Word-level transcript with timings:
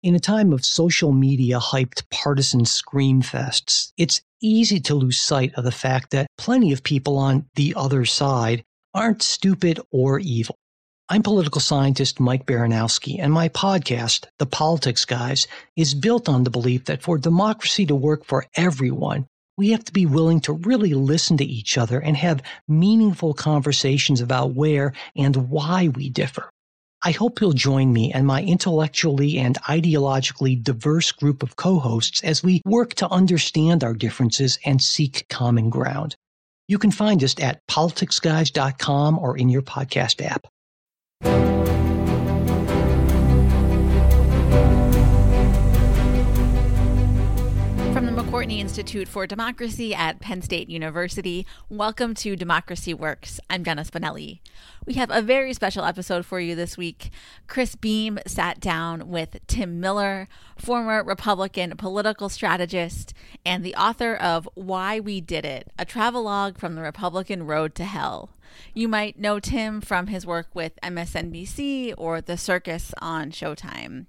In 0.00 0.14
a 0.14 0.20
time 0.20 0.52
of 0.52 0.64
social 0.64 1.10
media 1.10 1.58
hyped 1.58 2.08
partisan 2.08 2.64
scream 2.64 3.20
fests, 3.20 3.90
it's 3.96 4.20
easy 4.40 4.78
to 4.78 4.94
lose 4.94 5.18
sight 5.18 5.52
of 5.56 5.64
the 5.64 5.72
fact 5.72 6.12
that 6.12 6.28
plenty 6.38 6.72
of 6.72 6.84
people 6.84 7.18
on 7.18 7.46
the 7.56 7.74
other 7.74 8.04
side 8.04 8.62
aren't 8.94 9.22
stupid 9.22 9.80
or 9.90 10.20
evil. 10.20 10.54
I'm 11.08 11.24
political 11.24 11.60
scientist 11.60 12.20
Mike 12.20 12.46
Baranowski, 12.46 13.16
and 13.18 13.32
my 13.32 13.48
podcast, 13.48 14.26
The 14.38 14.46
Politics 14.46 15.04
Guys, 15.04 15.48
is 15.74 15.94
built 15.94 16.28
on 16.28 16.44
the 16.44 16.50
belief 16.50 16.84
that 16.84 17.02
for 17.02 17.18
democracy 17.18 17.84
to 17.86 17.96
work 17.96 18.24
for 18.24 18.46
everyone, 18.54 19.26
we 19.56 19.70
have 19.70 19.84
to 19.86 19.92
be 19.92 20.06
willing 20.06 20.38
to 20.42 20.52
really 20.52 20.94
listen 20.94 21.36
to 21.38 21.44
each 21.44 21.76
other 21.76 21.98
and 21.98 22.16
have 22.16 22.44
meaningful 22.68 23.34
conversations 23.34 24.20
about 24.20 24.54
where 24.54 24.92
and 25.16 25.50
why 25.50 25.88
we 25.88 26.08
differ. 26.08 26.50
I 27.04 27.12
hope 27.12 27.40
you'll 27.40 27.52
join 27.52 27.92
me 27.92 28.12
and 28.12 28.26
my 28.26 28.42
intellectually 28.42 29.38
and 29.38 29.56
ideologically 29.62 30.60
diverse 30.60 31.12
group 31.12 31.42
of 31.44 31.54
co-hosts 31.54 32.24
as 32.24 32.42
we 32.42 32.60
work 32.64 32.94
to 32.94 33.08
understand 33.08 33.84
our 33.84 33.94
differences 33.94 34.58
and 34.64 34.82
seek 34.82 35.26
common 35.28 35.70
ground. 35.70 36.16
You 36.66 36.78
can 36.78 36.90
find 36.90 37.22
us 37.22 37.34
at 37.40 37.64
politicsguys.com 37.68 39.18
or 39.18 39.38
in 39.38 39.48
your 39.48 39.62
podcast 39.62 40.20
app. 40.20 40.46
McCourtney 48.38 48.60
Institute 48.60 49.08
for 49.08 49.26
Democracy 49.26 49.92
at 49.92 50.20
Penn 50.20 50.42
State 50.42 50.70
University. 50.70 51.44
Welcome 51.68 52.14
to 52.14 52.36
Democracy 52.36 52.94
Works. 52.94 53.40
I'm 53.50 53.64
Jenna 53.64 53.82
Spinelli. 53.82 54.38
We 54.86 54.94
have 54.94 55.10
a 55.10 55.20
very 55.20 55.52
special 55.52 55.84
episode 55.84 56.24
for 56.24 56.38
you 56.38 56.54
this 56.54 56.76
week. 56.76 57.10
Chris 57.48 57.74
Beem 57.74 58.20
sat 58.28 58.60
down 58.60 59.08
with 59.08 59.38
Tim 59.48 59.80
Miller, 59.80 60.28
former 60.56 61.02
Republican 61.02 61.76
political 61.76 62.28
strategist 62.28 63.12
and 63.44 63.64
the 63.64 63.74
author 63.74 64.14
of 64.14 64.48
Why 64.54 65.00
We 65.00 65.20
Did 65.20 65.44
It, 65.44 65.72
a 65.76 65.84
travelogue 65.84 66.58
from 66.58 66.76
the 66.76 66.82
Republican 66.82 67.44
road 67.44 67.74
to 67.74 67.84
hell. 67.84 68.30
You 68.72 68.86
might 68.86 69.18
know 69.18 69.40
Tim 69.40 69.80
from 69.80 70.06
his 70.06 70.24
work 70.24 70.46
with 70.54 70.78
MSNBC 70.80 71.92
or 71.98 72.20
The 72.20 72.36
Circus 72.36 72.94
on 73.00 73.32
Showtime. 73.32 74.06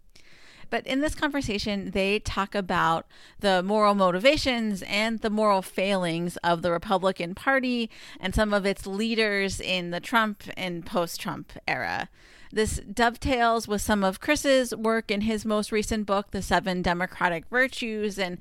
But 0.70 0.86
in 0.86 1.02
this 1.02 1.16
conversation, 1.16 1.92
they 1.92 2.20
talk 2.20 2.56
about 2.56 3.08
the 3.40 3.64
moral 3.64 3.96
motivations 3.96 4.84
and 4.84 5.20
the 5.20 5.30
moral 5.30 5.62
failings 5.62 6.38
of 6.38 6.62
the 6.62 6.72
Republican 6.72 7.36
Party 7.36 7.90
and 8.20 8.36
some 8.36 8.54
of 8.54 8.66
its 8.66 8.86
leaders 8.86 9.60
in 9.60 9.92
the 9.92 10.00
Trump 10.00 10.44
and 10.56 10.86
post 10.86 11.20
Trump 11.20 11.54
era. 11.68 12.10
This 12.52 12.80
dovetails 12.92 13.68
with 13.68 13.82
some 13.82 14.04
of 14.04 14.20
Chris's 14.20 14.76
work 14.76 15.12
in 15.12 15.22
his 15.22 15.46
most 15.46 15.72
recent 15.72 16.06
book, 16.06 16.32
The 16.32 16.42
Seven 16.42 16.82
Democratic 16.82 17.46
Virtues. 17.50 18.18
And 18.18 18.40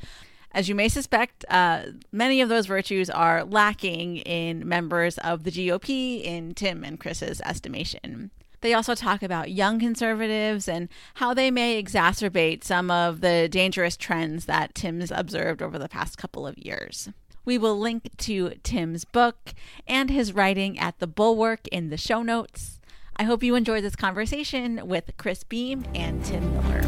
as 0.53 0.69
you 0.69 0.75
may 0.75 0.89
suspect, 0.89 1.45
uh, 1.51 1.83
many 2.11 2.41
of 2.41 2.49
those 2.49 2.67
virtues 2.67 3.11
are 3.11 3.45
lacking 3.45 4.19
in 4.19 4.67
members 4.67 5.19
of 5.19 5.45
the 5.45 5.51
GOP 5.51 6.23
in 6.25 6.55
Tim 6.55 6.85
and 6.85 6.99
Chris's 6.99 7.43
estimation. 7.43 8.31
They 8.61 8.75
also 8.75 8.95
talk 8.95 9.23
about 9.23 9.53
young 9.53 9.79
conservatives 9.79 10.69
and 10.69 10.89
how 11.15 11.33
they 11.33 11.51
may 11.51 11.81
exacerbate 11.81 12.65
some 12.65 12.91
of 12.91 13.21
the 13.21 13.49
dangerous 13.49 13.97
trends 13.97 14.47
that 14.47 14.75
Tim's 14.75 15.13
observed 15.13 15.63
over 15.63 15.79
the 15.79 15.89
past 15.89 16.19
couple 16.19 16.47
of 16.47 16.59
years. 16.59 17.09
We 17.45 17.57
will 17.57 17.79
link 17.79 18.11
to 18.19 18.55
Tim's 18.63 19.05
book 19.05 19.55
and 19.87 20.11
his 20.11 20.33
writing 20.33 20.79
at 20.79 20.99
the 20.99 21.07
Bulwark 21.07 21.69
in 21.69 21.89
the 21.89 21.97
show 21.97 22.23
notes. 22.23 22.81
I 23.17 23.25
hope 23.25 23.43
you 23.43 23.55
enjoyed 23.55 23.85
this 23.85 23.97
conversation 23.97 24.87
with 24.87 25.13
Chris 25.17 25.45
Beem 25.45 25.85
and 25.95 26.25
Tim 26.25 26.53
Miller. 26.53 26.83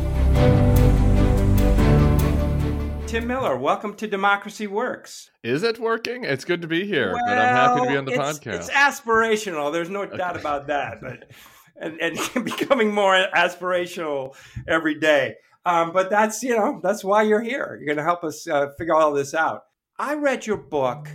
Tim 3.06 3.26
Miller, 3.26 3.56
welcome 3.56 3.94
to 3.94 4.06
Democracy 4.06 4.66
Works. 4.66 5.30
Is 5.42 5.62
it 5.62 5.80
working? 5.80 6.22
It's 6.24 6.44
good 6.44 6.62
to 6.62 6.68
be 6.68 6.86
here, 6.86 7.12
well, 7.12 7.22
but 7.26 7.38
I'm 7.38 7.56
happy 7.56 7.80
to 7.80 7.88
be 7.88 7.96
on 7.96 8.04
the 8.04 8.12
it's, 8.12 8.38
podcast. 8.38 8.54
It's 8.54 8.70
aspirational. 8.70 9.72
There's 9.72 9.90
no 9.90 10.02
okay. 10.02 10.16
doubt 10.16 10.38
about 10.38 10.68
that. 10.68 11.00
But 11.00 11.30
and, 11.80 12.00
and 12.00 12.18
becoming 12.44 12.94
more 12.94 13.14
aspirational 13.34 14.36
every 14.68 14.94
day. 14.98 15.36
Um, 15.64 15.92
but 15.92 16.10
that's 16.10 16.42
you 16.42 16.56
know 16.56 16.80
that's 16.82 17.04
why 17.04 17.22
you're 17.22 17.42
here. 17.42 17.76
You're 17.78 17.86
going 17.86 17.98
to 17.98 18.02
help 18.02 18.24
us 18.24 18.46
uh, 18.48 18.68
figure 18.78 18.94
all 18.94 19.12
this 19.12 19.34
out. 19.34 19.62
I 19.98 20.14
read 20.14 20.46
your 20.46 20.56
book 20.56 21.08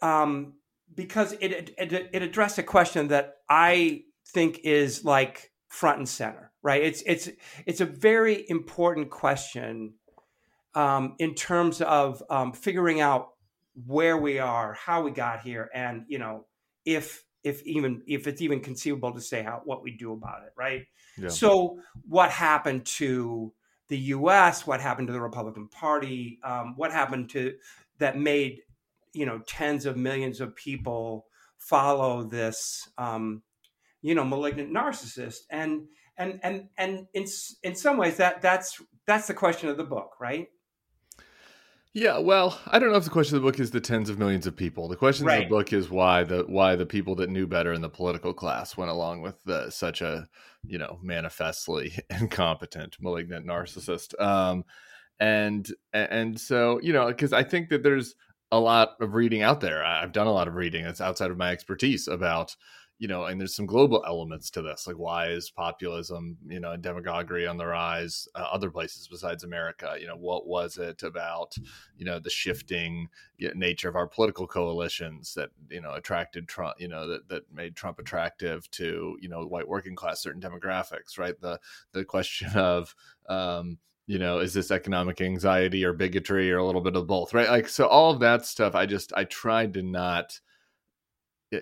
um, 0.00 0.54
because 0.94 1.32
it, 1.40 1.74
it 1.76 2.10
it 2.12 2.22
addressed 2.22 2.58
a 2.58 2.62
question 2.62 3.08
that 3.08 3.34
I 3.48 4.04
think 4.32 4.60
is 4.64 5.04
like 5.04 5.52
front 5.68 5.98
and 5.98 6.08
center. 6.08 6.50
Right? 6.62 6.82
It's 6.82 7.02
it's 7.06 7.28
it's 7.66 7.80
a 7.80 7.86
very 7.86 8.44
important 8.48 9.10
question 9.10 9.94
um, 10.74 11.14
in 11.18 11.34
terms 11.34 11.82
of 11.82 12.22
um, 12.30 12.52
figuring 12.52 13.00
out 13.00 13.28
where 13.86 14.16
we 14.16 14.38
are, 14.38 14.74
how 14.74 15.02
we 15.02 15.10
got 15.10 15.42
here, 15.42 15.68
and 15.74 16.04
you 16.08 16.18
know 16.18 16.46
if 16.86 17.22
if 17.44 17.62
even 17.64 18.02
if 18.06 18.26
it's 18.26 18.42
even 18.42 18.60
conceivable 18.60 19.12
to 19.12 19.20
say 19.20 19.42
how 19.42 19.62
what 19.64 19.82
we 19.82 19.92
do 19.92 20.12
about 20.12 20.42
it, 20.42 20.52
right? 20.56 20.86
Yeah. 21.16 21.28
So 21.28 21.80
what 22.08 22.30
happened 22.30 22.86
to 22.86 23.52
the 23.88 23.98
U.S.? 23.98 24.66
What 24.66 24.80
happened 24.80 25.08
to 25.08 25.12
the 25.12 25.20
Republican 25.20 25.68
Party? 25.68 26.38
Um, 26.42 26.74
what 26.76 26.92
happened 26.92 27.30
to 27.30 27.54
that 27.98 28.18
made 28.18 28.60
you 29.12 29.26
know 29.26 29.40
tens 29.46 29.86
of 29.86 29.96
millions 29.96 30.40
of 30.40 30.54
people 30.54 31.26
follow 31.58 32.22
this 32.22 32.88
um, 32.98 33.42
you 34.02 34.14
know 34.14 34.24
malignant 34.24 34.72
narcissist? 34.72 35.40
And 35.50 35.86
and 36.16 36.40
and 36.42 36.68
and 36.76 37.06
in 37.14 37.26
in 37.62 37.74
some 37.74 37.96
ways 37.96 38.16
that 38.16 38.42
that's 38.42 38.82
that's 39.06 39.26
the 39.26 39.34
question 39.34 39.68
of 39.68 39.76
the 39.76 39.84
book, 39.84 40.16
right? 40.20 40.48
Yeah, 41.98 42.18
well, 42.18 42.60
I 42.68 42.78
don't 42.78 42.92
know 42.92 42.96
if 42.96 43.02
the 43.02 43.10
question 43.10 43.34
of 43.34 43.42
the 43.42 43.48
book 43.48 43.58
is 43.58 43.72
the 43.72 43.80
tens 43.80 44.08
of 44.08 44.20
millions 44.20 44.46
of 44.46 44.54
people. 44.54 44.86
The 44.86 44.94
question 44.94 45.26
right. 45.26 45.42
of 45.42 45.48
the 45.48 45.48
book 45.48 45.72
is 45.72 45.90
why 45.90 46.22
the 46.22 46.44
why 46.46 46.76
the 46.76 46.86
people 46.86 47.16
that 47.16 47.28
knew 47.28 47.48
better 47.48 47.72
in 47.72 47.80
the 47.80 47.88
political 47.88 48.32
class 48.32 48.76
went 48.76 48.92
along 48.92 49.22
with 49.22 49.42
the, 49.42 49.68
such 49.70 50.00
a 50.00 50.28
you 50.64 50.78
know 50.78 51.00
manifestly 51.02 51.92
incompetent, 52.10 52.96
malignant 53.00 53.44
narcissist. 53.44 54.18
Um, 54.22 54.62
and 55.18 55.68
and 55.92 56.38
so 56.38 56.78
you 56.84 56.92
know 56.92 57.08
because 57.08 57.32
I 57.32 57.42
think 57.42 57.68
that 57.70 57.82
there's 57.82 58.14
a 58.52 58.60
lot 58.60 58.90
of 59.00 59.14
reading 59.14 59.42
out 59.42 59.60
there. 59.60 59.84
I've 59.84 60.12
done 60.12 60.28
a 60.28 60.32
lot 60.32 60.46
of 60.46 60.54
reading 60.54 60.84
that's 60.84 61.00
outside 61.00 61.32
of 61.32 61.36
my 61.36 61.50
expertise 61.50 62.06
about 62.06 62.54
you 62.98 63.06
know, 63.06 63.26
and 63.26 63.40
there's 63.40 63.54
some 63.54 63.66
global 63.66 64.02
elements 64.06 64.50
to 64.50 64.62
this. 64.62 64.86
Like, 64.86 64.98
why 64.98 65.28
is 65.28 65.50
populism, 65.50 66.36
you 66.48 66.58
know, 66.58 66.72
and 66.72 66.82
demagoguery 66.82 67.46
on 67.46 67.56
the 67.56 67.66
rise 67.66 68.26
uh, 68.34 68.46
other 68.50 68.70
places 68.70 69.06
besides 69.06 69.44
America? 69.44 69.96
You 70.00 70.08
know, 70.08 70.16
what 70.16 70.48
was 70.48 70.78
it 70.78 71.04
about, 71.04 71.54
you 71.96 72.04
know, 72.04 72.18
the 72.18 72.30
shifting 72.30 73.08
nature 73.54 73.88
of 73.88 73.94
our 73.94 74.08
political 74.08 74.48
coalitions 74.48 75.32
that, 75.34 75.50
you 75.70 75.80
know, 75.80 75.92
attracted 75.92 76.48
Trump, 76.48 76.74
you 76.80 76.88
know, 76.88 77.06
that, 77.06 77.28
that 77.28 77.42
made 77.52 77.76
Trump 77.76 78.00
attractive 78.00 78.68
to, 78.72 79.16
you 79.20 79.28
know, 79.28 79.46
white 79.46 79.68
working 79.68 79.94
class, 79.94 80.20
certain 80.20 80.40
demographics, 80.40 81.18
right? 81.18 81.40
The, 81.40 81.60
the 81.92 82.04
question 82.04 82.48
of, 82.56 82.94
um, 83.28 83.78
you 84.08 84.18
know, 84.18 84.38
is 84.38 84.54
this 84.54 84.72
economic 84.72 85.20
anxiety 85.20 85.84
or 85.84 85.92
bigotry 85.92 86.50
or 86.50 86.58
a 86.58 86.66
little 86.66 86.80
bit 86.80 86.96
of 86.96 87.06
both, 87.06 87.32
right? 87.32 87.48
Like, 87.48 87.68
so 87.68 87.86
all 87.86 88.10
of 88.10 88.18
that 88.20 88.44
stuff, 88.44 88.74
I 88.74 88.86
just, 88.86 89.12
I 89.14 89.24
tried 89.24 89.74
to 89.74 89.82
not, 89.82 90.40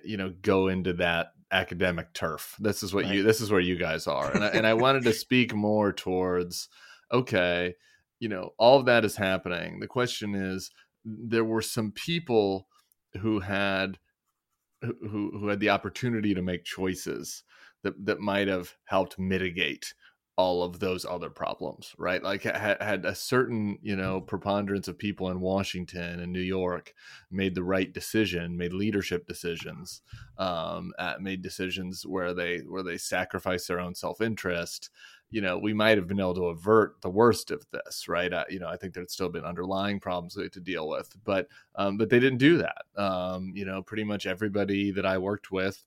you 0.04 0.16
know 0.16 0.32
go 0.42 0.68
into 0.68 0.92
that 0.94 1.28
academic 1.52 2.12
turf. 2.12 2.56
This 2.58 2.82
is 2.82 2.92
what 2.92 3.04
right. 3.04 3.14
you 3.14 3.22
this 3.22 3.40
is 3.40 3.50
where 3.50 3.60
you 3.60 3.76
guys 3.76 4.06
are. 4.06 4.30
And 4.32 4.44
I, 4.44 4.48
and 4.48 4.66
I 4.66 4.74
wanted 4.74 5.04
to 5.04 5.12
speak 5.12 5.54
more 5.54 5.92
towards 5.92 6.68
okay 7.12 7.74
you 8.18 8.28
know 8.28 8.50
all 8.58 8.78
of 8.78 8.86
that 8.86 9.04
is 9.04 9.16
happening. 9.16 9.80
The 9.80 9.86
question 9.86 10.34
is 10.34 10.70
there 11.04 11.44
were 11.44 11.62
some 11.62 11.92
people 11.92 12.68
who 13.20 13.40
had 13.40 13.98
who 14.82 15.30
who 15.38 15.48
had 15.48 15.60
the 15.60 15.70
opportunity 15.70 16.34
to 16.34 16.42
make 16.42 16.64
choices 16.64 17.44
that 17.82 17.94
that 18.04 18.20
might 18.20 18.48
have 18.48 18.74
helped 18.86 19.18
mitigate 19.18 19.94
all 20.36 20.62
of 20.62 20.78
those 20.78 21.06
other 21.06 21.30
problems, 21.30 21.94
right? 21.96 22.22
Like 22.22 22.42
had, 22.42 22.82
had 22.82 23.06
a 23.06 23.14
certain, 23.14 23.78
you 23.82 23.96
know, 23.96 24.20
preponderance 24.20 24.86
of 24.86 24.98
people 24.98 25.30
in 25.30 25.40
Washington 25.40 26.20
and 26.20 26.30
New 26.30 26.40
York 26.40 26.92
made 27.30 27.54
the 27.54 27.64
right 27.64 27.90
decision, 27.90 28.56
made 28.56 28.74
leadership 28.74 29.26
decisions, 29.26 30.02
um, 30.36 30.92
made 31.20 31.40
decisions 31.40 32.04
where 32.04 32.34
they 32.34 32.58
where 32.58 32.82
they 32.82 32.98
sacrifice 32.98 33.66
their 33.66 33.80
own 33.80 33.94
self 33.94 34.20
interest. 34.20 34.90
You 35.30 35.40
know, 35.40 35.56
we 35.58 35.72
might 35.72 35.96
have 35.96 36.06
been 36.06 36.20
able 36.20 36.34
to 36.34 36.46
avert 36.46 37.00
the 37.00 37.10
worst 37.10 37.50
of 37.50 37.66
this, 37.72 38.06
right? 38.06 38.32
Uh, 38.32 38.44
you 38.50 38.58
know, 38.58 38.68
I 38.68 38.76
think 38.76 38.92
there'd 38.92 39.10
still 39.10 39.30
been 39.30 39.44
underlying 39.44 40.00
problems 40.00 40.34
to 40.34 40.60
deal 40.60 40.86
with, 40.86 41.16
but 41.24 41.48
um, 41.76 41.96
but 41.96 42.10
they 42.10 42.20
didn't 42.20 42.38
do 42.38 42.58
that. 42.58 42.84
Um, 42.94 43.52
you 43.54 43.64
know, 43.64 43.82
pretty 43.82 44.04
much 44.04 44.26
everybody 44.26 44.90
that 44.90 45.06
I 45.06 45.16
worked 45.16 45.50
with 45.50 45.82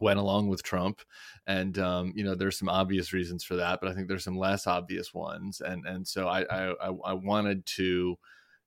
went 0.00 0.18
along 0.18 0.48
with 0.48 0.62
Trump, 0.62 1.00
and 1.46 1.78
um, 1.78 2.12
you 2.14 2.24
know 2.24 2.34
there's 2.34 2.58
some 2.58 2.68
obvious 2.68 3.12
reasons 3.12 3.44
for 3.44 3.56
that, 3.56 3.80
but 3.80 3.90
I 3.90 3.94
think 3.94 4.08
there's 4.08 4.24
some 4.24 4.38
less 4.38 4.66
obvious 4.66 5.12
ones, 5.14 5.60
and 5.60 5.86
and 5.86 6.06
so 6.06 6.28
I 6.28 6.42
I, 6.50 6.74
I 7.04 7.12
wanted 7.12 7.66
to 7.66 8.18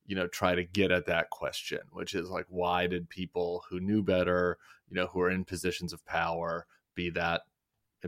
you 0.06 0.16
know 0.16 0.26
try 0.26 0.54
to 0.54 0.64
get 0.64 0.90
at 0.90 1.06
that 1.06 1.30
question, 1.30 1.80
which 1.90 2.14
is 2.14 2.28
like 2.30 2.46
why 2.48 2.86
did 2.86 3.08
people 3.08 3.64
who 3.68 3.80
knew 3.80 4.02
better, 4.02 4.58
you 4.88 4.96
know, 4.96 5.06
who 5.06 5.20
are 5.20 5.30
in 5.30 5.44
positions 5.44 5.92
of 5.92 6.04
power, 6.06 6.66
be 6.94 7.10
that 7.10 7.42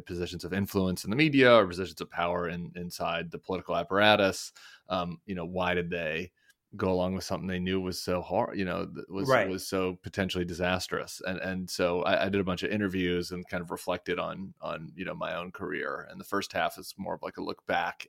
positions 0.00 0.44
of 0.44 0.52
influence 0.52 1.04
in 1.04 1.10
the 1.10 1.16
media 1.16 1.54
or 1.54 1.66
positions 1.66 2.00
of 2.00 2.10
power 2.10 2.48
in, 2.48 2.72
inside 2.74 3.30
the 3.30 3.38
political 3.38 3.76
apparatus. 3.76 4.52
Um, 4.88 5.20
you 5.26 5.34
know, 5.34 5.44
why 5.44 5.74
did 5.74 5.90
they 5.90 6.32
go 6.76 6.90
along 6.90 7.14
with 7.14 7.24
something 7.24 7.46
they 7.46 7.58
knew 7.58 7.80
was 7.80 8.00
so 8.00 8.22
hard? 8.22 8.58
You 8.58 8.64
know, 8.64 8.88
was 9.08 9.28
right. 9.28 9.48
was 9.48 9.66
so 9.66 9.98
potentially 10.02 10.44
disastrous. 10.44 11.20
And 11.26 11.38
and 11.38 11.70
so 11.70 12.02
I, 12.02 12.26
I, 12.26 12.28
did 12.28 12.40
a 12.40 12.44
bunch 12.44 12.62
of 12.62 12.70
interviews 12.70 13.30
and 13.30 13.48
kind 13.48 13.62
of 13.62 13.70
reflected 13.70 14.18
on 14.18 14.54
on 14.60 14.92
you 14.96 15.04
know 15.04 15.14
my 15.14 15.36
own 15.36 15.50
career. 15.52 16.06
And 16.10 16.20
the 16.20 16.24
first 16.24 16.52
half 16.52 16.78
is 16.78 16.94
more 16.96 17.14
of 17.14 17.22
like 17.22 17.36
a 17.36 17.42
look 17.42 17.66
back 17.66 18.08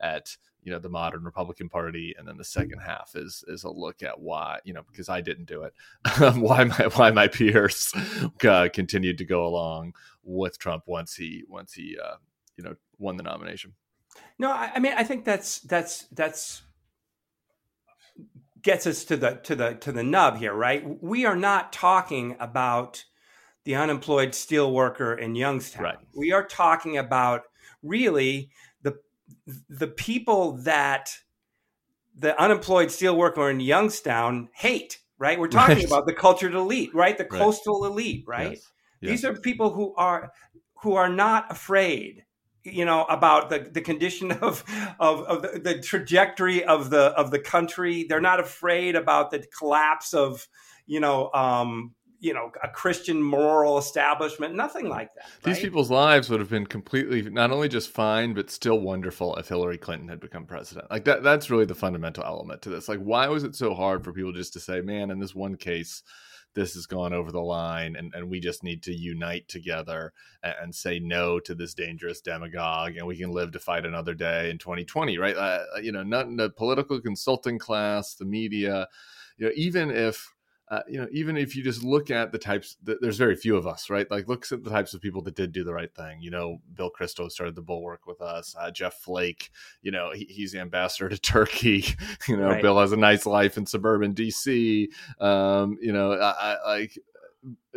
at 0.00 0.36
you 0.62 0.70
know 0.70 0.78
the 0.78 0.88
modern 0.88 1.24
Republican 1.24 1.68
Party, 1.68 2.14
and 2.16 2.26
then 2.26 2.36
the 2.36 2.44
second 2.44 2.78
half 2.80 3.12
is 3.14 3.44
is 3.48 3.64
a 3.64 3.70
look 3.70 4.02
at 4.02 4.20
why 4.20 4.60
you 4.64 4.72
know 4.72 4.82
because 4.90 5.08
I 5.08 5.20
didn't 5.20 5.46
do 5.46 5.62
it, 5.62 5.74
why 6.36 6.64
my 6.64 6.88
why 6.94 7.10
my 7.10 7.28
peers 7.28 7.92
uh, 8.46 8.68
continued 8.72 9.18
to 9.18 9.24
go 9.24 9.46
along 9.46 9.94
with 10.22 10.58
Trump 10.58 10.84
once 10.86 11.14
he 11.14 11.44
once 11.48 11.72
he 11.72 11.96
uh, 12.02 12.16
you 12.56 12.64
know 12.64 12.76
won 12.98 13.16
the 13.16 13.22
nomination. 13.22 13.74
No, 14.38 14.50
I, 14.50 14.72
I 14.74 14.78
mean 14.78 14.94
I 14.96 15.04
think 15.04 15.24
that's 15.24 15.60
that's 15.60 16.06
that's 16.12 16.62
gets 18.62 18.86
us 18.86 19.04
to 19.04 19.16
the 19.16 19.40
to 19.44 19.54
the 19.54 19.74
to 19.74 19.92
the 19.92 20.02
nub 20.02 20.38
here, 20.38 20.54
right? 20.54 21.02
We 21.02 21.24
are 21.24 21.36
not 21.36 21.72
talking 21.72 22.36
about 22.40 23.04
the 23.64 23.74
unemployed 23.74 24.30
steelworker 24.30 25.18
in 25.18 25.34
Youngstown. 25.34 25.84
Right. 25.84 25.98
We 26.14 26.32
are 26.32 26.44
talking 26.44 26.98
about 26.98 27.42
really 27.82 28.50
the 28.82 28.98
the 29.68 29.88
people 29.88 30.52
that 30.58 31.16
the 32.16 32.40
unemployed 32.40 32.88
steelworker 32.88 33.50
in 33.50 33.60
Youngstown 33.60 34.48
hate, 34.54 34.98
right? 35.18 35.38
We're 35.38 35.48
talking 35.48 35.76
right. 35.76 35.86
about 35.86 36.06
the 36.06 36.12
cultured 36.12 36.54
elite, 36.54 36.94
right? 36.94 37.16
The 37.16 37.24
coastal 37.24 37.82
right. 37.82 37.90
elite, 37.90 38.24
right? 38.26 38.50
Yes. 38.50 38.72
Yes. 39.00 39.10
These 39.10 39.24
are 39.24 39.34
people 39.34 39.70
who 39.72 39.94
are 39.96 40.32
who 40.82 40.94
are 40.94 41.08
not 41.08 41.50
afraid, 41.50 42.24
you 42.64 42.84
know, 42.84 43.04
about 43.04 43.50
the, 43.50 43.68
the 43.70 43.80
condition 43.80 44.32
of 44.42 44.64
of, 44.98 45.20
of 45.22 45.42
the, 45.42 45.58
the 45.58 45.80
trajectory 45.80 46.64
of 46.64 46.90
the 46.90 47.06
of 47.12 47.30
the 47.30 47.38
country. 47.38 48.04
They're 48.08 48.20
not 48.20 48.40
afraid 48.40 48.96
about 48.96 49.30
the 49.30 49.44
collapse 49.58 50.14
of, 50.14 50.46
you 50.86 51.00
know, 51.00 51.30
um, 51.32 51.94
you 52.22 52.32
know 52.32 52.52
a 52.62 52.68
christian 52.68 53.20
moral 53.20 53.76
establishment 53.76 54.54
nothing 54.54 54.88
like 54.88 55.12
that 55.14 55.24
right? 55.24 55.42
these 55.42 55.58
people's 55.58 55.90
lives 55.90 56.30
would 56.30 56.38
have 56.38 56.48
been 56.48 56.66
completely 56.66 57.20
not 57.22 57.50
only 57.50 57.68
just 57.68 57.90
fine 57.90 58.32
but 58.32 58.48
still 58.48 58.78
wonderful 58.78 59.34
if 59.36 59.48
hillary 59.48 59.76
clinton 59.76 60.08
had 60.08 60.20
become 60.20 60.46
president 60.46 60.88
like 60.88 61.04
that 61.04 61.24
that's 61.24 61.50
really 61.50 61.64
the 61.64 61.74
fundamental 61.74 62.22
element 62.24 62.62
to 62.62 62.70
this 62.70 62.88
like 62.88 63.00
why 63.00 63.26
was 63.26 63.42
it 63.42 63.56
so 63.56 63.74
hard 63.74 64.04
for 64.04 64.12
people 64.12 64.32
just 64.32 64.52
to 64.52 64.60
say 64.60 64.80
man 64.80 65.10
in 65.10 65.18
this 65.18 65.34
one 65.34 65.56
case 65.56 66.04
this 66.54 66.74
has 66.74 66.86
gone 66.86 67.12
over 67.12 67.32
the 67.32 67.40
line 67.40 67.96
and, 67.96 68.12
and 68.14 68.28
we 68.28 68.40
just 68.40 68.62
need 68.62 68.82
to 68.82 68.92
unite 68.92 69.48
together 69.48 70.12
and, 70.42 70.54
and, 70.62 70.74
say 70.74 70.98
no 70.98 71.38
to 71.40 71.54
this 71.54 71.74
dangerous 71.74 72.20
demagogue 72.20 72.96
and 72.96 73.06
we 73.06 73.16
can 73.16 73.30
live 73.30 73.52
to 73.52 73.58
fight 73.58 73.86
another 73.86 74.14
day 74.14 74.50
in 74.50 74.58
2020 74.58 75.18
right? 75.18 75.36
Uh, 75.36 75.64
you 75.80 75.92
know 75.92 76.02
not 76.02 76.26
in 76.26 76.36
the 76.36 76.50
political 76.50 77.00
consulting 77.00 77.58
class 77.58 78.14
the 78.14 78.24
media 78.24 78.86
you 79.38 79.46
know 79.46 79.52
even 79.54 79.90
if 79.90 80.32
uh, 80.72 80.80
you 80.88 80.98
know, 80.98 81.06
even 81.12 81.36
if 81.36 81.54
you 81.54 81.62
just 81.62 81.84
look 81.84 82.10
at 82.10 82.32
the 82.32 82.38
types, 82.38 82.78
there's 82.82 83.18
very 83.18 83.36
few 83.36 83.56
of 83.56 83.66
us, 83.66 83.90
right? 83.90 84.10
Like, 84.10 84.26
looks 84.26 84.52
at 84.52 84.64
the 84.64 84.70
types 84.70 84.94
of 84.94 85.02
people 85.02 85.20
that 85.20 85.34
did 85.34 85.52
do 85.52 85.64
the 85.64 85.74
right 85.74 85.94
thing. 85.94 86.22
You 86.22 86.30
know, 86.30 86.62
Bill 86.74 86.90
Kristol 86.90 87.30
started 87.30 87.54
the 87.54 87.60
Bulwark 87.60 88.06
with 88.06 88.22
us. 88.22 88.56
Uh, 88.58 88.70
Jeff 88.70 88.94
Flake, 88.94 89.50
you 89.82 89.90
know, 89.90 90.12
he, 90.12 90.24
he's 90.24 90.54
ambassador 90.54 91.10
to 91.10 91.18
Turkey. 91.20 91.84
you 92.26 92.38
know, 92.38 92.48
right. 92.48 92.62
Bill 92.62 92.80
has 92.80 92.92
a 92.92 92.96
nice 92.96 93.26
life 93.26 93.58
in 93.58 93.66
suburban 93.66 94.14
DC. 94.14 94.88
Um, 95.20 95.76
you 95.78 95.92
know, 95.92 96.12
I, 96.14 96.54
I 96.54 96.76
like, 96.78 96.98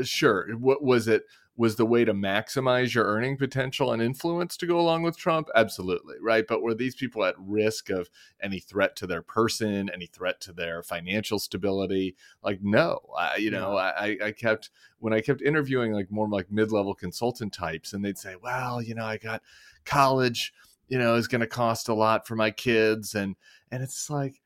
sure. 0.01 0.56
What 0.56 0.81
was 0.81 1.09
it? 1.09 1.24
Was 1.57 1.75
the 1.77 1.85
way 1.85 2.03
to 2.03 2.13
maximize 2.13 2.93
your 2.93 3.05
earning 3.05 3.37
potential 3.37 3.93
and 3.93 4.01
influence 4.01 4.57
to 4.57 4.67
go 4.67 4.79
along 4.79 5.03
with 5.03 5.17
Trump? 5.17 5.47
Absolutely, 5.55 6.15
right? 6.21 6.45
But 6.47 6.61
were 6.61 6.73
these 6.73 6.95
people 6.95 7.23
at 7.23 7.35
risk 7.37 7.89
of 7.89 8.09
any 8.41 8.59
threat 8.59 8.95
to 8.97 9.07
their 9.07 9.21
person, 9.21 9.89
any 9.93 10.05
threat 10.05 10.41
to 10.41 10.53
their 10.53 10.83
financial 10.83 11.39
stability? 11.39 12.15
Like, 12.43 12.61
no. 12.61 12.99
I, 13.17 13.37
you 13.37 13.51
know, 13.51 13.77
I, 13.77 14.17
I 14.23 14.31
kept 14.31 14.69
when 14.99 15.13
I 15.13 15.21
kept 15.21 15.41
interviewing 15.41 15.93
like 15.93 16.11
more 16.11 16.27
like 16.27 16.51
mid-level 16.51 16.95
consultant 16.95 17.53
types, 17.53 17.93
and 17.93 18.03
they'd 18.03 18.17
say, 18.17 18.35
"Well, 18.41 18.81
you 18.81 18.95
know, 18.95 19.05
I 19.05 19.17
got 19.17 19.41
college." 19.85 20.53
you 20.87 20.99
know 20.99 21.15
is 21.15 21.27
going 21.27 21.41
to 21.41 21.47
cost 21.47 21.89
a 21.89 21.93
lot 21.95 22.27
for 22.27 22.35
my 22.35 22.51
kids 22.51 23.15
and 23.15 23.35
and 23.71 23.81
it's 23.81 24.07
like 24.07 24.39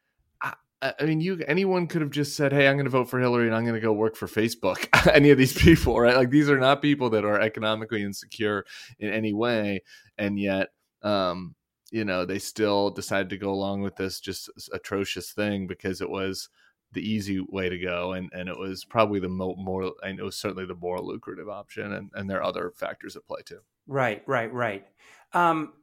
I 0.82 1.04
mean, 1.04 1.20
you 1.20 1.44
anyone 1.46 1.88
could 1.88 2.02
have 2.02 2.10
just 2.10 2.38
said, 2.38 2.54
"Hey, 2.54 2.68
I'm 2.68 2.76
going 2.76 2.86
to 2.86 2.90
vote 2.90 3.10
for 3.10 3.20
Hillary 3.20 3.48
and 3.48 3.56
I'm 3.56 3.64
going 3.64 3.76
to 3.76 3.82
go 3.82 3.92
work 3.92 4.16
for 4.16 4.28
Facebook." 4.28 4.88
any 5.14 5.30
of 5.30 5.38
these 5.38 5.54
people, 5.54 6.00
right? 6.00 6.16
Like 6.16 6.30
these 6.30 6.50
are 6.50 6.60
not 6.60 6.82
people 6.82 7.10
that 7.10 7.26
are 7.26 7.40
economically 7.40 8.02
insecure 8.02 8.66
in 9.00 9.12
any 9.12 9.34
way, 9.34 9.84
and 10.18 10.40
yet, 10.40 10.70
um, 11.02 11.56
you 11.92 12.06
know, 12.06 12.24
they 12.26 12.40
still 12.40 12.92
decided 12.92 13.30
to 13.32 13.38
go 13.38 13.52
along 13.52 13.82
with 13.82 13.98
this 13.98 14.22
just 14.22 14.50
atrocious 14.72 15.32
thing 15.32 15.68
because 15.68 16.00
it 16.02 16.10
was 16.10 16.48
the 16.94 17.08
easy 17.08 17.40
way 17.50 17.68
to 17.68 17.78
go, 17.78 18.14
and 18.14 18.30
and 18.34 18.48
it 18.48 18.58
was 18.58 18.86
probably 18.86 19.20
the 19.20 19.28
mo- 19.28 19.56
more, 19.58 19.92
and 20.04 20.18
it 20.18 20.24
was 20.24 20.38
certainly 20.38 20.66
the 20.66 20.76
more 20.76 21.02
lucrative 21.02 21.50
option, 21.50 21.94
and 21.94 22.10
and 22.14 22.30
there 22.30 22.40
are 22.40 22.44
other 22.44 22.72
factors 22.76 23.18
at 23.18 23.28
play 23.28 23.42
too. 23.44 23.60
Right, 23.86 24.24
right, 24.28 24.54
right. 24.54 24.88
Um, 25.34 25.74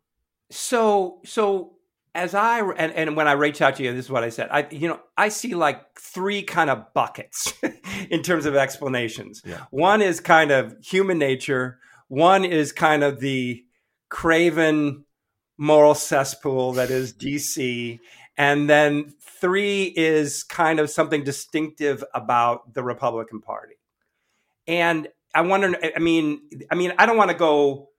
so 0.51 1.21
so 1.25 1.77
as 2.17 2.35
I 2.35 2.61
and, 2.61 2.93
and 2.93 3.17
when 3.17 3.29
I 3.29 3.33
reach 3.33 3.61
out 3.61 3.77
to 3.77 3.85
you, 3.85 3.93
this 3.93 4.07
is 4.07 4.11
what 4.11 4.25
I 4.25 4.31
said. 4.31 4.49
I 4.51 4.67
you 4.71 4.89
know 4.89 5.01
I 5.17 5.29
see 5.29 5.55
like 5.55 5.99
three 5.99 6.43
kind 6.43 6.71
of 6.71 6.93
buckets 6.95 7.53
in 8.11 8.23
terms 8.23 8.47
of 8.47 8.57
explanations. 8.57 9.43
Yeah. 9.45 9.67
One 9.71 10.01
is 10.01 10.19
kind 10.19 10.51
of 10.51 10.75
human 10.83 11.19
nature. 11.19 11.79
One 12.09 12.45
is 12.45 12.73
kind 12.73 13.05
of 13.05 13.21
the 13.21 13.65
craven 14.09 15.05
moral 15.59 15.95
cesspool 15.95 16.73
that 16.73 16.91
is 16.91 17.13
DC, 17.13 18.01
and 18.37 18.69
then 18.69 19.13
three 19.21 19.93
is 19.95 20.43
kind 20.43 20.81
of 20.81 20.89
something 20.89 21.23
distinctive 21.23 22.03
about 22.15 22.73
the 22.73 22.83
Republican 22.83 23.43
Party. 23.43 23.75
And 24.67 25.09
I 25.35 25.43
wonder. 25.43 25.77
I 25.95 25.99
mean, 25.99 26.49
I 26.71 26.75
mean, 26.75 26.95
I 26.99 27.05
don't 27.05 27.19
want 27.19 27.31
to 27.31 27.37
go. 27.37 27.91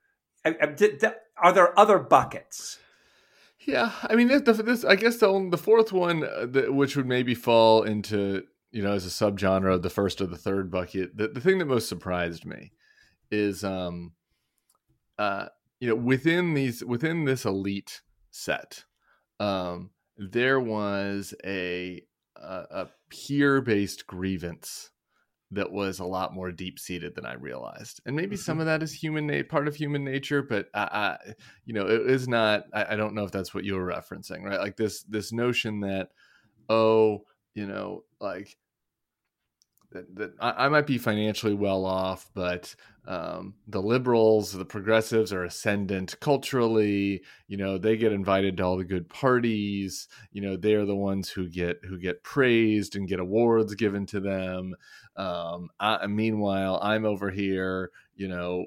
Are 0.43 1.53
there 1.53 1.77
other 1.77 1.99
buckets? 1.99 2.79
Yeah, 3.67 3.91
I 4.03 4.15
mean, 4.15 4.29
this, 4.29 4.41
this 4.43 4.85
I 4.85 4.95
guess 4.95 5.17
the 5.17 5.27
only, 5.27 5.49
the 5.49 5.57
fourth 5.57 5.91
one, 5.91 6.23
uh, 6.23 6.71
which 6.71 6.95
would 6.95 7.05
maybe 7.05 7.35
fall 7.35 7.83
into 7.83 8.43
you 8.71 8.81
know 8.81 8.93
as 8.93 9.05
a 9.05 9.09
subgenre 9.09 9.73
of 9.73 9.81
the 9.81 9.89
first 9.89 10.21
or 10.21 10.25
the 10.25 10.37
third 10.37 10.71
bucket. 10.71 11.17
The, 11.17 11.27
the 11.27 11.41
thing 11.41 11.57
that 11.57 11.65
most 11.65 11.89
surprised 11.89 12.45
me 12.45 12.71
is, 13.29 13.65
um, 13.65 14.13
uh, 15.19 15.47
you 15.81 15.89
know, 15.89 15.95
within 15.95 16.53
these 16.53 16.81
within 16.83 17.25
this 17.25 17.43
elite 17.43 18.01
set, 18.31 18.85
um, 19.41 19.89
there 20.17 20.61
was 20.61 21.33
a 21.43 22.01
a, 22.37 22.63
a 22.71 22.87
peer 23.09 23.59
based 23.59 24.07
grievance 24.07 24.91
that 25.51 25.71
was 25.71 25.99
a 25.99 26.05
lot 26.05 26.33
more 26.33 26.51
deep 26.51 26.77
seated 26.77 27.15
than 27.15 27.25
I 27.25 27.35
realized. 27.35 28.01
And 28.05 28.15
maybe 28.15 28.35
mm-hmm. 28.35 28.43
some 28.43 28.59
of 28.59 28.65
that 28.65 28.83
is 28.83 28.93
human 28.93 29.27
na- 29.27 29.43
part 29.47 29.67
of 29.67 29.75
human 29.75 30.03
nature, 30.03 30.41
but 30.41 30.67
I, 30.73 30.81
I, 30.81 31.17
you 31.65 31.73
know, 31.73 31.87
it 31.87 32.09
is 32.09 32.27
not. 32.27 32.65
I, 32.73 32.93
I, 32.93 32.95
don't 32.95 33.15
know 33.15 33.23
if 33.23 33.31
that's 33.31 33.53
what 33.53 33.63
you 33.63 33.75
were 33.75 33.87
referencing, 33.87 34.43
right? 34.43 34.59
Like 34.59 34.75
this 34.75 35.03
this 35.03 35.31
notion 35.31 35.81
that, 35.81 36.09
oh, 36.67 37.23
you 37.53 37.65
know, 37.65 38.03
like 38.19 38.57
that, 39.91 40.15
that 40.15 40.33
I, 40.39 40.65
I, 40.65 40.69
might 40.69 40.87
be 40.87 40.97
financially 40.97 41.53
well 41.53 41.85
off, 41.85 42.29
but 42.33 42.75
um, 43.07 43.53
the 43.67 43.81
liberals, 43.81 44.51
the 44.51 44.65
progressives 44.65 45.31
are 45.31 45.45
ascendant 45.45 46.19
culturally. 46.19 47.23
You 47.47 47.57
know, 47.57 47.77
they 47.77 47.95
get 47.95 48.11
invited 48.11 48.57
to 48.57 48.63
all 48.63 48.77
the 48.77 48.83
good 48.83 49.07
parties. 49.07 50.07
You 50.31 50.41
know, 50.41 50.57
they 50.57 50.73
are 50.73 50.85
the 50.85 50.95
ones 50.95 51.29
who 51.29 51.47
get 51.47 51.79
who 51.87 51.97
get 51.97 52.23
praised 52.23 52.95
and 52.95 53.07
get 53.07 53.19
awards 53.19 53.75
given 53.75 54.05
to 54.07 54.19
them. 54.19 54.75
Um, 55.15 55.69
I, 55.79 56.05
meanwhile, 56.07 56.79
I'm 56.81 57.05
over 57.05 57.31
here, 57.31 57.91
you 58.15 58.27
know, 58.27 58.65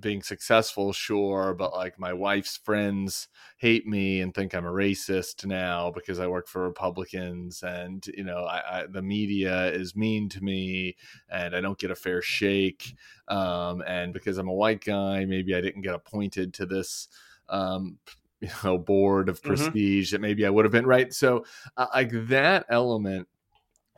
being 0.00 0.22
successful, 0.22 0.92
sure, 0.92 1.54
but 1.54 1.72
like 1.72 1.98
my 1.98 2.12
wife's 2.12 2.56
friends 2.56 3.28
hate 3.56 3.86
me 3.86 4.20
and 4.20 4.34
think 4.34 4.54
I'm 4.54 4.66
a 4.66 4.70
racist 4.70 5.44
now 5.44 5.90
because 5.90 6.18
I 6.18 6.26
work 6.26 6.48
for 6.48 6.62
Republicans, 6.62 7.62
and 7.62 8.06
you 8.08 8.24
know, 8.24 8.44
I, 8.44 8.80
I, 8.80 8.86
the 8.86 9.02
media 9.02 9.66
is 9.72 9.96
mean 9.96 10.28
to 10.30 10.42
me, 10.42 10.96
and 11.28 11.54
I 11.54 11.60
don't 11.60 11.78
get 11.78 11.90
a 11.90 11.96
fair 11.96 12.22
shake, 12.22 12.94
um, 13.28 13.82
and 13.86 14.12
because 14.12 14.38
I'm 14.38 14.48
a 14.48 14.54
white 14.54 14.84
guy, 14.84 15.24
maybe 15.24 15.54
I 15.54 15.60
didn't 15.60 15.82
get 15.82 15.94
appointed 15.94 16.54
to 16.54 16.66
this. 16.66 17.08
Um, 17.48 17.98
you 18.40 18.48
know, 18.62 18.78
board 18.78 19.28
of 19.28 19.40
mm-hmm. 19.40 19.48
prestige 19.48 20.08
mm-hmm. 20.08 20.14
that 20.14 20.20
maybe 20.20 20.46
I 20.46 20.50
would 20.50 20.64
have 20.64 20.70
been 20.70 20.86
right. 20.86 21.12
So, 21.12 21.44
uh, 21.76 21.86
like 21.92 22.12
that 22.28 22.66
element 22.70 23.26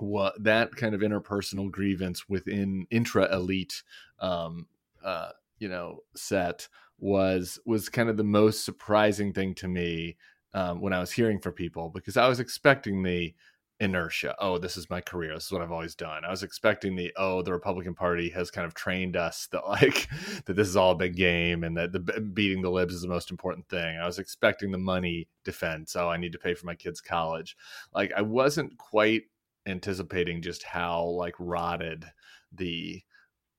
what 0.01 0.43
that 0.43 0.75
kind 0.77 0.95
of 0.95 1.03
interpersonal 1.03 1.71
grievance 1.71 2.29
within 2.29 2.87
intra 2.91 3.31
elite 3.35 3.83
um, 4.21 4.67
uh, 5.05 5.31
you 5.61 5.69
know 5.69 6.01
set 6.17 6.67
was 6.99 7.61
was 7.65 7.89
kind 7.89 8.09
of 8.09 8.17
the 8.17 8.25
most 8.25 8.65
surprising 8.65 9.33
thing 9.33 9.55
to 9.55 9.69
me 9.69 10.17
um, 10.55 10.81
when 10.81 10.93
I 10.93 10.99
was 10.99 11.13
hearing 11.13 11.39
from 11.39 11.53
people 11.53 11.91
because 11.91 12.17
I 12.17 12.29
was 12.29 12.41
expecting 12.41 13.03
the 13.03 13.33
inertia. 13.81 14.35
Oh, 14.39 14.59
this 14.59 14.77
is 14.77 14.91
my 14.91 15.01
career. 15.01 15.33
This 15.35 15.47
is 15.47 15.53
what 15.53 15.63
I've 15.63 15.73
always 15.73 15.95
done. 15.95 16.25
I 16.25 16.31
was 16.31 16.43
expecting 16.43 16.95
the 16.97 17.13
oh, 17.17 17.43
the 17.43 17.53
Republican 17.53 17.95
Party 17.95 18.29
has 18.31 18.51
kind 18.51 18.67
of 18.67 18.75
trained 18.75 19.17
us 19.17 19.49
that 19.53 19.67
like 19.67 20.09
that 20.45 20.55
this 20.55 20.69
is 20.69 20.77
all 20.77 20.93
a 20.93 20.97
big 20.97 21.17
game 21.17 21.65
and 21.65 21.77
that 21.77 21.93
the 21.93 22.01
beating 22.01 22.63
the 22.63 22.71
libs 22.71 22.95
is 22.95 23.03
the 23.03 23.09
most 23.09 23.31
important 23.31 23.69
thing. 23.69 23.99
I 23.99 24.07
was 24.07 24.19
expecting 24.19 24.71
the 24.71 24.79
money 24.79 25.29
defense. 25.45 25.97
Oh, 25.97 26.09
I 26.09 26.17
need 26.17 26.33
to 26.33 26.39
pay 26.39 26.55
for 26.55 26.67
my 26.67 26.75
kids' 26.75 27.01
college. 27.01 27.57
Like 27.95 28.13
I 28.17 28.23
wasn't 28.23 28.77
quite 28.77 29.23
anticipating 29.67 30.43
just 30.43 30.63
how 30.63 31.05
like 31.05 31.35
rotted 31.39 32.05
the 32.53 33.03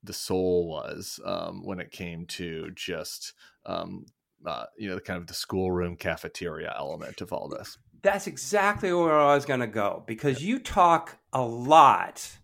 the 0.03 0.13
soul 0.13 0.67
was 0.67 1.20
um, 1.25 1.65
when 1.65 1.79
it 1.79 1.91
came 1.91 2.25
to 2.25 2.72
just 2.75 3.34
um, 3.65 4.05
uh, 4.46 4.65
you 4.77 4.89
know 4.89 4.96
the 4.96 5.01
kind 5.01 5.20
of 5.20 5.27
the 5.27 5.34
schoolroom 5.34 5.96
cafeteria 5.96 6.74
element 6.77 7.22
of 7.22 7.31
all 7.31 7.48
this 7.48 7.77
that's 8.01 8.27
exactly 8.27 8.91
where 8.91 9.13
I 9.13 9.36
was 9.36 9.46
going 9.46 9.60
to 9.60 9.67
go 9.67 10.03
because 10.08 10.43
you 10.43 10.60
talk 10.60 11.17
a 11.34 11.41
lot 11.41 12.38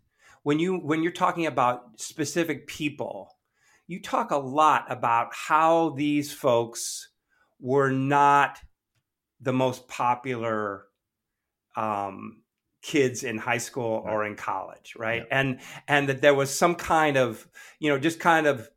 when 0.43 0.59
you 0.59 0.77
when 0.77 1.03
you're 1.03 1.11
talking 1.11 1.45
about 1.45 1.99
specific 1.99 2.67
people. 2.67 3.33
You 3.89 4.01
talk 4.01 4.31
a 4.31 4.37
lot 4.37 4.85
about 4.89 5.29
how 5.33 5.91
these 5.91 6.33
folks 6.33 7.09
were 7.59 7.89
not 7.89 8.59
the 9.39 9.53
most 9.53 9.87
popular 9.87 10.83
um, 11.77 12.41
kids 12.81 13.23
in 13.23 13.37
high 13.37 13.57
school 13.57 14.03
or 14.05 14.25
in 14.25 14.35
college, 14.35 14.93
right? 14.97 15.23
Yeah. 15.27 15.39
And 15.39 15.59
and 15.87 16.09
that 16.09 16.21
there 16.21 16.33
was 16.33 16.57
some 16.57 16.75
kind 16.75 17.17
of 17.17 17.47
you 17.79 17.89
know 17.89 17.99
just 17.99 18.19
kind 18.19 18.47
of 18.47 18.69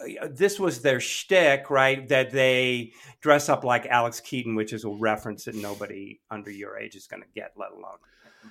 uh, 0.00 0.28
this 0.30 0.60
was 0.60 0.82
their 0.82 1.00
shtick, 1.00 1.70
right? 1.70 2.08
That 2.08 2.30
they 2.30 2.92
dress 3.20 3.48
up 3.48 3.64
like 3.64 3.86
Alex 3.86 4.20
Keaton, 4.20 4.54
which 4.54 4.72
is 4.72 4.84
a 4.84 4.90
reference 4.90 5.44
that 5.44 5.54
nobody 5.54 6.20
under 6.30 6.50
your 6.50 6.78
age 6.78 6.94
is 6.94 7.06
going 7.06 7.22
to 7.22 7.28
get, 7.34 7.52
let 7.56 7.70
alone. 7.72 7.98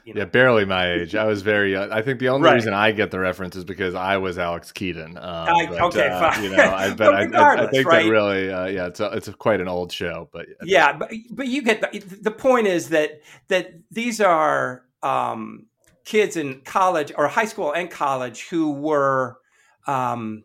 You 0.04 0.14
know. 0.14 0.20
Yeah, 0.20 0.26
barely 0.26 0.66
my 0.66 0.94
age. 0.94 1.16
I 1.16 1.26
was 1.26 1.42
very. 1.42 1.76
Uh, 1.76 1.88
I 1.92 2.02
think 2.02 2.20
the 2.20 2.30
only 2.30 2.46
right. 2.46 2.56
reason 2.56 2.74
I 2.74 2.92
get 2.92 3.12
the 3.12 3.20
reference 3.20 3.56
is 3.56 3.64
because 3.64 3.96
I 3.96 4.18
was 4.18 4.38
Alex 4.38 4.72
Keaton. 4.72 5.18
Um, 5.18 5.24
I, 5.24 5.66
but, 5.66 5.82
okay, 5.82 6.08
uh, 6.08 6.20
fine. 6.20 6.44
You 6.44 6.50
know, 6.56 6.64
I, 6.64 6.94
but 6.96 7.14
I, 7.14 7.64
I, 7.64 7.68
think 7.68 7.88
right? 7.88 8.04
that 8.04 8.10
really, 8.10 8.52
uh, 8.52 8.66
yeah, 8.68 8.88
it's 8.88 9.00
a, 9.00 9.12
it's 9.12 9.28
a, 9.28 9.34
quite 9.34 9.60
an 9.60 9.68
old 9.68 9.92
show. 9.92 10.30
But 10.32 10.48
yeah, 10.64 10.94
but 10.94 11.12
but 11.32 11.48
you 11.48 11.62
get 11.62 11.82
the, 11.82 12.00
the 12.00 12.32
point 12.32 12.68
is 12.68 12.90
that 12.90 13.22
that 13.48 13.74
these 13.92 14.22
are 14.22 14.84
um, 15.04 15.68
kids 16.06 16.38
in 16.38 16.62
college 16.62 17.12
or 17.18 17.28
high 17.28 17.46
school 17.46 17.72
and 17.74 17.90
college 17.90 18.48
who 18.50 18.72
were. 18.72 19.38
Um, 19.86 20.44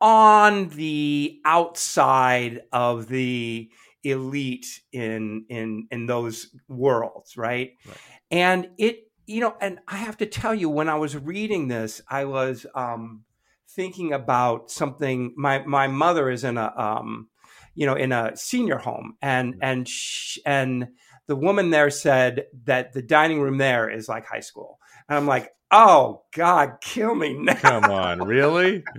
on 0.00 0.68
the 0.70 1.40
outside 1.44 2.62
of 2.72 3.08
the 3.08 3.70
elite 4.02 4.80
in 4.92 5.44
in 5.50 5.86
in 5.90 6.06
those 6.06 6.56
worlds 6.68 7.36
right? 7.36 7.72
right, 7.86 7.96
and 8.30 8.68
it 8.78 9.10
you 9.26 9.40
know 9.40 9.54
and 9.60 9.78
i 9.86 9.96
have 9.96 10.16
to 10.16 10.24
tell 10.24 10.54
you 10.54 10.70
when 10.70 10.88
i 10.88 10.94
was 10.94 11.16
reading 11.18 11.68
this 11.68 12.00
i 12.08 12.24
was 12.24 12.64
um 12.74 13.24
thinking 13.68 14.14
about 14.14 14.70
something 14.70 15.34
my 15.36 15.58
my 15.66 15.86
mother 15.86 16.30
is 16.30 16.44
in 16.44 16.56
a 16.56 16.72
um 16.78 17.28
you 17.74 17.84
know 17.84 17.94
in 17.94 18.10
a 18.10 18.34
senior 18.34 18.78
home 18.78 19.16
and 19.20 19.56
and 19.60 19.86
sh- 19.86 20.38
and 20.46 20.88
the 21.30 21.36
woman 21.36 21.70
there 21.70 21.90
said 21.90 22.46
that 22.64 22.92
the 22.92 23.00
dining 23.00 23.40
room 23.40 23.56
there 23.56 23.88
is 23.88 24.08
like 24.08 24.26
high 24.26 24.40
school. 24.40 24.80
And 25.08 25.16
i'm 25.16 25.26
like 25.26 25.50
oh 25.70 26.24
god 26.34 26.78
kill 26.80 27.14
me 27.14 27.34
now. 27.34 27.54
Come 27.54 27.84
on 27.84 28.18
really? 28.26 28.84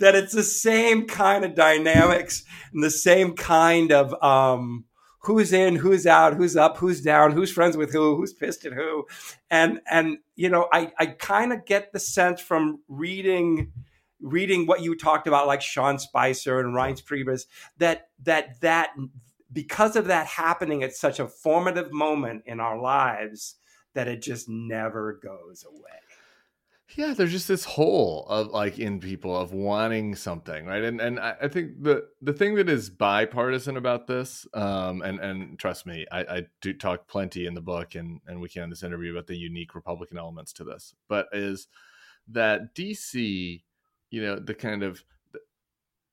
That 0.00 0.16
it's 0.16 0.32
the 0.32 0.42
same 0.42 1.06
kind 1.06 1.44
of 1.44 1.54
dynamics 1.54 2.42
and 2.72 2.82
the 2.82 2.90
same 2.90 3.36
kind 3.36 3.92
of 3.92 4.12
um, 4.20 4.86
who's 5.20 5.52
in, 5.52 5.76
who's 5.76 6.04
out, 6.04 6.34
who's 6.34 6.56
up, 6.56 6.78
who's 6.78 7.00
down, 7.00 7.30
who's 7.30 7.52
friends 7.52 7.76
with 7.76 7.92
who, 7.92 8.16
who's 8.16 8.32
pissed 8.32 8.64
at 8.64 8.72
who, 8.72 9.06
and 9.52 9.78
and 9.88 10.18
you 10.34 10.48
know, 10.48 10.68
I 10.72 10.90
I 10.98 11.06
kind 11.06 11.52
of 11.52 11.64
get 11.64 11.92
the 11.92 12.00
sense 12.00 12.40
from 12.40 12.80
reading 12.88 13.70
reading 14.20 14.66
what 14.66 14.82
you 14.82 14.96
talked 14.96 15.26
about, 15.26 15.46
like 15.46 15.62
Sean 15.62 15.98
Spicer 16.00 16.58
and 16.58 16.74
Reince 16.74 17.02
Priebus, 17.04 17.42
that 17.78 18.08
that 18.22 18.60
that 18.62 18.90
because 19.52 19.96
of 19.96 20.06
that 20.06 20.26
happening 20.26 20.82
at 20.82 20.94
such 20.94 21.20
a 21.20 21.28
formative 21.28 21.92
moment 21.92 22.42
in 22.46 22.60
our 22.60 22.80
lives, 22.80 23.56
that 23.94 24.08
it 24.08 24.22
just 24.22 24.48
never 24.48 25.20
goes 25.22 25.64
away. 25.68 25.98
Yeah 26.96 27.14
there's 27.14 27.32
just 27.32 27.48
this 27.48 27.64
hole 27.64 28.26
of 28.28 28.48
like 28.48 28.78
in 28.78 29.00
people 29.00 29.34
of 29.34 29.52
wanting 29.52 30.14
something 30.14 30.66
right? 30.66 30.84
And 30.84 31.00
and 31.00 31.18
i, 31.18 31.34
I 31.42 31.48
think 31.48 31.82
the 31.82 32.06
the 32.20 32.34
thing 32.34 32.54
that 32.56 32.68
is 32.68 32.90
bipartisan 32.90 33.78
about 33.78 34.06
this 34.06 34.46
um 34.52 35.00
and 35.00 35.18
and 35.18 35.58
trust 35.58 35.86
me 35.86 36.04
i 36.12 36.20
i 36.20 36.42
do 36.60 36.74
talk 36.74 37.08
plenty 37.08 37.46
in 37.46 37.54
the 37.54 37.62
book 37.62 37.94
and 37.94 38.20
and 38.26 38.42
we 38.42 38.50
can 38.50 38.64
in 38.64 38.70
this 38.70 38.82
interview 38.82 39.12
about 39.12 39.26
the 39.26 39.36
unique 39.36 39.74
republican 39.74 40.18
elements 40.18 40.52
to 40.54 40.64
this 40.64 40.94
but 41.08 41.28
is 41.32 41.66
that 42.28 42.74
dc 42.74 43.62
you 44.10 44.22
know 44.22 44.36
the 44.38 44.54
kind 44.54 44.82
of 44.82 45.02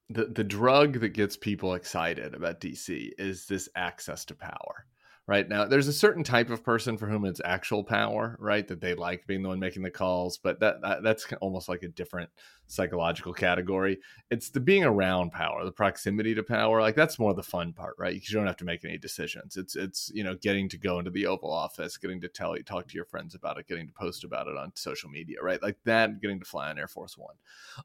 the 0.09 0.25
the 0.25 0.43
drug 0.43 0.99
that 0.99 1.09
gets 1.09 1.37
people 1.37 1.75
excited 1.75 2.33
about 2.33 2.59
dc 2.59 3.11
is 3.17 3.45
this 3.45 3.69
access 3.75 4.25
to 4.25 4.35
power 4.35 4.85
right? 5.29 5.47
Now 5.47 5.65
there's 5.65 5.87
a 5.87 5.93
certain 5.93 6.23
type 6.23 6.49
of 6.49 6.63
person 6.63 6.97
for 6.97 7.05
whom 7.05 7.23
it's 7.23 7.39
actual 7.45 7.83
power 7.83 8.35
right? 8.39 8.67
That 8.67 8.81
they 8.81 8.95
like 8.95 9.27
being 9.27 9.43
the 9.43 9.49
one 9.49 9.59
making 9.59 9.83
the 9.83 9.91
calls 9.91 10.39
but 10.39 10.59
that, 10.59 10.81
that, 10.81 11.03
that's 11.03 11.31
almost 11.39 11.69
like 11.69 11.83
a 11.83 11.87
different 11.87 12.31
psychological 12.65 13.31
category. 13.31 13.99
It's 14.31 14.49
the 14.49 14.59
being 14.59 14.83
around 14.83 15.31
power 15.31 15.63
the 15.63 15.71
proximity 15.71 16.33
to 16.33 16.41
power 16.41 16.81
like 16.81 16.95
that's 16.95 17.19
more 17.19 17.35
the 17.35 17.43
fun 17.43 17.73
part 17.73 17.93
right? 17.99 18.15
Because 18.15 18.31
you 18.31 18.39
don't 18.39 18.47
have 18.47 18.57
to 18.57 18.65
make 18.65 18.83
any 18.83 18.97
decisions. 18.97 19.55
It's 19.55 19.75
it's 19.75 20.11
you 20.15 20.23
know 20.23 20.33
getting 20.33 20.67
to 20.69 20.79
go 20.79 20.97
into 20.97 21.11
the 21.11 21.27
oval 21.27 21.53
office 21.53 21.97
getting 21.97 22.19
to 22.21 22.27
tell 22.27 22.57
you 22.57 22.63
talk 22.63 22.87
to 22.87 22.95
your 22.95 23.05
friends 23.05 23.35
about 23.35 23.59
it 23.59 23.67
getting 23.67 23.85
to 23.85 23.93
post 23.93 24.23
about 24.23 24.47
it 24.47 24.57
on 24.57 24.71
social 24.75 25.11
media 25.11 25.37
right? 25.43 25.61
Like 25.61 25.77
that 25.85 26.21
getting 26.21 26.39
to 26.39 26.45
fly 26.45 26.71
on 26.71 26.79
air 26.79 26.87
force 26.87 27.19
one. 27.19 27.35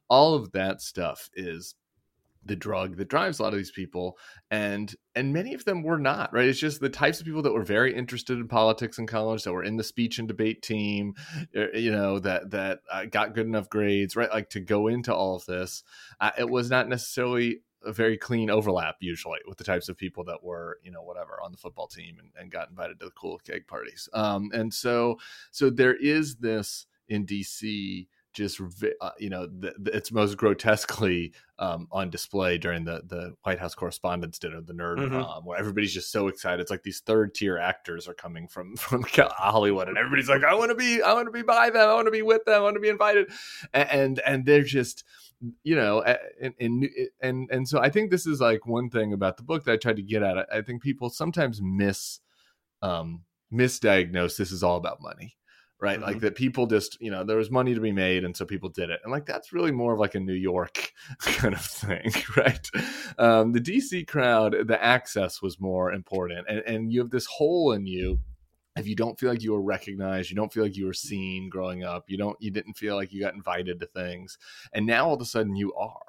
All 0.09 0.33
of 0.33 0.51
that 0.53 0.81
stuff 0.81 1.29
is 1.35 1.75
the 2.45 2.55
drug 2.55 2.97
that 2.97 3.09
drives 3.09 3.39
a 3.39 3.43
lot 3.43 3.53
of 3.53 3.57
these 3.57 3.71
people 3.71 4.17
and 4.51 4.95
and 5.15 5.33
many 5.33 5.53
of 5.53 5.65
them 5.65 5.83
were 5.83 5.97
not 5.97 6.31
right? 6.31 6.47
It's 6.47 6.59
just 6.59 6.79
the 6.79 6.89
types 6.89 7.19
of 7.19 7.25
people 7.25 7.41
that 7.41 7.53
were 7.53 7.63
very 7.63 7.95
interested 7.95 8.37
in 8.37 8.47
politics 8.47 8.97
in 8.97 9.07
college 9.07 9.43
that 9.43 9.53
were 9.53 9.63
in 9.63 9.77
the 9.77 9.83
speech 9.83 10.19
and 10.19 10.27
debate 10.27 10.61
team 10.61 11.15
er, 11.55 11.69
you 11.73 11.91
know 11.91 12.19
that 12.19 12.51
that 12.51 12.79
uh, 12.91 13.05
got 13.05 13.33
good 13.33 13.47
enough 13.47 13.69
grades 13.69 14.15
right? 14.15 14.31
Like 14.31 14.49
to 14.51 14.59
go 14.59 14.87
into 14.87 15.13
all 15.13 15.35
of 15.35 15.45
this 15.45 15.83
uh, 16.21 16.31
it 16.37 16.49
was 16.49 16.69
not 16.69 16.87
necessarily 16.87 17.61
a 17.83 17.91
very 17.91 18.17
clean 18.17 18.49
overlap 18.49 18.95
usually 18.99 19.39
with 19.47 19.57
the 19.57 19.63
types 19.63 19.89
of 19.89 19.97
people 19.97 20.23
that 20.25 20.43
were 20.43 20.79
you 20.83 20.91
know 20.91 21.01
whatever 21.01 21.39
on 21.43 21.51
the 21.51 21.57
football 21.57 21.87
team 21.87 22.17
and, 22.19 22.29
and 22.39 22.51
got 22.51 22.69
invited 22.69 22.99
to 22.99 23.05
the 23.05 23.11
cool 23.11 23.39
keg 23.39 23.67
parties. 23.67 24.07
Um, 24.13 24.49
and 24.53 24.73
so 24.73 25.17
so 25.51 25.69
there 25.69 25.95
is 25.95 26.35
this 26.35 26.85
in 27.07 27.25
dc 27.25 28.07
just 28.35 28.61
uh, 29.01 29.09
you 29.17 29.29
know 29.29 29.47
the, 29.47 29.73
the, 29.79 29.95
it's 29.95 30.11
most 30.11 30.37
grotesquely 30.37 31.33
um, 31.57 31.87
on 31.91 32.09
display 32.09 32.57
during 32.57 32.83
the 32.83 33.01
the 33.07 33.33
White 33.43 33.59
House 33.59 33.73
Correspondents' 33.73 34.37
Dinner, 34.37 34.61
the 34.61 34.73
Nerd 34.73 34.97
mm-hmm. 34.97 35.15
Prom, 35.15 35.45
where 35.45 35.57
everybody's 35.57 35.93
just 35.93 36.11
so 36.11 36.27
excited. 36.27 36.61
It's 36.61 36.69
like 36.69 36.83
these 36.83 36.99
third 36.99 37.33
tier 37.33 37.57
actors 37.57 38.07
are 38.07 38.13
coming 38.13 38.47
from 38.47 38.75
from 38.77 39.03
Hollywood, 39.09 39.87
and 39.87 39.97
everybody's 39.97 40.29
like, 40.29 40.43
"I 40.43 40.53
want 40.53 40.69
to 40.69 40.75
be, 40.75 41.01
I 41.01 41.13
want 41.13 41.27
to 41.27 41.31
be 41.31 41.41
by 41.41 41.69
them, 41.69 41.89
I 41.89 41.93
want 41.93 42.07
to 42.07 42.11
be 42.11 42.21
with 42.21 42.45
them, 42.45 42.55
I 42.55 42.63
want 42.63 42.75
to 42.75 42.81
be 42.81 42.89
invited," 42.89 43.31
and 43.73 43.89
and, 43.89 44.19
and 44.19 44.45
they're 44.45 44.63
just 44.63 45.03
you 45.63 45.75
know 45.75 46.01
and, 46.41 46.53
and 46.59 46.89
and 47.21 47.49
and 47.51 47.67
so 47.67 47.79
i 47.79 47.89
think 47.89 48.09
this 48.09 48.25
is 48.25 48.39
like 48.39 48.65
one 48.65 48.89
thing 48.89 49.11
about 49.11 49.35
the 49.35 49.43
book 49.43 49.65
that 49.65 49.73
i 49.73 49.77
tried 49.77 49.97
to 49.97 50.01
get 50.01 50.23
at 50.23 50.37
i 50.51 50.61
think 50.61 50.81
people 50.81 51.09
sometimes 51.09 51.61
miss 51.61 52.19
um 52.81 53.21
misdiagnose 53.51 54.37
this 54.37 54.51
is 54.51 54.63
all 54.63 54.77
about 54.77 55.01
money 55.01 55.35
right? 55.79 55.99
Mm-hmm. 55.99 56.05
Like 56.05 56.19
that 56.21 56.35
people 56.35 56.67
just, 56.67 56.99
you 57.01 57.11
know, 57.11 57.23
there 57.23 57.37
was 57.37 57.51
money 57.51 57.73
to 57.73 57.81
be 57.81 57.91
made 57.91 58.23
and 58.23 58.35
so 58.35 58.45
people 58.45 58.69
did 58.69 58.89
it. 58.89 59.01
And 59.03 59.11
like 59.11 59.25
that's 59.25 59.53
really 59.53 59.71
more 59.71 59.93
of 59.93 59.99
like 59.99 60.15
a 60.15 60.19
New 60.19 60.33
York 60.33 60.91
kind 61.19 61.53
of 61.53 61.61
thing, 61.61 62.11
right? 62.37 62.69
Um, 63.17 63.51
the 63.51 63.61
DC 63.61 64.07
crowd, 64.07 64.55
the 64.67 64.81
access 64.81 65.41
was 65.41 65.59
more 65.59 65.91
important. 65.91 66.47
And, 66.47 66.59
and 66.59 66.93
you 66.93 66.99
have 66.99 67.11
this 67.11 67.25
hole 67.25 67.71
in 67.73 67.85
you 67.85 68.19
if 68.77 68.87
you 68.87 68.95
don't 68.95 69.17
feel 69.17 69.29
like 69.29 69.41
you 69.41 69.53
were 69.53 69.61
recognized, 69.61 70.29
you 70.29 70.35
don't 70.35 70.51
feel 70.51 70.63
like 70.63 70.75
you 70.75 70.85
were 70.85 70.93
seen 70.93 71.49
growing 71.49 71.83
up, 71.83 72.05
you 72.07 72.17
don't 72.17 72.35
you 72.41 72.51
didn't 72.51 72.73
feel 72.73 72.95
like 72.95 73.13
you 73.13 73.21
got 73.21 73.33
invited 73.33 73.79
to 73.79 73.85
things. 73.87 74.37
And 74.73 74.85
now 74.85 75.07
all 75.07 75.15
of 75.15 75.21
a 75.21 75.25
sudden 75.25 75.55
you 75.55 75.73
are 75.75 76.01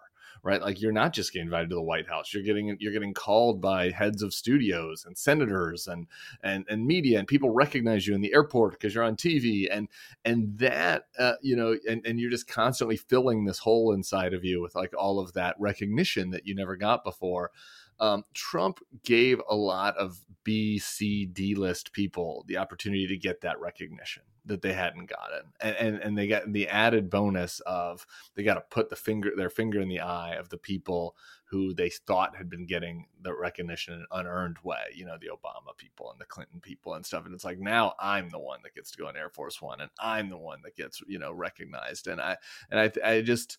right? 0.47 0.63
Like 0.63 0.81
you're 0.81 0.93
not 0.93 1.13
just 1.13 1.33
getting 1.33 1.49
invited 1.49 1.71
to 1.71 1.75
the 1.75 1.83
White 1.83 2.09
House. 2.09 2.33
You're 2.33 2.45
getting 2.45 2.77
you're 2.79 2.93
getting 2.93 3.13
called 3.13 3.61
by 3.61 3.91
heads 3.91 4.23
of 4.23 4.33
studios 4.33 5.05
and 5.05 5.19
senators 5.19 5.89
and 5.89 6.07
and 6.41 6.65
and 6.71 6.87
media 6.87 7.19
and 7.19 7.27
people 7.27 7.51
recognize 7.51 8.07
you 8.07 8.15
in 8.15 8.21
the 8.21 8.33
airport 8.33 8.73
because 8.75 8.95
you're 8.95 9.03
on 9.03 9.17
TV 9.17 9.67
and 9.69 9.89
and 10.25 10.57
that 10.59 11.09
uh, 11.19 11.33
you 11.43 11.57
know 11.57 11.77
and 11.91 12.07
and 12.07 12.21
you're 12.21 12.31
just 12.31 12.47
constantly 12.47 12.97
filling 12.97 13.45
this 13.45 13.59
hole 13.59 13.93
inside 13.93 14.33
of 14.33 14.45
you 14.45 14.63
with 14.63 14.77
like 14.77 14.95
all 14.97 15.19
of 15.19 15.33
that 15.33 15.57
recognition 15.59 16.31
that 16.31 16.47
you 16.47 16.55
never 16.55 16.77
got 16.77 17.03
before. 17.03 17.51
Um, 17.99 18.25
Trump 18.35 18.81
gave 19.05 19.41
a 19.49 19.57
lot 19.57 19.97
of 19.97 20.19
B, 20.45 20.79
C, 20.79 21.27
D 21.27 21.55
list 21.55 21.93
people 21.93 22.45
the 22.47 22.59
opportunity 22.59 23.07
to 23.07 23.17
get 23.17 23.41
that 23.41 23.61
recognition 23.61 24.23
that 24.45 24.63
they 24.63 24.73
hadn't 24.73 25.11
gotten, 25.11 25.53
and 25.61 25.77
and, 25.77 25.97
and 25.97 26.19
they 26.19 26.29
got 26.29 26.53
the 26.53 26.69
added 26.69 27.11
bonus 27.11 27.61
of 27.61 28.07
they 28.35 28.43
got 28.43 28.55
to 28.55 28.61
put 28.61 28.89
the 28.89 28.97
finger 28.97 29.33
their 29.37 29.51
finger 29.51 29.81
in 29.81 29.89
the 29.89 30.01
eye 30.01 30.35
of 30.35 30.49
the 30.49 30.59
people 30.59 31.17
who 31.47 31.75
they 31.75 31.91
thought 31.91 32.37
had 32.37 32.49
been 32.49 32.67
getting 32.67 33.07
the 33.23 33.33
recognition 33.33 33.95
in 33.95 34.01
an 34.01 34.07
unearned 34.11 34.57
way, 34.65 34.83
you 34.95 35.05
know, 35.05 35.17
the 35.21 35.29
Obama 35.29 35.77
people 35.77 36.11
and 36.11 36.21
the 36.21 36.25
Clinton 36.25 36.61
people 36.61 36.95
and 36.95 37.07
stuff. 37.07 37.25
And 37.25 37.33
it's 37.35 37.45
like 37.45 37.61
now 37.61 37.95
I'm 38.01 38.31
the 38.31 38.39
one 38.39 38.61
that 38.65 38.75
gets 38.75 38.91
to 38.93 38.99
go 38.99 39.09
in 39.09 39.17
Air 39.17 39.31
Force 39.31 39.63
One, 39.63 39.81
and 39.81 39.91
I'm 40.01 40.29
the 40.29 40.39
one 40.39 40.61
that 40.65 40.77
gets 40.77 41.03
you 41.09 41.19
know 41.19 41.33
recognized. 41.33 42.07
And 42.07 42.21
I 42.21 42.37
and 42.71 42.79
I 42.79 42.93
I 43.05 43.21
just 43.23 43.59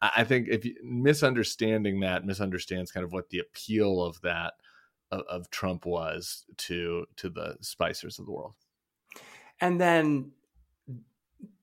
I 0.00 0.24
think 0.24 0.48
if 0.48 0.64
you, 0.64 0.76
misunderstanding 0.82 2.00
that 2.00 2.24
misunderstands 2.24 2.92
kind 2.92 3.04
of 3.04 3.12
what 3.12 3.30
the 3.30 3.40
appeal 3.40 4.02
of 4.02 4.20
that 4.22 4.54
of, 5.10 5.22
of 5.28 5.50
Trump 5.50 5.86
was 5.86 6.44
to 6.58 7.06
to 7.16 7.28
the 7.28 7.56
Spicers 7.62 8.18
of 8.18 8.26
the 8.26 8.32
world. 8.32 8.54
And 9.60 9.80
then 9.80 10.32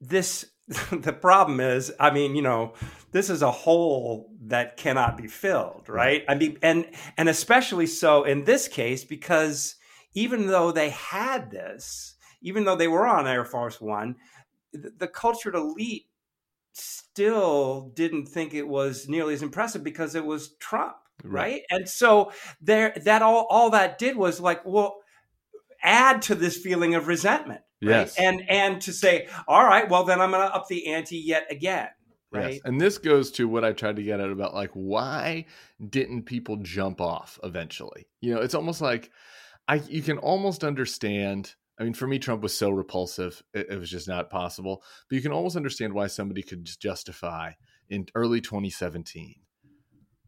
this 0.01 0.46
the 0.92 1.13
problem 1.13 1.60
is 1.60 1.92
i 2.00 2.10
mean 2.10 2.36
you 2.36 2.42
know 2.42 2.74
this 3.12 3.30
is 3.30 3.42
a 3.42 3.51
hole 3.51 4.32
that 4.42 4.77
cannot 4.77 5.15
be 5.15 5.27
filled 5.27 5.88
right 5.88 6.24
i 6.27 6.34
mean 6.34 6.58
and 6.62 6.88
and 7.18 7.30
especially 7.30 7.86
so 7.86 8.24
in 8.24 8.44
this 8.46 8.68
case 8.68 9.04
because 9.04 9.75
even 10.13 10.48
though 10.48 10.72
they 10.72 10.89
had 10.89 11.51
this 11.51 12.15
even 12.42 12.63
though 12.63 12.75
they 12.75 12.88
were 12.88 13.06
on 13.06 13.27
air 13.27 13.46
force 13.46 13.80
one 13.80 14.15
the, 14.74 14.92
the 14.98 15.08
cultured 15.08 15.56
elite 15.56 16.08
still 16.75 17.91
didn't 17.96 18.27
think 18.27 18.53
it 18.53 18.67
was 18.67 19.08
nearly 19.08 19.34
as 19.34 19.41
impressive 19.41 19.84
because 19.84 20.15
it 20.15 20.25
was 20.25 20.55
trump 20.60 20.96
right, 21.24 21.34
right? 21.34 21.62
and 21.70 21.89
so 21.89 22.32
there 22.62 22.94
that 23.03 23.22
all 23.22 23.48
all 23.50 23.70
that 23.70 23.98
did 23.98 24.15
was 24.15 24.39
like 24.39 24.65
well 24.65 24.98
add 25.82 26.22
to 26.22 26.36
this 26.36 26.58
feeling 26.58 26.96
of 26.96 27.08
resentment 27.08 27.62
Yes. 27.82 28.15
And 28.17 28.41
and 28.50 28.82
to 28.82 28.94
say, 28.94 29.27
all 29.48 29.63
right, 29.63 29.89
well 29.89 30.03
then 30.03 30.22
I'm 30.22 30.32
going 30.32 30.48
to 30.48 30.53
up 30.53 30.67
the 30.67 30.88
ante 30.88 31.17
yet 31.17 31.48
again. 31.50 31.89
Right. 32.32 32.55
Yes. 32.55 32.62
And 32.65 32.82
this 32.82 32.98
goes 32.98 33.32
to 33.32 33.48
what 33.48 33.63
I 33.63 33.72
tried 33.72 33.96
to 33.98 34.03
get 34.03 34.20
at 34.20 34.29
about 34.29 34.53
like 34.53 34.72
why 34.74 35.46
didn't 35.89 36.24
people 36.24 36.58
jump 36.58 37.01
off 37.01 37.39
eventually? 37.44 38.08
You 38.22 38.36
know, 38.36 38.41
it's 38.41 38.55
almost 38.55 38.82
like 38.82 39.12
I 39.67 39.75
you 39.75 40.01
can 40.01 40.17
almost 40.17 40.63
understand 40.63 41.55
I 41.77 41.84
mean, 41.84 41.94
for 41.94 42.08
me, 42.08 42.20
Trump 42.20 42.41
was 42.41 42.55
so 42.55 42.70
repulsive; 42.70 43.44
it, 43.53 43.67
it, 43.70 43.79
was 43.79 43.89
just 43.89 44.08
not 44.08 44.29
possible. 44.29 44.84
But 45.10 45.15
you 45.15 45.22
can 45.22 45.32
almost 45.32 45.58
understand 45.58 45.94
why 45.94 46.08
somebody 46.08 46.41
could 46.41 46.65
just 46.65 46.82
justify 46.82 47.51
in 47.89 48.08
early 48.15 48.41
2017 48.41 49.36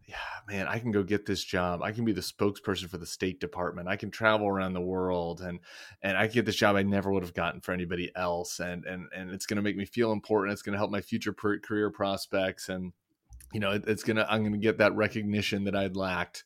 yeah, 0.08 0.16
man, 0.48 0.68
I 0.68 0.80
can 0.80 0.92
go 0.92 1.04
get 1.04 1.26
this 1.26 1.44
job. 1.44 1.82
I 1.84 1.92
can 1.92 2.06
be 2.06 2.14
the 2.14 2.22
spokesperson 2.22 2.90
for 2.90 2.98
the 2.98 3.06
State 3.06 3.42
Department. 3.42 3.90
I 3.90 3.98
can 3.98 4.10
travel 4.10 4.48
around 4.48 4.74
the 4.74 4.82
world 4.82 5.42
and 5.42 5.60
and 6.02 6.18
I 6.18 6.28
get 6.28 6.46
this 6.46 6.56
job 6.56 6.78
I 6.78 6.84
never 6.84 7.12
would 7.12 7.24
have 7.24 7.34
gotten 7.34 7.60
for 7.60 7.74
anybody 7.74 8.10
else. 8.16 8.62
And 8.62 8.86
and 8.86 9.08
and 9.14 9.32
it's 9.32 9.46
going 9.46 9.58
to 9.58 9.62
make 9.62 9.76
me 9.76 9.86
feel 9.86 10.14
important. 10.14 10.54
It's 10.54 10.62
going 10.62 10.74
to 10.74 10.80
help 10.80 10.92
my 10.92 11.02
future 11.02 11.34
career 11.34 11.92
prospects. 11.92 12.70
And 12.70 12.94
you 13.54 13.60
know, 13.60 13.72
it, 13.72 13.84
it's 13.86 14.04
gonna 14.04 14.26
I'm 14.30 14.44
going 14.44 14.54
to 14.54 14.58
get 14.58 14.78
that 14.78 14.96
recognition 14.96 15.66
that 15.66 15.76
I'd 15.76 15.98
lacked. 15.98 16.46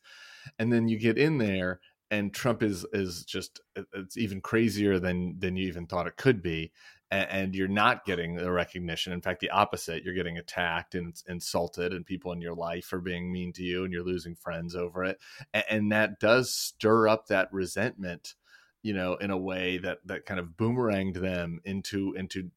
And 0.58 0.72
then 0.72 0.88
you 0.88 0.98
get 0.98 1.16
in 1.16 1.38
there, 1.38 1.78
and 2.12 2.32
Trump 2.32 2.62
is 2.62 2.84
is 2.92 3.24
just 3.24 3.60
it's 3.94 4.16
even 4.16 4.40
crazier 4.40 5.00
than 5.00 5.38
than 5.38 5.56
you 5.56 5.66
even 5.66 5.86
thought 5.86 6.06
it 6.06 6.16
could 6.16 6.42
be 6.42 6.70
and, 7.10 7.30
and, 7.30 7.54
you're 7.54 7.68
not 7.68 8.06
getting 8.06 8.36
the 8.36 8.50
recognition. 8.50 9.12
In 9.12 9.20
fact, 9.20 9.40
the 9.40 9.50
opposite, 9.50 10.02
you're 10.02 10.14
getting 10.14 10.38
attacked 10.38 10.94
and 10.94 11.14
insulted, 11.28 11.92
and 11.92 12.06
people 12.06 12.32
in 12.32 12.40
your 12.40 12.54
life 12.54 12.90
are 12.92 13.00
being 13.00 13.30
mean 13.30 13.52
to 13.52 13.62
you, 13.62 13.84
and 13.84 13.92
you're 13.92 14.02
losing 14.02 14.34
friends 14.34 14.74
over 14.74 15.04
it. 15.04 15.18
And, 15.52 15.64
and 15.68 15.92
that 15.92 16.20
does 16.20 16.54
stir 16.54 17.08
up 17.08 17.26
that 17.26 17.52
resentment, 17.52 18.34
you 18.82 18.94
know, 18.94 19.16
in 19.16 19.30
a 19.30 19.36
way 19.36 19.76
that 19.78 19.98
that 20.06 20.24
kind 20.24 20.40
of 20.40 20.56
boomeranged 20.56 21.20
them 21.20 21.60
into 21.64 22.14
into 22.14 22.50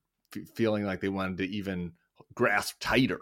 feeling 0.55 0.85
like 0.85 1.01
they 1.01 1.09
wanted 1.09 1.37
to 1.39 1.47
even 1.47 1.91
grasp 2.33 2.75
tighter 2.79 3.19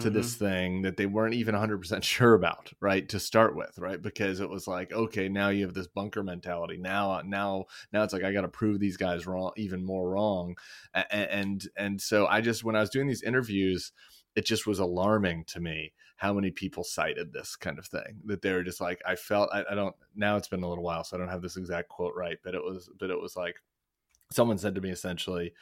to 0.00 0.06
mm-hmm. 0.06 0.14
this 0.14 0.34
thing 0.34 0.82
that 0.82 0.96
they 0.96 1.06
weren't 1.06 1.34
even 1.34 1.54
100% 1.54 2.02
sure 2.02 2.34
about 2.34 2.72
right 2.80 3.08
to 3.08 3.20
start 3.20 3.54
with 3.54 3.78
right? 3.78 4.00
Because 4.00 4.40
it 4.40 4.48
was 4.48 4.66
like 4.66 4.92
okay 4.92 5.28
now 5.28 5.48
you 5.48 5.64
have 5.64 5.74
this 5.74 5.86
bunker 5.86 6.22
mentality. 6.22 6.76
Now 6.76 7.20
now 7.24 7.64
now 7.92 8.02
it's 8.02 8.12
like 8.12 8.24
i 8.24 8.32
got 8.32 8.42
to 8.42 8.48
prove 8.48 8.80
these 8.80 8.96
guys 8.96 9.26
wrong 9.26 9.52
even 9.56 9.84
more 9.84 10.10
wrong. 10.10 10.56
And, 10.94 11.06
and 11.10 11.68
and 11.76 12.00
so 12.00 12.26
i 12.26 12.40
just 12.40 12.64
when 12.64 12.76
i 12.76 12.80
was 12.80 12.90
doing 12.90 13.06
these 13.06 13.22
interviews 13.22 13.92
it 14.36 14.44
just 14.44 14.66
was 14.66 14.78
alarming 14.78 15.44
to 15.44 15.60
me 15.60 15.92
how 16.16 16.32
many 16.32 16.50
people 16.50 16.84
cited 16.84 17.32
this 17.32 17.56
kind 17.56 17.78
of 17.78 17.86
thing 17.86 18.20
that 18.26 18.42
they 18.42 18.52
were 18.52 18.62
just 18.62 18.80
like 18.80 19.00
i 19.06 19.14
felt 19.14 19.50
I, 19.52 19.64
I 19.70 19.74
don't 19.74 19.94
now 20.14 20.36
it's 20.36 20.48
been 20.48 20.62
a 20.62 20.68
little 20.68 20.84
while 20.84 21.04
so 21.04 21.16
i 21.16 21.20
don't 21.20 21.28
have 21.28 21.42
this 21.42 21.56
exact 21.56 21.88
quote 21.88 22.14
right 22.16 22.38
but 22.42 22.54
it 22.54 22.62
was 22.62 22.90
but 22.98 23.10
it 23.10 23.20
was 23.20 23.36
like 23.36 23.56
someone 24.30 24.58
said 24.58 24.74
to 24.74 24.80
me 24.80 24.90
essentially 24.90 25.52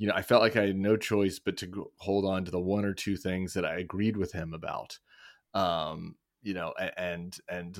you 0.00 0.06
know, 0.06 0.14
I 0.14 0.22
felt 0.22 0.40
like 0.40 0.56
I 0.56 0.68
had 0.68 0.78
no 0.78 0.96
choice 0.96 1.38
but 1.38 1.58
to 1.58 1.90
hold 1.98 2.24
on 2.24 2.46
to 2.46 2.50
the 2.50 2.58
one 2.58 2.86
or 2.86 2.94
two 2.94 3.18
things 3.18 3.52
that 3.52 3.66
I 3.66 3.74
agreed 3.74 4.16
with 4.16 4.32
him 4.32 4.54
about, 4.54 4.98
um, 5.52 6.14
you 6.40 6.54
know, 6.54 6.72
and 6.96 7.36
and 7.50 7.78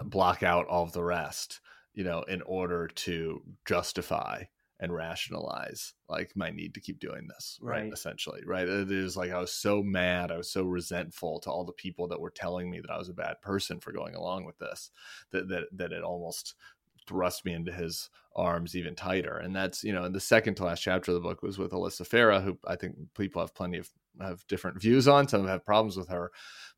uh, 0.00 0.04
block 0.04 0.42
out 0.42 0.66
all 0.68 0.84
of 0.84 0.92
the 0.92 1.04
rest, 1.04 1.60
you 1.92 2.02
know, 2.02 2.22
in 2.22 2.40
order 2.46 2.88
to 2.88 3.42
justify 3.66 4.44
and 4.80 4.94
rationalize 4.94 5.92
like 6.08 6.32
my 6.34 6.50
need 6.50 6.74
to 6.74 6.80
keep 6.80 6.98
doing 6.98 7.28
this 7.28 7.58
right, 7.62 7.82
right. 7.82 7.92
essentially 7.92 8.40
right? 8.44 8.68
It 8.68 8.90
is 8.90 9.16
like 9.16 9.30
i 9.30 9.38
was 9.38 9.52
so 9.52 9.84
mad 9.84 10.32
i 10.32 10.36
was 10.36 10.50
so 10.50 10.64
resentful 10.64 11.38
to 11.40 11.50
all 11.50 11.64
the 11.64 11.72
people 11.72 12.08
that 12.08 12.20
were 12.20 12.30
telling 12.30 12.70
me 12.70 12.80
that 12.80 12.90
i 12.90 12.98
was 12.98 13.08
a 13.08 13.14
bad 13.14 13.40
person 13.40 13.78
for 13.78 13.92
going 13.92 14.16
along 14.16 14.44
with 14.44 14.58
this 14.58 14.90
that 15.30 15.48
that, 15.48 15.66
that 15.72 15.92
it 15.92 16.02
almost 16.02 16.56
thrust 17.06 17.44
me 17.44 17.52
into 17.52 17.72
his 17.72 18.10
arms 18.36 18.74
even 18.76 18.94
tighter. 18.94 19.36
And 19.36 19.54
that's, 19.54 19.84
you 19.84 19.92
know, 19.92 20.04
in 20.04 20.12
the 20.12 20.20
second 20.20 20.56
to 20.56 20.64
last 20.64 20.80
chapter 20.80 21.12
of 21.12 21.14
the 21.14 21.20
book 21.20 21.42
was 21.42 21.58
with 21.58 21.72
Alyssa 21.72 22.08
Farah, 22.08 22.42
who 22.42 22.58
I 22.66 22.76
think 22.76 22.96
people 23.16 23.40
have 23.40 23.54
plenty 23.54 23.78
of 23.78 23.90
have 24.20 24.46
different 24.46 24.80
views 24.80 25.08
on. 25.08 25.28
Some 25.28 25.46
have 25.46 25.64
problems 25.64 25.96
with 25.96 26.08
her, 26.08 26.30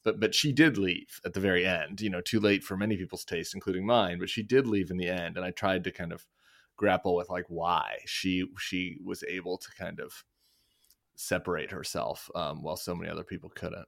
but 0.04 0.20
but 0.20 0.34
she 0.34 0.52
did 0.52 0.78
leave 0.78 1.20
at 1.24 1.34
the 1.34 1.40
very 1.40 1.66
end. 1.66 2.00
You 2.00 2.10
know, 2.10 2.20
too 2.20 2.40
late 2.40 2.64
for 2.64 2.76
many 2.76 2.96
people's 2.96 3.24
taste, 3.24 3.54
including 3.54 3.86
mine. 3.86 4.18
But 4.18 4.30
she 4.30 4.42
did 4.42 4.66
leave 4.66 4.90
in 4.90 4.96
the 4.96 5.08
end, 5.08 5.36
and 5.36 5.44
I 5.44 5.50
tried 5.50 5.84
to 5.84 5.92
kind 5.92 6.12
of 6.12 6.26
grapple 6.76 7.14
with 7.14 7.30
like 7.30 7.46
why 7.48 7.98
she 8.06 8.46
she 8.58 8.98
was 9.04 9.22
able 9.24 9.58
to 9.58 9.68
kind 9.78 10.00
of 10.00 10.24
separate 11.14 11.70
herself 11.70 12.30
um, 12.34 12.62
while 12.62 12.76
so 12.76 12.94
many 12.94 13.10
other 13.10 13.24
people 13.24 13.50
couldn't. 13.50 13.86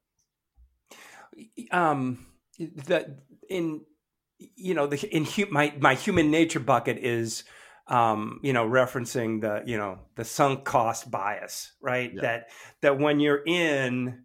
Um, 1.71 2.27
that 2.59 3.19
in 3.49 3.83
you 4.39 4.75
know, 4.75 4.87
the 4.87 4.99
in 5.15 5.27
my 5.51 5.75
my 5.79 5.95
human 5.95 6.31
nature 6.31 6.61
bucket 6.61 6.99
is, 6.99 7.45
um, 7.89 8.41
you 8.43 8.53
know, 8.53 8.69
referencing 8.69 9.41
the 9.41 9.63
you 9.67 9.77
know 9.77 9.99
the 10.17 10.25
sunk 10.25 10.65
cost 10.65 11.11
bias, 11.11 11.73
right? 11.81 12.13
Yeah. 12.15 12.21
That 12.21 12.51
that 12.83 12.99
when 12.99 13.21
you're 13.21 13.43
in, 13.45 14.25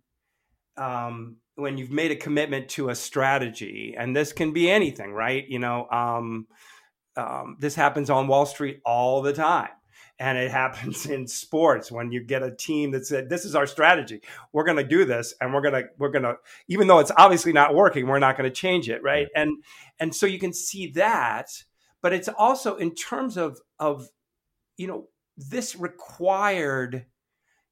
um, 0.78 1.38
when 1.56 1.78
you've 1.78 1.92
made 1.92 2.12
a 2.12 2.16
commitment 2.16 2.70
to 2.70 2.90
a 2.90 2.96
strategy, 2.96 3.96
and 3.98 4.16
this 4.16 4.34
can 4.34 4.54
be 4.54 4.70
anything, 4.70 5.14
right? 5.14 5.46
You 5.48 5.60
know, 5.60 5.88
um, 5.90 6.48
um, 7.16 7.58
this 7.60 7.76
happens 7.76 8.10
on 8.10 8.28
Wall 8.28 8.46
Street 8.46 8.82
all 8.86 9.22
the 9.22 9.34
time 9.34 9.70
and 10.24 10.38
it 10.38 10.52
happens 10.62 11.06
in 11.06 11.28
sports 11.28 11.92
when 11.92 12.12
you 12.12 12.24
get 12.24 12.42
a 12.42 12.56
team 12.56 12.92
that 12.92 13.06
said 13.06 13.30
this 13.30 13.44
is 13.44 13.56
our 13.56 13.68
strategy. 13.68 14.22
We're 14.54 14.64
going 14.64 14.78
to 14.78 14.84
do 14.84 15.04
this 15.04 15.34
and 15.42 15.54
we're 15.54 15.62
going 15.62 15.74
to 15.74 15.90
we're 15.98 16.12
going 16.12 16.24
to 16.24 16.38
even 16.68 16.88
though 16.88 17.00
it's 17.00 17.12
obviously 17.18 17.52
not 17.52 17.76
working 17.76 18.08
we're 18.08 18.20
not 18.20 18.38
going 18.38 18.50
to 18.50 18.56
change 18.56 18.90
it 18.90 19.04
right? 19.04 19.28
And 19.36 19.64
and 20.00 20.16
so 20.16 20.26
you 20.26 20.40
can 20.40 20.54
see 20.54 20.92
that 20.92 21.50
but 22.02 22.14
it's 22.14 22.30
also 22.30 22.78
in 22.78 22.96
terms 22.96 23.38
of 23.38 23.60
of 23.80 24.08
you 24.78 24.88
know 24.88 25.10
this 25.38 25.76
required 25.76 27.06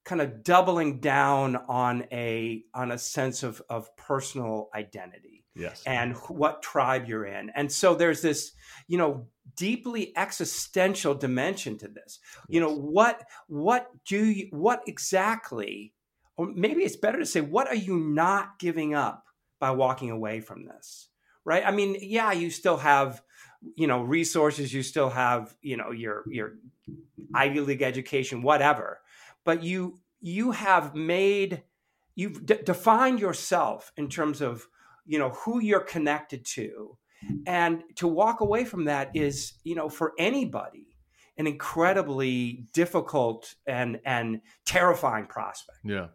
kind 0.04 0.20
of 0.20 0.42
doubling 0.42 1.00
down 1.00 1.56
on 1.56 2.04
a 2.12 2.64
on 2.74 2.92
a 2.92 2.98
sense 2.98 3.42
of 3.42 3.62
of 3.70 3.96
personal 3.96 4.68
identity 4.74 5.44
yes. 5.54 5.82
and 5.86 6.16
what 6.28 6.62
tribe 6.62 7.06
you're 7.06 7.24
in. 7.24 7.50
And 7.54 7.70
so 7.70 7.94
there's 7.94 8.20
this 8.20 8.52
you 8.88 8.98
know 8.98 9.26
deeply 9.56 10.12
existential 10.16 11.14
dimension 11.14 11.78
to 11.78 11.88
this. 11.88 12.18
You 12.48 12.60
know 12.60 12.74
what 12.74 13.24
what 13.48 13.90
do 14.06 14.24
you 14.24 14.48
what 14.50 14.82
exactly 14.86 15.92
or 16.36 16.46
maybe 16.46 16.82
it's 16.82 16.96
better 16.96 17.18
to 17.18 17.26
say 17.26 17.40
what 17.40 17.68
are 17.68 17.74
you 17.74 17.98
not 17.98 18.58
giving 18.58 18.94
up 18.94 19.24
by 19.58 19.70
walking 19.70 20.10
away 20.10 20.40
from 20.40 20.64
this? 20.64 21.08
Right? 21.44 21.64
I 21.66 21.70
mean 21.70 21.96
yeah 22.00 22.32
you 22.32 22.50
still 22.50 22.78
have 22.78 23.22
you 23.76 23.86
know 23.86 24.02
resources 24.02 24.72
you 24.72 24.82
still 24.82 25.10
have 25.10 25.54
you 25.62 25.76
know 25.76 25.90
your 25.90 26.24
your 26.28 26.54
ivy 27.34 27.60
league 27.60 27.82
education 27.82 28.42
whatever. 28.42 29.00
But 29.44 29.62
you 29.62 30.00
you 30.20 30.52
have 30.52 30.94
made 30.94 31.64
you've 32.14 32.46
d- 32.46 32.58
defined 32.64 33.20
yourself 33.20 33.92
in 33.96 34.08
terms 34.08 34.40
of 34.40 34.66
you 35.04 35.18
know 35.18 35.30
who 35.30 35.60
you're 35.60 35.80
connected 35.80 36.44
to 36.44 36.96
and 37.46 37.82
to 37.96 38.08
walk 38.08 38.40
away 38.40 38.64
from 38.64 38.84
that 38.84 39.10
is 39.14 39.54
you 39.64 39.74
know 39.74 39.88
for 39.88 40.12
anybody 40.18 40.86
an 41.38 41.46
incredibly 41.46 42.66
difficult 42.72 43.54
and 43.66 44.00
and 44.04 44.40
terrifying 44.64 45.26
prospect 45.26 45.78
yeah 45.84 46.08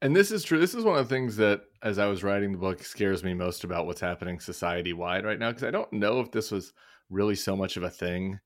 And 0.00 0.14
this 0.14 0.30
is 0.30 0.44
true. 0.44 0.60
This 0.60 0.74
is 0.74 0.84
one 0.84 0.96
of 0.96 1.08
the 1.08 1.14
things 1.14 1.36
that, 1.36 1.62
as 1.82 1.98
I 1.98 2.06
was 2.06 2.22
writing 2.22 2.52
the 2.52 2.58
book, 2.58 2.84
scares 2.84 3.24
me 3.24 3.34
most 3.34 3.64
about 3.64 3.86
what's 3.86 4.00
happening 4.00 4.38
society 4.38 4.92
wide 4.92 5.24
right 5.24 5.38
now. 5.38 5.50
Because 5.50 5.64
I 5.64 5.72
don't 5.72 5.92
know 5.92 6.20
if 6.20 6.30
this 6.30 6.52
was 6.52 6.72
really 7.10 7.34
so 7.34 7.56
much 7.56 7.76
of 7.76 7.82
a 7.82 7.90
thing 7.90 8.38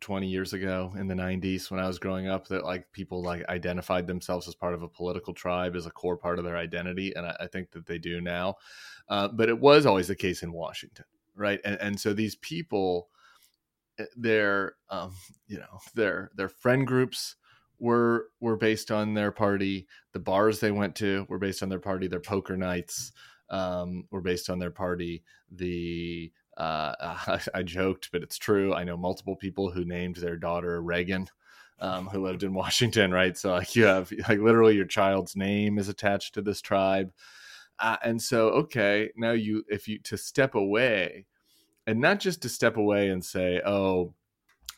20 0.00 0.28
years 0.28 0.52
ago 0.52 0.92
in 0.96 1.08
the 1.08 1.14
90s 1.14 1.70
when 1.70 1.80
I 1.80 1.88
was 1.88 1.98
growing 1.98 2.28
up 2.28 2.46
that 2.48 2.64
like 2.64 2.86
people 2.92 3.22
like 3.22 3.48
identified 3.48 4.06
themselves 4.06 4.46
as 4.46 4.54
part 4.54 4.74
of 4.74 4.82
a 4.82 4.88
political 4.88 5.34
tribe 5.34 5.74
as 5.74 5.86
a 5.86 5.90
core 5.90 6.18
part 6.18 6.38
of 6.38 6.44
their 6.44 6.56
identity. 6.56 7.12
And 7.16 7.26
I, 7.26 7.36
I 7.40 7.46
think 7.48 7.72
that 7.72 7.86
they 7.86 7.98
do 7.98 8.20
now. 8.20 8.54
Uh, 9.08 9.26
but 9.26 9.48
it 9.48 9.58
was 9.58 9.86
always 9.86 10.06
the 10.06 10.14
case 10.14 10.44
in 10.44 10.52
Washington, 10.52 11.06
right? 11.36 11.60
And, 11.64 11.78
and 11.80 12.00
so 12.00 12.12
these 12.12 12.36
people, 12.36 13.08
eh, 13.98 14.04
their, 14.16 14.74
um, 14.90 15.12
you 15.46 15.58
know, 15.58 15.80
their, 15.94 16.30
their 16.34 16.48
friend 16.48 16.86
groups, 16.86 17.36
were 17.78 18.28
were 18.40 18.56
based 18.56 18.90
on 18.90 19.14
their 19.14 19.30
party. 19.30 19.86
The 20.12 20.18
bars 20.18 20.60
they 20.60 20.70
went 20.70 20.94
to 20.96 21.26
were 21.28 21.38
based 21.38 21.62
on 21.62 21.68
their 21.68 21.78
party. 21.78 22.08
Their 22.08 22.20
poker 22.20 22.56
nights 22.56 23.12
um, 23.50 24.04
were 24.10 24.20
based 24.20 24.50
on 24.50 24.58
their 24.58 24.70
party. 24.70 25.22
The 25.50 26.32
uh, 26.56 26.94
I, 27.00 27.40
I, 27.54 27.62
joked, 27.62 28.10
but 28.12 28.22
it's 28.22 28.38
true. 28.38 28.74
I 28.74 28.84
know 28.84 28.96
multiple 28.96 29.36
people 29.36 29.70
who 29.70 29.84
named 29.84 30.16
their 30.16 30.36
daughter 30.36 30.80
Reagan, 30.80 31.28
um, 31.80 32.06
who 32.06 32.24
lived 32.24 32.42
in 32.42 32.54
Washington. 32.54 33.12
Right, 33.12 33.36
so 33.36 33.52
like 33.52 33.76
you 33.76 33.84
have 33.84 34.12
like 34.28 34.38
literally 34.38 34.74
your 34.74 34.86
child's 34.86 35.36
name 35.36 35.78
is 35.78 35.88
attached 35.88 36.34
to 36.34 36.42
this 36.42 36.60
tribe, 36.60 37.12
uh, 37.78 37.96
and 38.02 38.20
so 38.20 38.48
okay, 38.48 39.10
now 39.16 39.32
you 39.32 39.64
if 39.68 39.88
you 39.88 39.98
to 40.00 40.16
step 40.16 40.54
away, 40.54 41.26
and 41.86 42.00
not 42.00 42.20
just 42.20 42.42
to 42.42 42.48
step 42.48 42.76
away 42.76 43.08
and 43.08 43.24
say, 43.24 43.60
oh 43.64 44.14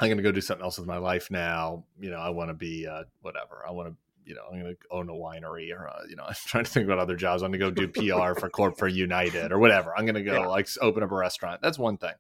I'm 0.01 0.09
going 0.09 0.19
to 0.19 0.23
go 0.23 0.33
do 0.33 0.41
something 0.41 0.65
else 0.65 0.79
with 0.79 0.87
my 0.87 0.99
life 0.99 1.31
now. 1.31 1.85
You 1.99 2.11
know, 2.11 2.19
I 2.19 2.31
want 2.31 2.51
to 2.51 2.55
be 2.55 2.87
uh, 2.87 3.05
whatever. 3.21 3.65
I 3.67 3.73
want 3.73 3.89
to, 3.89 3.97
you 4.25 4.35
know, 4.35 4.43
I'm 4.51 4.61
going 4.61 4.75
to 4.75 4.81
own 4.91 5.09
a 5.09 5.13
winery 5.13 5.73
or, 5.75 5.89
uh, 5.89 6.03
you 6.09 6.15
know, 6.15 6.25
I'm 6.29 6.35
trying 6.47 6.65
to 6.65 6.71
think 6.71 6.85
about 6.85 6.99
other 6.99 7.17
jobs. 7.17 7.43
I'm 7.43 7.51
going 7.51 7.75
to 7.75 7.83
go 7.83 7.87
do 7.87 7.89
PR 7.89 8.39
for 8.39 8.49
Corp 8.49 8.79
for 8.79 8.87
United 8.87 9.51
or 9.51 9.59
whatever. 9.59 9.97
I'm 9.97 10.05
going 10.05 10.15
to 10.15 10.23
go 10.23 10.41
yeah. 10.41 10.47
like 10.47 10.69
open 10.81 11.03
up 11.03 11.11
a 11.11 11.17
restaurant. 11.17 11.61
That's 11.63 11.79
one 11.79 11.99
thing. 11.99 12.15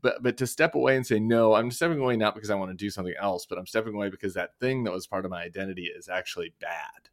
But 0.00 0.20
but 0.20 0.36
to 0.38 0.48
step 0.48 0.74
away 0.74 0.96
and 0.96 1.06
say 1.06 1.20
no, 1.20 1.54
I'm 1.54 1.70
stepping 1.70 2.00
away 2.00 2.16
not 2.16 2.34
because 2.34 2.50
I 2.50 2.56
want 2.56 2.72
to 2.72 2.76
do 2.76 2.90
something 2.90 3.14
else, 3.20 3.46
but 3.46 3.56
I'm 3.56 3.68
stepping 3.68 3.94
away 3.94 4.10
because 4.10 4.34
that 4.34 4.58
thing 4.58 4.82
that 4.82 4.92
was 4.92 5.06
part 5.06 5.24
of 5.24 5.30
my 5.30 5.44
identity 5.44 5.84
is 5.84 6.08
actually 6.08 6.54
bad 6.60 7.08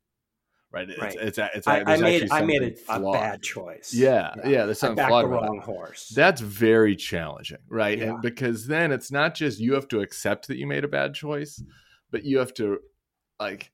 right? 0.71 0.89
It's, 0.89 1.01
right. 1.01 1.15
It's, 1.15 1.38
it's, 1.38 1.55
it's 1.55 1.67
I, 1.67 1.84
I 1.86 1.97
made 1.97 2.32
I 2.32 2.41
made 2.41 2.77
a, 2.88 2.93
a, 2.93 3.12
bad 3.12 3.41
choice. 3.41 3.93
Yeah, 3.93 4.34
yeah. 4.38 4.49
yeah 4.49 4.65
there's 4.65 4.79
something 4.79 5.05
flawed 5.05 5.25
the 5.25 5.29
wrong 5.29 5.62
horse. 5.63 6.10
That's 6.15 6.41
very 6.41 6.95
challenging, 6.95 7.58
right? 7.67 7.97
Yeah. 7.97 8.05
And 8.05 8.21
because 8.21 8.67
then 8.67 8.91
it's 8.91 9.12
not 9.12 9.36
just 9.36 9.60
you 9.60 9.73
have 9.73 9.88
to 9.89 10.01
accept 10.01 10.47
that 10.47 10.58
you 10.58 10.67
made 10.67 10.84
a 10.84 10.89
bad 10.89 11.13
choice, 11.13 11.62
but 12.12 12.23
you 12.23 12.39
have 12.39 12.53
to 12.55 12.79
like 13.39 13.71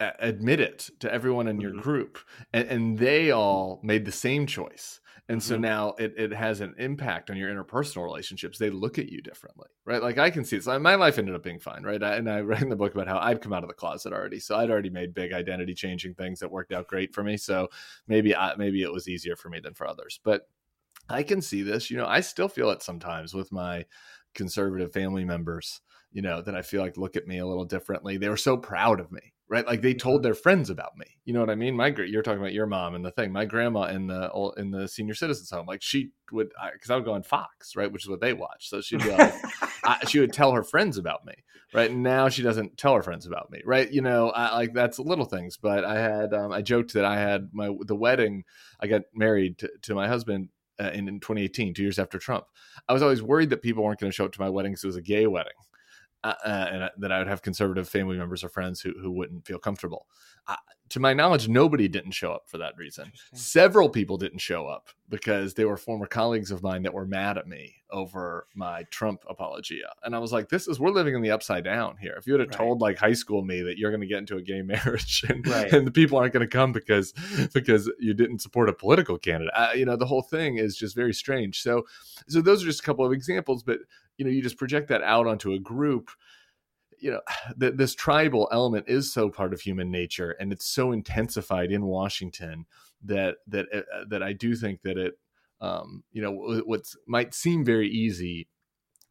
admit 0.00 0.60
it 0.60 0.90
to 1.00 1.12
everyone 1.12 1.46
in 1.48 1.60
your 1.60 1.70
mm-hmm. 1.70 1.80
group, 1.80 2.18
and, 2.52 2.68
and 2.68 2.98
they 2.98 3.30
all 3.30 3.80
made 3.82 4.04
the 4.04 4.12
same 4.12 4.46
choice 4.46 5.00
and 5.28 5.42
so 5.42 5.54
mm-hmm. 5.54 5.62
now 5.62 5.94
it, 5.98 6.14
it 6.18 6.32
has 6.32 6.60
an 6.60 6.74
impact 6.78 7.30
on 7.30 7.36
your 7.36 7.52
interpersonal 7.52 8.04
relationships. 8.04 8.58
They 8.58 8.68
look 8.70 8.98
at 8.98 9.08
you 9.08 9.22
differently 9.22 9.68
right? 9.84 10.02
Like 10.02 10.18
i 10.18 10.30
can 10.30 10.44
see 10.44 10.56
it 10.56 10.64
so 10.64 10.78
my 10.78 10.94
life 10.94 11.18
ended 11.18 11.34
up 11.34 11.42
being 11.42 11.60
fine 11.60 11.82
right? 11.82 12.02
I, 12.02 12.16
and 12.16 12.30
i 12.30 12.40
read 12.40 12.62
in 12.62 12.68
the 12.68 12.76
book 12.76 12.94
about 12.94 13.08
how 13.08 13.18
i'd 13.18 13.40
come 13.40 13.52
out 13.52 13.62
of 13.62 13.68
the 13.68 13.74
closet 13.74 14.12
already. 14.12 14.40
So 14.40 14.56
i'd 14.56 14.70
already 14.70 14.90
made 14.90 15.14
big 15.14 15.32
identity 15.32 15.74
changing 15.74 16.14
things 16.14 16.40
that 16.40 16.50
worked 16.50 16.72
out 16.72 16.88
great 16.88 17.14
for 17.14 17.22
me. 17.22 17.36
So 17.36 17.68
maybe 18.06 18.34
I, 18.34 18.54
maybe 18.56 18.82
it 18.82 18.92
was 18.92 19.08
easier 19.08 19.36
for 19.36 19.48
me 19.48 19.60
than 19.60 19.74
for 19.74 19.86
others. 19.86 20.20
But 20.22 20.48
i 21.08 21.22
can 21.22 21.40
see 21.40 21.62
this. 21.62 21.90
You 21.90 21.96
know 21.96 22.06
i 22.06 22.20
still 22.20 22.48
feel 22.48 22.70
it 22.70 22.82
sometimes 22.82 23.34
with 23.34 23.52
my 23.52 23.84
conservative 24.34 24.92
family 24.92 25.24
members 25.24 25.80
you 26.14 26.22
know 26.22 26.40
that 26.40 26.54
i 26.54 26.62
feel 26.62 26.80
like 26.80 26.96
look 26.96 27.16
at 27.16 27.26
me 27.26 27.38
a 27.38 27.46
little 27.46 27.66
differently 27.66 28.16
they 28.16 28.30
were 28.30 28.36
so 28.38 28.56
proud 28.56 29.00
of 29.00 29.12
me 29.12 29.34
right? 29.48 29.66
Like 29.66 29.82
they 29.82 29.94
told 29.94 30.22
their 30.22 30.34
friends 30.34 30.70
about 30.70 30.96
me. 30.96 31.06
You 31.24 31.34
know 31.34 31.40
what 31.40 31.50
I 31.50 31.54
mean? 31.54 31.76
My 31.76 31.88
you're 31.88 32.22
talking 32.22 32.40
about 32.40 32.52
your 32.52 32.66
mom 32.66 32.94
and 32.94 33.04
the 33.04 33.10
thing. 33.10 33.32
My 33.32 33.44
grandma 33.44 33.84
in 33.84 34.06
the 34.06 34.30
in 34.56 34.70
the 34.70 34.88
senior 34.88 35.14
citizens 35.14 35.50
home, 35.50 35.66
like 35.66 35.82
she 35.82 36.10
would, 36.32 36.50
because 36.72 36.90
I, 36.90 36.94
I, 36.94 36.96
would 36.96 37.04
go 37.04 37.14
on 37.14 37.22
Fox, 37.22 37.76
right, 37.76 37.90
which 37.90 38.04
is 38.04 38.08
what 38.08 38.20
they 38.20 38.32
watch. 38.32 38.68
So 38.68 38.80
she'd 38.80 39.02
be 39.02 39.10
like, 39.10 39.34
I, 39.84 40.04
she 40.06 40.20
would 40.20 40.32
tell 40.32 40.52
her 40.52 40.62
friends 40.62 40.96
about 40.96 41.24
me, 41.26 41.34
right? 41.72 41.90
And 41.90 42.02
now 42.02 42.28
she 42.28 42.42
doesn't 42.42 42.78
tell 42.78 42.94
her 42.94 43.02
friends 43.02 43.26
about 43.26 43.50
me, 43.50 43.60
right? 43.64 43.90
You 43.90 44.02
know, 44.02 44.30
I, 44.30 44.54
like 44.54 44.72
that's 44.72 44.98
little 44.98 45.26
things. 45.26 45.56
But 45.56 45.84
I 45.84 46.00
had, 46.00 46.32
um, 46.32 46.52
I 46.52 46.62
joked 46.62 46.94
that 46.94 47.04
I 47.04 47.18
had 47.18 47.50
my 47.52 47.70
the 47.86 47.96
wedding. 47.96 48.44
I 48.80 48.86
got 48.86 49.02
married 49.14 49.58
to, 49.58 49.70
to 49.82 49.94
my 49.94 50.08
husband. 50.08 50.48
Uh, 50.76 50.90
in, 50.92 51.06
in 51.06 51.20
2018, 51.20 51.72
two 51.72 51.82
years 51.82 52.00
after 52.00 52.18
Trump, 52.18 52.46
I 52.88 52.92
was 52.92 53.00
always 53.00 53.22
worried 53.22 53.50
that 53.50 53.62
people 53.62 53.84
weren't 53.84 54.00
going 54.00 54.10
to 54.10 54.14
show 54.14 54.24
up 54.24 54.32
to 54.32 54.40
my 54.40 54.50
wedding 54.50 54.72
because 54.72 54.82
it 54.82 54.88
was 54.88 54.96
a 54.96 55.02
gay 55.02 55.28
wedding 55.28 55.52
uh, 56.24 56.34
uh 56.44 56.68
and 56.72 56.90
that 56.98 57.12
I 57.12 57.18
would 57.18 57.28
have 57.28 57.42
conservative 57.42 57.88
family 57.88 58.16
members 58.16 58.42
or 58.42 58.48
friends 58.48 58.80
who, 58.80 58.92
who 59.00 59.12
wouldn't 59.12 59.46
feel 59.46 59.58
comfortable. 59.58 60.06
Uh, 60.46 60.56
to 60.90 61.00
my 61.00 61.14
knowledge, 61.14 61.48
nobody 61.48 61.88
didn't 61.88 62.12
show 62.12 62.32
up 62.32 62.48
for 62.48 62.58
that 62.58 62.76
reason. 62.76 63.10
Several 63.32 63.88
people 63.88 64.18
didn't 64.18 64.38
show 64.38 64.66
up 64.66 64.90
because 65.08 65.54
they 65.54 65.64
were 65.64 65.76
former 65.76 66.06
colleagues 66.06 66.50
of 66.50 66.62
mine 66.62 66.82
that 66.82 66.92
were 66.92 67.06
mad 67.06 67.38
at 67.38 67.46
me 67.46 67.76
over 67.90 68.46
my 68.54 68.84
Trump 68.90 69.24
apologia. 69.28 69.92
And 70.02 70.14
I 70.14 70.18
was 70.18 70.32
like, 70.32 70.50
this 70.50 70.68
is, 70.68 70.78
we're 70.78 70.90
living 70.90 71.14
in 71.14 71.22
the 71.22 71.30
upside 71.30 71.64
down 71.64 71.96
here. 71.96 72.14
If 72.18 72.26
you 72.26 72.34
would 72.34 72.40
have 72.40 72.50
right. 72.50 72.58
told 72.58 72.80
like 72.80 72.98
high 72.98 73.12
school 73.14 73.42
me 73.42 73.62
that 73.62 73.78
you're 73.78 73.90
going 73.90 74.02
to 74.02 74.06
get 74.06 74.18
into 74.18 74.36
a 74.36 74.42
gay 74.42 74.62
marriage 74.62 75.24
and, 75.28 75.46
right. 75.46 75.72
and 75.72 75.86
the 75.86 75.90
people 75.90 76.18
aren't 76.18 76.32
going 76.32 76.46
to 76.46 76.56
come 76.56 76.72
because, 76.72 77.14
because 77.54 77.90
you 77.98 78.12
didn't 78.12 78.40
support 78.40 78.68
a 78.68 78.72
political 78.72 79.18
candidate, 79.18 79.54
uh, 79.56 79.70
you 79.74 79.86
know, 79.86 79.96
the 79.96 80.06
whole 80.06 80.22
thing 80.22 80.58
is 80.58 80.76
just 80.76 80.94
very 80.94 81.14
strange. 81.14 81.62
So, 81.62 81.84
so 82.28 82.42
those 82.42 82.62
are 82.62 82.66
just 82.66 82.80
a 82.80 82.84
couple 82.84 83.06
of 83.06 83.12
examples, 83.12 83.62
but 83.62 83.78
you 84.16 84.24
know 84.24 84.30
you 84.30 84.42
just 84.42 84.58
project 84.58 84.88
that 84.88 85.02
out 85.02 85.26
onto 85.26 85.52
a 85.52 85.58
group 85.58 86.10
you 86.98 87.10
know 87.10 87.20
th- 87.60 87.74
this 87.76 87.94
tribal 87.94 88.48
element 88.52 88.86
is 88.88 89.12
so 89.12 89.28
part 89.28 89.52
of 89.52 89.60
human 89.60 89.90
nature 89.90 90.32
and 90.40 90.52
it's 90.52 90.66
so 90.66 90.92
intensified 90.92 91.70
in 91.70 91.84
washington 91.84 92.66
that 93.02 93.36
that 93.46 93.66
uh, 93.72 94.04
that 94.08 94.22
i 94.22 94.32
do 94.32 94.54
think 94.54 94.82
that 94.82 94.96
it 94.96 95.14
um, 95.60 96.02
you 96.12 96.20
know 96.20 96.62
what 96.66 96.82
might 97.06 97.32
seem 97.32 97.64
very 97.64 97.88
easy 97.88 98.48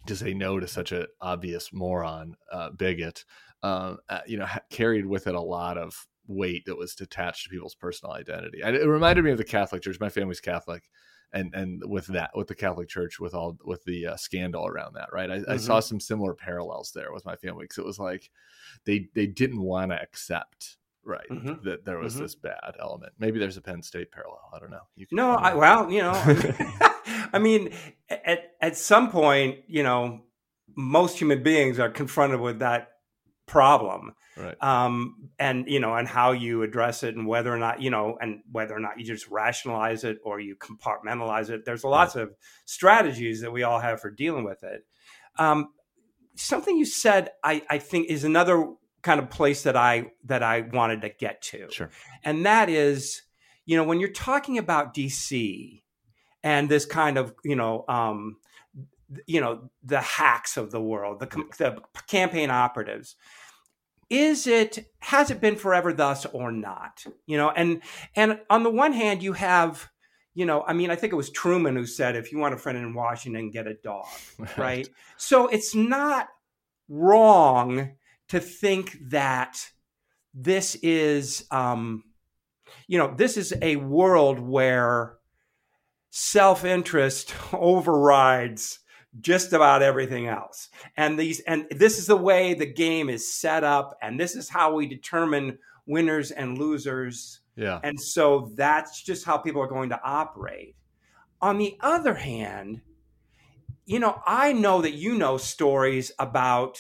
to 0.06 0.16
say 0.16 0.34
no 0.34 0.60
to 0.60 0.68
such 0.68 0.92
an 0.92 1.08
obvious 1.22 1.72
moron 1.74 2.36
uh, 2.52 2.70
bigot 2.70 3.26
um, 3.64 3.98
uh, 4.10 4.20
you 4.28 4.38
know 4.38 4.48
carried 4.70 5.06
with 5.06 5.26
it 5.26 5.36
a 5.36 5.42
lot 5.42 5.78
of 5.78 6.06
weight 6.28 6.66
that 6.66 6.78
was 6.78 6.96
attached 7.00 7.44
to 7.44 7.50
people's 7.50 7.76
personal 7.76 8.14
identity. 8.14 8.62
It 8.62 8.88
reminded 8.88 9.26
me 9.26 9.32
of 9.32 9.38
the 9.38 9.44
catholic 9.44 9.82
church. 9.82 10.00
My 10.00 10.10
family's 10.10 10.40
catholic 10.40 10.84
and 11.34 11.54
and 11.54 11.82
with 11.86 12.08
that 12.08 12.32
with 12.36 12.48
the 12.48 12.56
Catholic 12.56 12.88
Church 12.88 13.20
with 13.20 13.34
all 13.34 13.58
with 13.66 13.84
the 13.84 14.08
uh, 14.08 14.16
scandal 14.16 14.68
around 14.68 14.94
that 14.94 15.10
right 15.12 15.30
I, 15.30 15.38
mm-hmm. 15.40 15.52
I, 15.52 15.58
saw 15.58 15.80
mm-hmm. 15.80 15.88
some 15.88 16.00
similar 16.00 16.34
parallels 16.34 16.92
there 16.94 17.12
with 17.12 17.26
my 17.26 17.36
family 17.36 17.66
because 17.66 17.80
it 17.80 17.86
was 17.86 18.00
like 18.00 18.30
they 18.86 19.10
they 19.14 19.28
didn't 19.28 19.62
want 19.62 19.92
to 19.92 20.02
accept 20.02 20.78
right 21.04 21.28
mm-hmm. 21.30 21.64
that 21.68 21.84
there 21.84 21.98
was 21.98 22.14
mm-hmm. 22.14 22.24
this 22.24 22.36
bad 22.36 22.76
element 22.80 23.14
maybe 23.20 23.40
there's 23.40 23.58
a 23.58 23.62
Penn 23.62 23.82
State 23.82 24.12
parallel 24.12 24.50
I 24.54 24.60
don't 24.60 24.72
know 24.72 24.88
you 24.96 25.08
can, 25.08 25.16
no 25.18 25.32
I, 25.32 25.54
well 25.56 25.92
you 25.92 26.02
know 26.02 26.14
I 27.34 27.40
mean 27.40 27.74
at 28.10 28.54
at 28.62 28.78
some 28.78 29.12
point 29.12 29.60
you 29.68 29.84
know 29.84 30.22
most 30.76 31.20
human 31.20 31.44
beings 31.44 31.80
are 31.80 31.90
confronted 31.90 32.40
with 32.40 32.60
that 32.60 32.93
problem. 33.46 34.14
Right. 34.36 34.56
Um 34.62 35.30
and 35.38 35.68
you 35.68 35.80
know 35.80 35.94
and 35.96 36.08
how 36.08 36.32
you 36.32 36.64
address 36.64 37.04
it 37.04 37.16
and 37.16 37.28
whether 37.28 37.54
or 37.54 37.58
not 37.58 37.82
you 37.82 37.90
know 37.90 38.18
and 38.20 38.42
whether 38.52 38.76
or 38.76 38.80
not 38.80 39.00
you 39.00 39.06
just 39.06 39.28
rationalize 39.30 40.04
it 40.04 40.18
or 40.24 40.40
you 40.40 40.56
compartmentalize 40.56 41.50
it. 41.50 41.66
There's 41.66 41.84
lots 41.84 42.16
right. 42.16 42.24
of 42.24 42.36
strategies 42.66 43.42
that 43.42 43.52
we 43.52 43.64
all 43.64 43.80
have 43.80 44.02
for 44.02 44.10
dealing 44.10 44.44
with 44.44 44.64
it. 44.64 44.86
Um 45.38 45.70
something 46.36 46.76
you 46.76 46.86
said 46.86 47.30
i 47.44 47.62
i 47.70 47.78
think 47.78 48.10
is 48.10 48.24
another 48.24 48.68
kind 49.04 49.20
of 49.20 49.30
place 49.30 49.64
that 49.64 49.76
i 49.76 50.06
that 50.24 50.42
i 50.42 50.62
wanted 50.62 51.02
to 51.02 51.10
get 51.10 51.42
to. 51.42 51.68
Sure. 51.70 51.90
And 52.24 52.46
that 52.46 52.70
is 52.70 53.22
you 53.66 53.78
know 53.78 53.84
when 53.84 54.00
you're 54.00 54.10
talking 54.10 54.58
about 54.58 54.96
dc 54.96 55.82
and 56.44 56.70
this 56.70 56.86
kind 56.86 57.18
of 57.18 57.34
you 57.44 57.56
know 57.56 57.86
um 57.88 58.38
you 59.26 59.42
know 59.42 59.70
the 59.84 60.02
hacks 60.02 60.58
of 60.58 60.72
the 60.72 60.82
world 60.82 61.20
the, 61.20 61.28
the 61.58 61.82
campaign 62.08 62.50
operatives. 62.50 63.16
Is 64.10 64.48
it 64.48 64.92
has 65.00 65.32
it 65.32 65.42
been 65.42 65.56
forever 65.56 65.94
thus 65.94 66.26
or 66.28 66.52
not? 66.52 67.04
You 67.26 67.38
know 67.38 67.50
and 67.52 67.82
and 68.16 68.40
on 68.50 68.64
the 68.64 68.70
one 68.70 68.94
hand 68.94 69.24
you 69.24 69.34
have 69.34 69.90
you 70.36 70.46
know 70.46 70.64
i 70.68 70.74
mean 70.74 70.90
i 70.90 70.96
think 70.96 71.14
it 71.14 71.18
was 71.18 71.30
truman 71.30 71.76
who 71.76 71.86
said 71.86 72.16
if 72.16 72.32
you 72.32 72.38
want 72.38 72.54
a 72.54 72.58
friend 72.58 72.78
in 72.78 72.94
washington 72.94 73.50
get 73.50 73.68
a 73.68 73.76
dog 73.76 74.06
right, 74.40 74.58
right? 74.58 74.90
so 75.18 75.48
it's 75.48 75.76
not 75.76 76.28
wrong 76.90 77.92
to 78.30 78.40
think 78.40 78.98
that 79.10 79.70
this 80.34 80.76
is 80.76 81.46
um 81.52 82.04
you 82.88 82.98
know 82.98 83.14
this 83.16 83.38
is 83.38 83.54
a 83.62 83.76
world 83.76 84.40
where 84.40 85.18
self-interest 86.10 87.34
overrides 87.54 88.80
just 89.22 89.54
about 89.54 89.82
everything 89.82 90.28
else. 90.28 90.70
And 90.98 91.18
these 91.18 91.40
and 91.42 91.68
this 91.72 91.98
is 91.98 92.08
the 92.08 92.18
way 92.18 92.54
the 92.54 92.66
game 92.66 93.10
is 93.10 93.32
set 93.32 93.64
up 93.64 93.98
and 94.02 94.20
this 94.20 94.36
is 94.36 94.50
how 94.50 94.74
we 94.74 94.88
determine 94.88 95.58
winners 95.86 96.32
and 96.32 96.58
losers. 96.58 97.42
Yeah. 97.56 97.80
And 97.84 98.00
so 98.00 98.52
that's 98.56 99.02
just 99.04 99.26
how 99.26 99.38
people 99.38 99.62
are 99.62 99.68
going 99.68 99.90
to 99.90 100.02
operate. 100.04 100.76
On 101.42 101.58
the 101.58 101.78
other 101.82 102.16
hand, 102.16 102.82
you 103.86 104.00
know, 104.00 104.22
I 104.26 104.54
know 104.54 104.82
that 104.82 104.94
you 104.94 105.16
know 105.16 105.38
stories 105.38 106.12
about, 106.18 106.80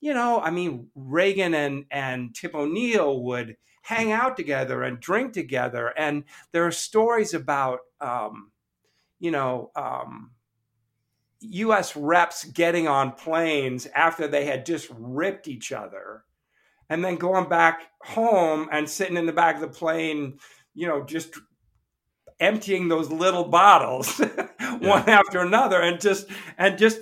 you 0.00 0.14
know, 0.14 0.40
I 0.40 0.50
mean, 0.50 0.88
Reagan 0.94 1.54
and 1.54 1.84
and 1.90 2.34
Tip 2.34 2.54
O'Neill 2.54 3.20
would 3.24 3.56
hang 3.82 4.12
out 4.12 4.36
together 4.36 4.82
and 4.82 5.00
drink 5.00 5.32
together. 5.32 5.92
And 5.96 6.24
there 6.52 6.66
are 6.66 6.72
stories 6.72 7.34
about, 7.34 7.80
um, 8.00 8.50
you 9.20 9.30
know, 9.30 9.70
um, 9.76 10.32
U.S. 11.40 11.96
reps 11.96 12.44
getting 12.44 12.88
on 12.88 13.12
planes 13.12 13.86
after 13.94 14.26
they 14.26 14.44
had 14.44 14.66
just 14.66 14.88
ripped 14.98 15.48
each 15.48 15.72
other, 15.72 16.24
and 16.88 17.04
then 17.04 17.16
going 17.16 17.48
back 17.48 17.82
home 18.02 18.68
and 18.72 18.88
sitting 18.88 19.16
in 19.16 19.26
the 19.26 19.32
back 19.32 19.56
of 19.56 19.60
the 19.60 19.68
plane, 19.68 20.38
you 20.74 20.86
know, 20.86 21.04
just 21.04 21.34
emptying 22.40 22.88
those 22.88 23.10
little 23.10 23.44
bottles 23.44 24.18
one 24.78 25.08
after 25.08 25.40
another, 25.40 25.80
and 25.80 26.00
just 26.00 26.26
and 26.58 26.78
just 26.78 27.00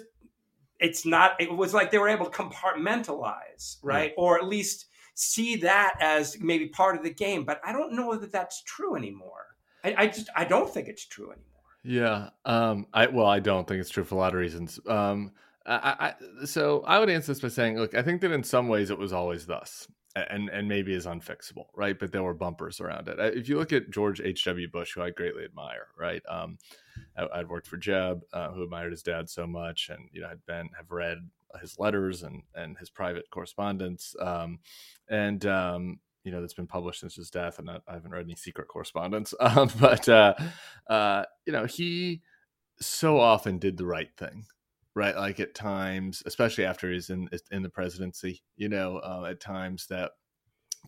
it's 0.81 1.07
not. 1.07 1.40
It 1.40 1.55
was 1.55 1.73
like 1.73 1.90
they 1.90 1.99
were 1.99 2.09
able 2.09 2.27
to 2.27 2.37
compartmentalize, 2.37 3.79
right, 3.83 4.12
yeah. 4.16 4.23
or 4.23 4.38
at 4.38 4.47
least 4.47 4.87
see 5.14 5.57
that 5.57 5.94
as 6.01 6.38
maybe 6.40 6.66
part 6.66 6.97
of 6.97 7.03
the 7.03 7.11
game. 7.11 7.44
But 7.44 7.61
I 7.64 7.73
don't 7.73 7.94
know 7.94 8.16
that 8.16 8.33
that's 8.33 8.62
true 8.62 8.97
anymore. 8.97 9.47
I, 9.85 9.94
I 9.97 10.07
just 10.09 10.29
I 10.35 10.44
don't 10.44 10.68
think 10.68 10.88
it's 10.88 11.07
true 11.07 11.31
anymore. 11.31 11.54
Yeah. 11.85 12.31
Um. 12.44 12.87
I 12.92 13.07
well, 13.07 13.27
I 13.27 13.40
don't 13.40 13.68
think 13.68 13.81
it's 13.81 13.90
true 13.90 14.05
for 14.05 14.14
a 14.14 14.18
lot 14.18 14.33
of 14.35 14.40
reasons. 14.40 14.81
Um. 14.87 15.33
I, 15.66 16.14
I 16.40 16.44
so 16.44 16.83
I 16.87 16.99
would 16.99 17.09
answer 17.09 17.33
this 17.33 17.40
by 17.40 17.49
saying, 17.49 17.79
look, 17.79 17.94
I 17.94 18.03
think 18.03 18.20
that 18.20 18.33
in 18.33 18.42
some 18.42 18.68
ways 18.68 18.90
it 18.90 18.99
was 18.99 19.14
always 19.14 19.47
thus, 19.47 19.88
and 20.14 20.51
and 20.51 20.68
maybe 20.68 20.92
is 20.92 21.07
unfixable, 21.07 21.66
right? 21.75 21.99
But 21.99 22.12
there 22.12 22.23
were 22.23 22.35
bumpers 22.35 22.81
around 22.81 23.09
it. 23.09 23.18
If 23.37 23.49
you 23.49 23.59
look 23.59 23.73
at 23.73 23.90
George 23.90 24.20
H. 24.20 24.44
W. 24.44 24.68
Bush, 24.68 24.92
who 24.94 25.03
I 25.03 25.11
greatly 25.11 25.44
admire, 25.44 25.87
right? 25.99 26.23
Um, 26.29 26.59
I, 27.16 27.38
would 27.38 27.49
worked 27.49 27.66
for 27.66 27.77
Jeb, 27.77 28.23
uh, 28.33 28.51
who 28.51 28.62
admired 28.62 28.92
his 28.92 29.03
dad 29.03 29.31
so 29.31 29.47
much, 29.47 29.88
and 29.90 30.09
you 30.12 30.20
know 30.20 30.29
had 30.29 30.44
been 30.47 30.68
have 30.77 30.90
read 30.90 31.18
his 31.61 31.79
letters 31.79 32.23
and 32.23 32.42
and 32.55 32.77
his 32.79 32.90
private 32.90 33.31
correspondence. 33.31 34.14
Um, 34.20 34.59
and 35.09 35.44
um, 35.47 35.99
you 36.25 36.33
know 36.33 36.41
that's 36.41 36.55
been 36.55 36.67
published 36.67 37.01
since 37.01 37.15
his 37.15 37.31
death, 37.31 37.59
and 37.59 37.71
I, 37.71 37.79
I 37.87 37.95
haven't 37.95 38.11
read 38.11 38.25
any 38.25 38.35
secret 38.35 38.69
correspondence. 38.69 39.35
Um, 39.45 39.71
but 39.79 40.09
uh, 40.09 40.35
uh, 40.89 41.25
you 41.47 41.53
know, 41.53 41.67
he 41.67 42.23
so 42.81 43.21
often 43.21 43.59
did 43.59 43.77
the 43.77 43.87
right 43.87 44.09
thing, 44.17 44.47
right? 44.95 45.15
Like 45.15 45.39
at 45.39 45.55
times, 45.55 46.23
especially 46.27 46.65
after 46.65 46.91
he's 46.91 47.11
in 47.11 47.29
in 47.51 47.63
the 47.63 47.69
presidency, 47.69 48.43
you 48.57 48.69
know, 48.69 48.99
uh, 48.99 49.27
at 49.31 49.41
times 49.41 49.87
that 49.89 50.13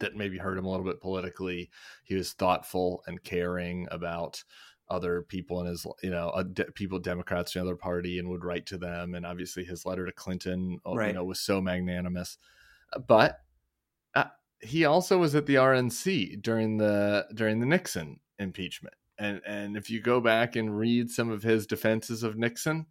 that 0.01 0.17
maybe 0.17 0.39
hurt 0.39 0.59
him 0.59 0.65
a 0.65 0.71
little 0.71 0.87
bit 0.87 1.01
politically. 1.01 1.71
He 2.05 2.15
was 2.15 2.33
thoughtful 2.33 3.03
and 3.07 3.23
caring 3.23 3.87
about 3.91 4.43
other 4.89 5.23
people 5.23 5.61
in 5.61 5.67
his 5.67 5.87
you 6.03 6.11
know 6.11 6.29
uh, 6.29 6.45
de- 6.45 6.71
people 6.73 6.99
democrats 6.99 7.55
in 7.55 7.61
the 7.61 7.67
other 7.67 7.77
party 7.77 8.21
and 8.21 8.29
would 8.29 8.45
write 8.45 8.67
to 8.67 8.79
them 8.79 9.15
and 9.17 9.27
obviously 9.27 9.65
his 9.65 9.85
letter 9.85 10.07
to 10.07 10.13
clinton 10.13 10.79
uh, 10.87 10.95
right. 10.95 11.09
you 11.09 11.13
know 11.13 11.25
was 11.25 11.41
so 11.41 11.61
magnanimous 11.61 12.39
but 13.09 13.41
he 14.61 14.85
also 14.85 15.19
was 15.19 15.35
at 15.35 15.47
the 15.47 15.57
RNC 15.57 16.43
during 16.43 16.79
the 16.79 17.27
during 17.35 17.61
the 17.61 17.67
Nixon 17.67 18.21
impeachment. 18.39 18.95
And 19.19 19.41
and 19.47 19.77
if 19.77 19.91
you 19.91 20.01
go 20.01 20.21
back 20.21 20.57
and 20.57 20.77
read 20.77 21.11
some 21.11 21.31
of 21.31 21.43
his 21.43 21.67
defenses 21.67 22.23
of 22.23 22.37
Nixon, 22.37 22.87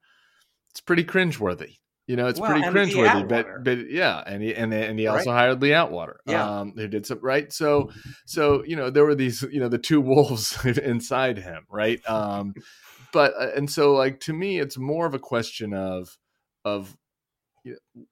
it's 0.71 0.81
pretty 0.81 1.03
cringeworthy. 1.03 1.77
You 2.07 2.15
know, 2.15 2.27
it's 2.27 2.39
well, 2.39 2.51
pretty 2.51 2.67
cringeworthy, 2.67 3.27
but 3.27 3.63
but 3.63 3.89
yeah, 3.89 4.23
and 4.25 4.41
he 4.41 4.53
and 4.53 4.71
and 4.71 4.99
he 4.99 5.07
also 5.07 5.31
right. 5.31 5.39
hired 5.39 5.61
Lee 5.61 5.73
Atwater, 5.73 6.19
yeah, 6.27 6.59
um, 6.59 6.73
who 6.75 6.87
did 6.87 7.05
some 7.05 7.19
right. 7.21 7.51
So 7.51 7.89
so 8.25 8.63
you 8.63 8.75
know 8.75 8.91
there 8.91 9.05
were 9.05 9.15
these 9.15 9.41
you 9.51 9.59
know 9.59 9.69
the 9.69 9.79
two 9.79 10.01
wolves 10.01 10.63
inside 10.83 11.39
him, 11.39 11.65
right? 11.69 11.99
Um, 12.07 12.53
but 13.11 13.33
uh, 13.39 13.51
and 13.55 13.69
so 13.69 13.93
like 13.93 14.19
to 14.21 14.33
me, 14.33 14.59
it's 14.59 14.77
more 14.77 15.07
of 15.07 15.15
a 15.15 15.19
question 15.19 15.73
of 15.73 16.15
of 16.63 16.95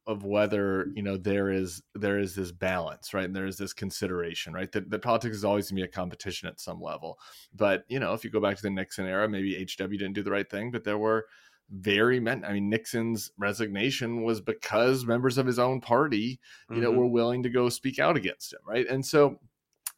of 0.07 0.23
whether 0.23 0.87
you 0.95 1.03
know 1.03 1.17
there 1.17 1.49
is 1.49 1.81
there 1.95 2.19
is 2.19 2.35
this 2.35 2.51
balance 2.51 3.13
right? 3.13 3.25
And 3.25 3.35
there 3.35 3.45
is 3.45 3.57
this 3.57 3.73
consideration 3.73 4.53
right? 4.53 4.71
That, 4.71 4.89
that 4.89 5.01
politics 5.01 5.37
is 5.37 5.45
always 5.45 5.69
going 5.69 5.77
to 5.77 5.83
be 5.83 5.89
a 5.89 5.91
competition 5.91 6.47
at 6.47 6.59
some 6.59 6.81
level. 6.81 7.17
But 7.53 7.83
you 7.87 7.99
know 7.99 8.13
if 8.13 8.23
you 8.23 8.29
go 8.29 8.39
back 8.39 8.55
to 8.55 8.61
the 8.61 8.69
nixon 8.69 9.05
era 9.05 9.27
maybe 9.29 9.53
hw 9.53 9.89
didn't 9.91 10.13
do 10.13 10.23
the 10.23 10.31
right 10.31 10.49
thing 10.49 10.71
but 10.71 10.83
there 10.83 10.97
were 10.97 11.25
very 11.69 12.19
men 12.19 12.43
i 12.45 12.53
mean 12.53 12.69
nixon's 12.69 13.31
resignation 13.37 14.23
was 14.23 14.41
because 14.41 15.05
members 15.05 15.37
of 15.37 15.45
his 15.45 15.59
own 15.59 15.79
party 15.81 16.39
you 16.69 16.75
mm-hmm. 16.75 16.83
know 16.83 16.91
were 16.91 17.07
willing 17.07 17.41
to 17.41 17.49
go 17.49 17.69
speak 17.69 17.99
out 17.99 18.17
against 18.17 18.53
him 18.53 18.59
right? 18.67 18.87
And 18.87 19.05
so 19.05 19.39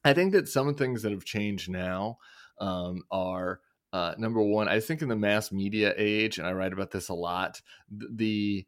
i 0.04 0.14
think 0.14 0.32
that 0.34 0.48
some 0.48 0.74
things 0.76 1.02
that 1.02 1.12
have 1.12 1.26
changed 1.26 1.70
now 1.70 2.18
um, 2.60 3.02
are 3.12 3.60
uh, 3.94 4.14
number 4.18 4.42
one 4.42 4.68
i 4.68 4.80
think 4.80 5.02
in 5.02 5.10
the 5.10 5.16
mass 5.16 5.52
media 5.52 5.94
age 5.98 6.38
and 6.38 6.48
i 6.48 6.52
write 6.52 6.74
about 6.74 6.92
this 6.92 7.10
a 7.10 7.14
lot 7.14 7.62
the 7.90 8.66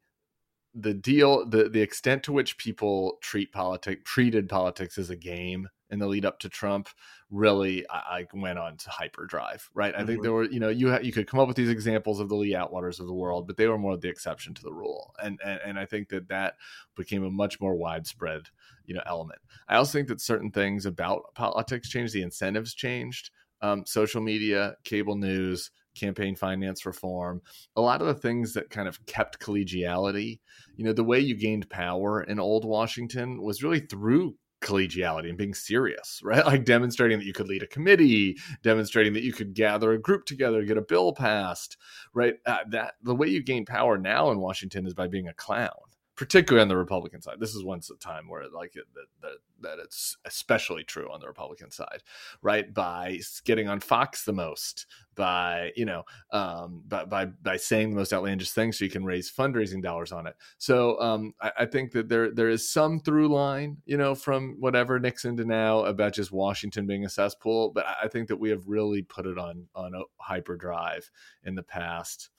the 0.80 0.94
deal 0.94 1.46
the 1.50 1.70
the 1.70 1.82
extent 1.82 2.24
to 2.24 2.32
which 2.32 2.58
people 2.58 3.18
treat 3.22 3.52
politics 3.52 4.02
treated 4.06 4.48
politics 4.48 4.98
as 4.98 5.10
a 5.10 5.16
game 5.16 5.68
in 5.90 6.00
the 6.00 6.06
lead 6.06 6.26
up 6.26 6.38
to 6.40 6.50
Trump 6.50 6.90
really 7.32 7.86
I, 7.90 7.96
I 8.20 8.28
went 8.34 8.60
on 8.60 8.78
to 8.78 8.90
hyperdrive 8.90 9.70
right 9.74 9.94
mm-hmm. 9.94 10.02
I 10.02 10.06
think 10.06 10.22
there 10.22 10.32
mm-hmm. 10.32 10.38
were 10.38 10.52
you 10.52 10.60
know 10.60 10.70
you 10.70 10.92
ha- 10.92 11.00
you 11.02 11.12
could 11.12 11.28
come 11.28 11.40
up 11.40 11.48
with 11.48 11.58
these 11.58 11.70
examples 11.70 12.20
of 12.20 12.30
the 12.30 12.36
Lee 12.36 12.54
Atwaters 12.54 13.00
of 13.00 13.08
the 13.08 13.14
world 13.14 13.48
but 13.48 13.58
they 13.58 13.68
were 13.68 13.78
more 13.78 13.98
the 13.98 14.10
exception 14.10 14.54
to 14.54 14.64
the 14.64 14.74
rule 14.74 15.14
and, 15.22 15.40
and 15.44 15.60
and 15.66 15.80
I 15.80 15.86
think 15.86 16.10
that 16.10 16.28
that 16.30 16.56
became 16.96 17.24
a 17.24 17.32
much 17.32 17.60
more 17.60 17.76
widespread 17.76 18.44
you 18.86 18.94
know 18.94 19.04
element 19.06 19.40
I 19.68 19.78
also 19.78 19.98
think 19.98 20.08
that 20.10 20.22
certain 20.22 20.52
things 20.52 20.86
about 20.86 21.34
politics 21.34 21.90
changed 21.90 22.14
the 22.14 22.22
incentives 22.22 22.74
changed 22.76 23.32
um, 23.62 23.86
social 23.86 24.22
media 24.22 24.76
cable 24.84 25.16
news 25.16 25.72
campaign 26.00 26.36
finance 26.36 26.86
reform, 26.86 27.42
a 27.76 27.82
lot 27.82 28.02
of 28.02 28.08
the 28.08 28.14
things 28.14 28.54
that 28.54 28.70
kind 28.70 28.88
of 28.88 29.06
kept 29.06 29.40
collegiality. 29.40 30.40
You 30.76 30.86
know, 30.86 30.94
the 30.94 31.04
way 31.04 31.20
you 31.20 31.36
gained 31.36 31.70
power 31.70 32.24
in 32.24 32.40
old 32.40 32.66
Washington 32.66 33.42
was 33.42 33.64
really 33.64 33.80
through 33.80 34.36
collegiality 34.62 35.30
and 35.30 35.38
being 35.38 35.54
serious, 35.54 36.22
right? 36.24 36.46
Like 36.46 36.66
demonstrating 36.66 37.20
that 37.20 37.26
you 37.26 37.34
could 37.34 37.48
lead 37.48 37.64
a 37.64 37.68
committee, 37.68 38.38
demonstrating 38.64 39.14
that 39.14 39.24
you 39.24 39.34
could 39.34 39.54
gather 39.54 39.92
a 39.92 40.02
group 40.02 40.26
together, 40.26 40.64
get 40.64 40.78
a 40.78 40.82
bill 40.82 41.14
passed, 41.14 41.78
right? 42.14 42.36
Uh, 42.46 42.60
that 42.70 42.96
the 43.02 43.16
way 43.16 43.28
you 43.28 43.44
gain 43.44 43.66
power 43.66 43.98
now 43.98 44.32
in 44.32 44.40
Washington 44.40 44.86
is 44.86 44.94
by 44.94 45.08
being 45.08 45.28
a 45.28 45.34
clown 45.34 45.72
particularly 46.18 46.64
on 46.64 46.68
the 46.68 46.76
Republican 46.76 47.22
side. 47.22 47.40
This 47.40 47.56
is 47.56 47.64
once 47.64 47.90
a 47.92 47.96
time 47.96 48.28
where 48.28 48.44
like 48.50 48.76
it, 48.76 48.86
that, 49.22 49.38
that 49.62 49.80
it's 49.80 50.18
especially 50.26 50.84
true 50.84 51.10
on 51.12 51.20
the 51.20 51.28
Republican 51.28 51.70
side, 51.70 52.02
right? 52.42 52.74
By 52.74 53.20
getting 53.46 53.70
on 53.70 53.80
Fox 53.80 54.26
the 54.26 54.34
most, 54.34 54.88
by 55.16 55.72
you 55.76 55.86
know, 55.86 56.04
um, 56.32 56.84
by 56.88 57.06
by 57.06 57.26
by 57.26 57.58
saying 57.58 57.92
the 57.92 57.96
most 57.96 58.14
outlandish 58.14 58.52
things, 58.52 58.78
so 58.78 58.86
you 58.86 58.92
can 58.92 59.06
raise 59.06 59.32
fundraising 59.32 59.82
dollars 59.82 60.12
on 60.12 60.26
it. 60.26 60.36
So 60.58 61.00
um, 61.00 61.34
I, 61.40 61.52
I 61.60 61.66
think 61.66 61.92
that 61.92 62.10
there 62.10 62.32
there 62.32 62.50
is 62.50 62.68
some 62.68 63.00
through 63.00 63.28
line, 63.30 63.78
you 63.86 63.98
know, 63.98 64.16
from 64.16 64.58
whatever 64.60 65.00
Nixon 65.00 65.38
to 65.38 65.46
now 65.46 65.86
about 65.86 66.14
just 66.14 66.32
Washington 66.32 66.88
being 66.88 67.06
a 67.06 67.10
cesspool, 67.10 67.70
but 67.70 67.86
I 68.04 68.08
think 68.08 68.28
that 68.30 68.38
we 68.38 68.50
have 68.50 68.68
really 68.68 69.04
put 69.04 69.28
it 69.28 69.38
on 69.38 69.68
on 69.76 69.94
a 69.94 70.02
hyperdrive 70.18 71.10
in 71.44 71.54
the 71.54 71.64
past, 71.64 72.30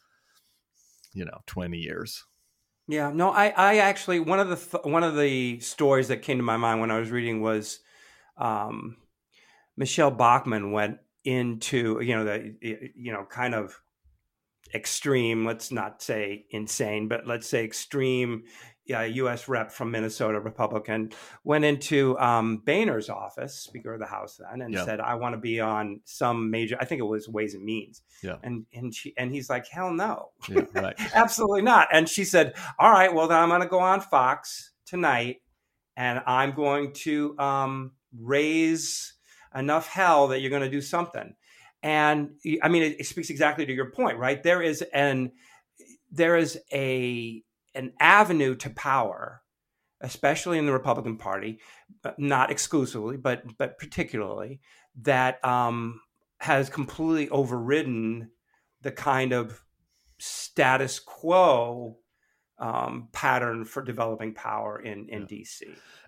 you 1.15 1.25
know, 1.25 1.39
twenty 1.47 1.79
years. 1.79 2.25
Yeah, 2.89 3.11
no, 3.11 3.31
I, 3.31 3.49
I 3.51 3.77
actually 3.79 4.19
one 4.21 4.41
of 4.41 4.49
the 4.49 4.57
th- 4.57 4.85
one 4.85 5.05
of 5.05 5.15
the 5.15 5.61
stories 5.61 6.09
that 6.09 6.23
came 6.23 6.39
to 6.39 6.43
my 6.43 6.57
mind 6.57 6.81
when 6.81 6.91
I 6.91 6.99
was 6.99 7.11
reading 7.11 7.43
was 7.43 7.81
um, 8.39 8.97
Michele 9.77 10.11
Bachmann 10.11 10.73
went 10.73 10.99
into 11.25 12.01
you 12.03 12.17
know 12.17 12.25
the 12.25 12.57
you 12.63 13.13
know 13.13 13.25
kind 13.31 13.55
of 13.55 13.81
extreme 14.75 15.45
let's 15.47 15.73
not 15.73 16.03
say 16.03 16.47
insane 16.51 17.09
but 17.09 17.27
let's 17.27 17.49
say 17.49 17.65
extreme 17.65 18.45
uh, 18.93 19.03
U.S. 19.03 19.49
rep 19.49 19.71
from 19.71 19.91
Minnesota, 19.91 20.41
Republican, 20.41 21.13
went 21.45 21.65
into 21.65 22.19
um, 22.19 22.59
Boehner's 22.59 23.09
office, 23.09 23.55
Speaker 23.55 23.95
of 23.95 24.01
the 24.01 24.07
House 24.07 24.39
then, 24.39 24.63
and 24.63 24.75
yeah. 24.75 24.85
said, 24.85 25.01
"I 25.01 25.15
want 25.15 25.35
to 25.35 25.39
be 25.39 25.61
on 25.61 26.01
some 26.05 26.51
major. 26.51 26.77
I 26.81 26.85
think 26.85 27.01
it 27.01 27.05
was 27.05 27.29
Ways 27.29 27.55
and 27.55 27.65
Means." 27.65 28.03
Yeah. 28.23 28.37
And 28.43 28.67
and 28.73 28.95
she 28.95 29.15
and 29.17 29.33
he's 29.33 29.51
like, 29.51 29.67
"Hell 29.69 29.93
no, 29.93 30.31
yeah, 30.49 30.63
right. 30.75 30.97
absolutely 31.15 31.63
not." 31.63 31.89
And 31.93 32.09
she 32.09 32.25
said, 32.25 32.55
"All 32.79 32.91
right, 32.91 33.13
well 33.13 33.29
then 33.29 33.39
I'm 33.39 33.49
going 33.49 33.63
to 33.63 33.69
go 33.69 33.81
on 33.81 34.01
Fox 34.01 34.73
tonight, 34.87 35.43
and 35.97 36.23
I'm 36.27 36.53
going 36.53 36.93
to 36.95 37.39
um, 37.39 37.93
raise 38.19 39.15
enough 39.55 39.89
hell 39.89 40.29
that 40.29 40.41
you're 40.41 40.51
going 40.51 40.63
to 40.63 40.71
do 40.71 40.81
something." 40.81 41.35
And 41.83 42.31
I 42.63 42.69
mean, 42.69 42.83
it, 42.83 43.01
it 43.01 43.07
speaks 43.07 43.31
exactly 43.31 43.65
to 43.67 43.73
your 43.73 43.91
point, 43.91 44.19
right? 44.19 44.43
There 44.43 44.63
is 44.63 44.83
an 44.93 45.33
there 46.11 46.37
is 46.37 46.59
a 46.73 47.43
an 47.75 47.93
avenue 48.01 48.55
to 48.57 48.71
power, 48.71 49.43
especially 50.01 50.59
in 50.59 50.67
the 50.67 50.73
Republican 50.73 51.17
Party, 51.17 51.61
not 52.17 52.51
exclusively, 52.51 53.17
but 53.17 53.43
but 53.59 53.79
particularly 53.79 54.61
that 55.03 55.45
um, 55.45 56.01
has 56.41 56.69
completely 56.69 57.29
overridden 57.31 58.31
the 58.83 58.93
kind 58.93 59.33
of 59.33 59.65
status 60.19 60.99
quo 60.99 61.99
um, 62.59 63.09
pattern 63.13 63.65
for 63.65 63.83
developing 63.83 64.35
power 64.35 64.81
in 64.81 65.09
in 65.09 65.23
yeah. 65.23 65.39
DC. 65.39 65.63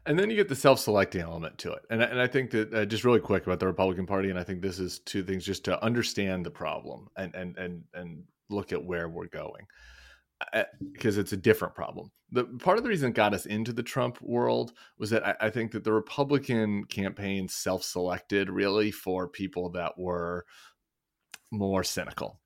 And 0.06 0.18
then 0.18 0.30
you 0.30 0.36
get 0.36 0.48
the 0.48 0.56
self-selecting 0.56 1.20
element 1.20 1.58
to 1.58 1.72
it, 1.72 1.82
and 1.90 2.02
and 2.02 2.20
I 2.20 2.26
think 2.26 2.50
that 2.52 2.72
uh, 2.72 2.84
just 2.84 3.04
really 3.04 3.20
quick 3.20 3.46
about 3.46 3.60
the 3.60 3.66
Republican 3.66 4.06
Party, 4.06 4.30
and 4.30 4.38
I 4.38 4.44
think 4.44 4.62
this 4.62 4.78
is 4.78 5.00
two 5.00 5.22
things 5.22 5.44
just 5.44 5.64
to 5.64 5.82
understand 5.84 6.46
the 6.46 6.50
problem 6.50 7.08
and 7.16 7.34
and 7.34 7.56
and 7.58 7.84
and 7.94 8.24
look 8.48 8.72
at 8.72 8.84
where 8.84 9.08
we're 9.08 9.28
going 9.28 9.66
because 10.92 11.18
it's 11.18 11.32
a 11.32 11.36
different 11.36 11.74
problem. 11.74 12.10
The 12.32 12.44
part 12.44 12.78
of 12.78 12.84
the 12.84 12.90
reason 12.90 13.10
it 13.10 13.14
got 13.14 13.34
us 13.34 13.46
into 13.46 13.72
the 13.72 13.82
Trump 13.82 14.20
world 14.22 14.72
was 14.98 15.10
that 15.10 15.26
I, 15.26 15.46
I 15.46 15.50
think 15.50 15.72
that 15.72 15.84
the 15.84 15.92
Republican 15.92 16.84
campaign 16.84 17.48
self-selected 17.48 18.48
really 18.48 18.90
for 18.90 19.28
people 19.28 19.70
that 19.70 19.98
were 19.98 20.46
more 21.50 21.82
cynical 21.84 22.39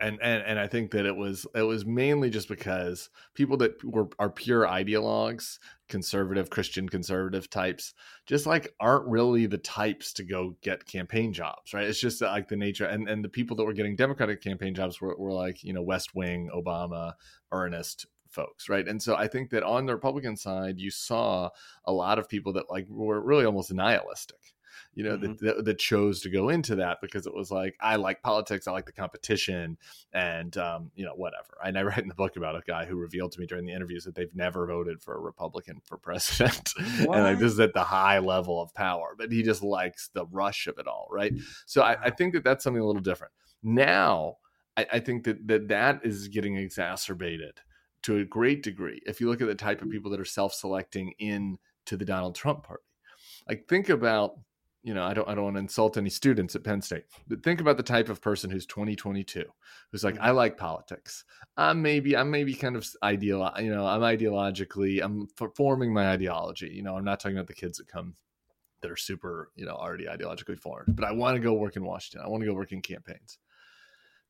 and 0.00 0.18
and 0.22 0.42
and 0.42 0.58
I 0.58 0.66
think 0.66 0.90
that 0.92 1.06
it 1.06 1.16
was 1.16 1.46
it 1.54 1.62
was 1.62 1.84
mainly 1.84 2.30
just 2.30 2.48
because 2.48 3.10
people 3.34 3.56
that 3.58 3.82
were 3.84 4.08
are 4.18 4.30
pure 4.30 4.66
ideologues, 4.66 5.58
conservative 5.88 6.50
Christian 6.50 6.88
conservative 6.88 7.50
types, 7.50 7.94
just 8.26 8.46
like 8.46 8.74
aren't 8.80 9.06
really 9.06 9.46
the 9.46 9.58
types 9.58 10.12
to 10.14 10.24
go 10.24 10.56
get 10.62 10.86
campaign 10.86 11.32
jobs, 11.32 11.74
right? 11.74 11.86
It's 11.86 12.00
just 12.00 12.20
like 12.20 12.48
the 12.48 12.56
nature, 12.56 12.86
and 12.86 13.08
and 13.08 13.24
the 13.24 13.28
people 13.28 13.56
that 13.56 13.64
were 13.64 13.72
getting 13.72 13.96
Democratic 13.96 14.42
campaign 14.42 14.74
jobs 14.74 15.00
were, 15.00 15.16
were 15.16 15.32
like 15.32 15.62
you 15.62 15.72
know 15.72 15.82
West 15.82 16.14
Wing, 16.14 16.50
Obama, 16.54 17.14
Earnest 17.50 18.06
folks, 18.30 18.68
right? 18.68 18.88
And 18.88 19.02
so 19.02 19.14
I 19.14 19.28
think 19.28 19.50
that 19.50 19.62
on 19.62 19.86
the 19.86 19.94
Republican 19.94 20.36
side, 20.36 20.78
you 20.78 20.90
saw 20.90 21.50
a 21.84 21.92
lot 21.92 22.18
of 22.18 22.28
people 22.28 22.54
that 22.54 22.70
like 22.70 22.86
were 22.88 23.20
really 23.20 23.44
almost 23.44 23.72
nihilistic 23.72 24.51
you 24.94 25.04
know, 25.04 25.16
mm-hmm. 25.16 25.44
that, 25.44 25.64
that 25.64 25.78
chose 25.78 26.20
to 26.20 26.30
go 26.30 26.48
into 26.48 26.76
that 26.76 26.98
because 27.00 27.26
it 27.26 27.34
was 27.34 27.50
like, 27.50 27.76
I 27.80 27.96
like 27.96 28.22
politics, 28.22 28.66
I 28.66 28.72
like 28.72 28.86
the 28.86 28.92
competition, 28.92 29.76
and, 30.12 30.56
um, 30.56 30.90
you 30.94 31.04
know, 31.04 31.14
whatever. 31.14 31.58
And 31.64 31.78
I 31.78 31.82
write 31.84 31.98
in 31.98 32.08
the 32.08 32.14
book 32.14 32.36
about 32.36 32.56
a 32.56 32.62
guy 32.66 32.84
who 32.84 32.96
revealed 32.96 33.32
to 33.32 33.40
me 33.40 33.46
during 33.46 33.66
the 33.66 33.72
interviews 33.72 34.04
that 34.04 34.14
they've 34.14 34.34
never 34.34 34.66
voted 34.66 35.02
for 35.02 35.14
a 35.14 35.20
Republican 35.20 35.80
for 35.84 35.96
president. 35.98 36.72
and 36.76 37.06
like, 37.06 37.38
this 37.38 37.52
is 37.52 37.60
at 37.60 37.74
the 37.74 37.84
high 37.84 38.18
level 38.18 38.60
of 38.60 38.74
power, 38.74 39.14
but 39.16 39.32
he 39.32 39.42
just 39.42 39.62
likes 39.62 40.10
the 40.14 40.26
rush 40.26 40.66
of 40.66 40.78
it 40.78 40.86
all, 40.86 41.08
right? 41.10 41.32
So 41.66 41.82
I, 41.82 41.96
I 42.04 42.10
think 42.10 42.34
that 42.34 42.44
that's 42.44 42.64
something 42.64 42.82
a 42.82 42.86
little 42.86 43.02
different. 43.02 43.32
Now, 43.62 44.36
I, 44.76 44.86
I 44.94 45.00
think 45.00 45.24
that, 45.24 45.46
that 45.48 45.68
that 45.68 46.00
is 46.04 46.28
getting 46.28 46.56
exacerbated 46.56 47.60
to 48.02 48.18
a 48.18 48.24
great 48.24 48.62
degree 48.62 49.00
if 49.06 49.20
you 49.20 49.28
look 49.28 49.40
at 49.40 49.46
the 49.46 49.54
type 49.54 49.82
of 49.82 49.90
people 49.90 50.10
that 50.10 50.20
are 50.20 50.24
self-selecting 50.24 51.12
in 51.18 51.58
to 51.86 51.96
the 51.96 52.04
Donald 52.04 52.34
Trump 52.34 52.64
party. 52.64 52.82
Like 53.48 53.66
think 53.68 53.88
about 53.88 54.38
you 54.82 54.94
know, 54.94 55.04
I 55.04 55.14
don't 55.14 55.28
I 55.28 55.34
don't 55.34 55.44
want 55.44 55.56
to 55.56 55.60
insult 55.60 55.96
any 55.96 56.10
students 56.10 56.56
at 56.56 56.64
Penn 56.64 56.82
State, 56.82 57.04
but 57.28 57.42
think 57.42 57.60
about 57.60 57.76
the 57.76 57.82
type 57.82 58.08
of 58.08 58.20
person 58.20 58.50
who's 58.50 58.66
2022, 58.66 59.44
who's 59.90 60.02
like, 60.02 60.14
mm-hmm. 60.14 60.24
I 60.24 60.30
like 60.30 60.56
politics. 60.56 61.24
I'm 61.56 61.80
maybe 61.82 62.16
I'm 62.16 62.30
maybe 62.30 62.54
kind 62.54 62.76
of 62.76 62.88
ideal, 63.02 63.48
you 63.58 63.70
know, 63.70 63.86
I'm 63.86 64.00
ideologically, 64.00 65.02
I'm 65.02 65.28
forming 65.54 65.92
my 65.92 66.10
ideology. 66.10 66.70
You 66.72 66.82
know, 66.82 66.96
I'm 66.96 67.04
not 67.04 67.20
talking 67.20 67.36
about 67.36 67.46
the 67.46 67.54
kids 67.54 67.78
that 67.78 67.88
come 67.88 68.14
that 68.80 68.90
are 68.90 68.96
super, 68.96 69.50
you 69.54 69.64
know, 69.64 69.74
already 69.74 70.06
ideologically 70.06 70.58
formed, 70.58 70.96
but 70.96 71.04
I 71.04 71.12
want 71.12 71.36
to 71.36 71.40
go 71.40 71.52
work 71.52 71.76
in 71.76 71.84
Washington. 71.84 72.22
I 72.24 72.28
want 72.28 72.42
to 72.42 72.48
go 72.48 72.54
work 72.54 72.72
in 72.72 72.82
campaigns. 72.82 73.38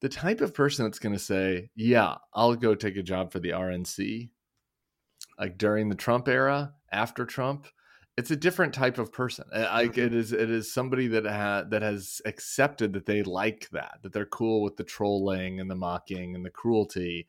The 0.01 0.11
type 0.11 0.43
of 0.43 0.53
person 0.53 0.85
that's 0.85 0.99
going 0.99 1.15
to 1.15 1.19
say, 1.19 1.71
"Yeah, 1.75 2.17
I'll 2.35 2.57
go 2.57 2.75
take 2.75 2.97
a 2.97 3.03
job 3.03 3.33
for 3.33 3.39
the 3.39 3.51
RNC," 3.51 4.31
like 5.39 5.57
during 5.57 5.89
the 5.89 5.95
Trump 5.95 6.29
era, 6.29 6.75
after 6.91 7.25
Trump, 7.25 7.69
it's 8.17 8.31
a 8.31 8.37
different 8.37 8.75
type 8.75 8.99
of 8.99 9.13
person. 9.13 9.47
Like 9.53 9.97
it 9.97 10.13
is, 10.13 10.33
it 10.33 10.51
is 10.51 10.73
somebody 10.73 11.09
that 11.09 11.27
ha- 11.27 11.65
that 11.69 11.83
has 11.83 12.21
accepted 12.25 12.93
that 12.93 13.07
they 13.07 13.23
like 13.23 13.71
that, 13.71 13.99
that 14.03 14.13
they're 14.13 14.27
cool 14.27 14.63
with 14.63 14.77
the 14.77 14.85
trolling 14.85 15.61
and 15.61 15.71
the 15.71 15.75
mocking 15.75 16.35
and 16.35 16.45
the 16.45 16.51
cruelty. 16.51 17.27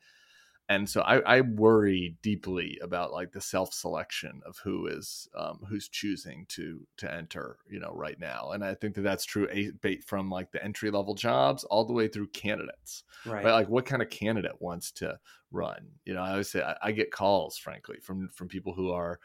And 0.70 0.90
so 0.90 1.02
I, 1.02 1.20
I 1.20 1.42
worry 1.42 2.16
deeply 2.22 2.80
about 2.82 3.12
like 3.12 3.34
the 3.34 3.42
self 3.42 3.74
selection 3.74 4.42
of 4.46 4.58
who 4.64 4.88
is 4.88 5.28
um, 5.38 5.60
who's 5.68 5.90
choosing 5.90 6.46
to 6.50 6.88
to 6.98 7.14
enter, 7.14 7.58
you 7.70 7.80
know, 7.80 7.92
right 7.94 8.18
now. 8.20 8.52
And 8.52 8.64
I 8.64 8.74
think 8.74 8.96
that 8.96 9.02
that's 9.02 9.26
true 9.26 9.48
a 9.52 9.72
bait 9.82 10.04
from 10.04 10.30
like 10.30 10.52
the 10.52 10.64
entry 10.64 10.90
level 10.90 11.16
jobs 11.16 11.64
all 11.66 11.86
the 11.86 11.94
way 11.94 12.08
through 12.08 12.28
candidates. 12.28 13.04
Right. 13.26 13.44
right. 13.44 13.54
Like 13.54 13.70
what 13.70 13.86
kind 13.86 14.02
of 14.02 14.10
candidate 14.10 14.62
wants 14.62 14.92
to 14.94 15.20
run? 15.52 15.86
You 16.06 16.14
know, 16.14 16.22
I 16.22 16.32
always 16.32 16.50
say 16.50 16.62
I, 16.62 16.76
I 16.82 16.92
get 16.94 17.12
calls, 17.12 17.58
frankly, 17.58 17.98
from 18.02 18.30
from 18.30 18.48
people 18.48 18.74
who 18.74 18.92
are 18.92 19.20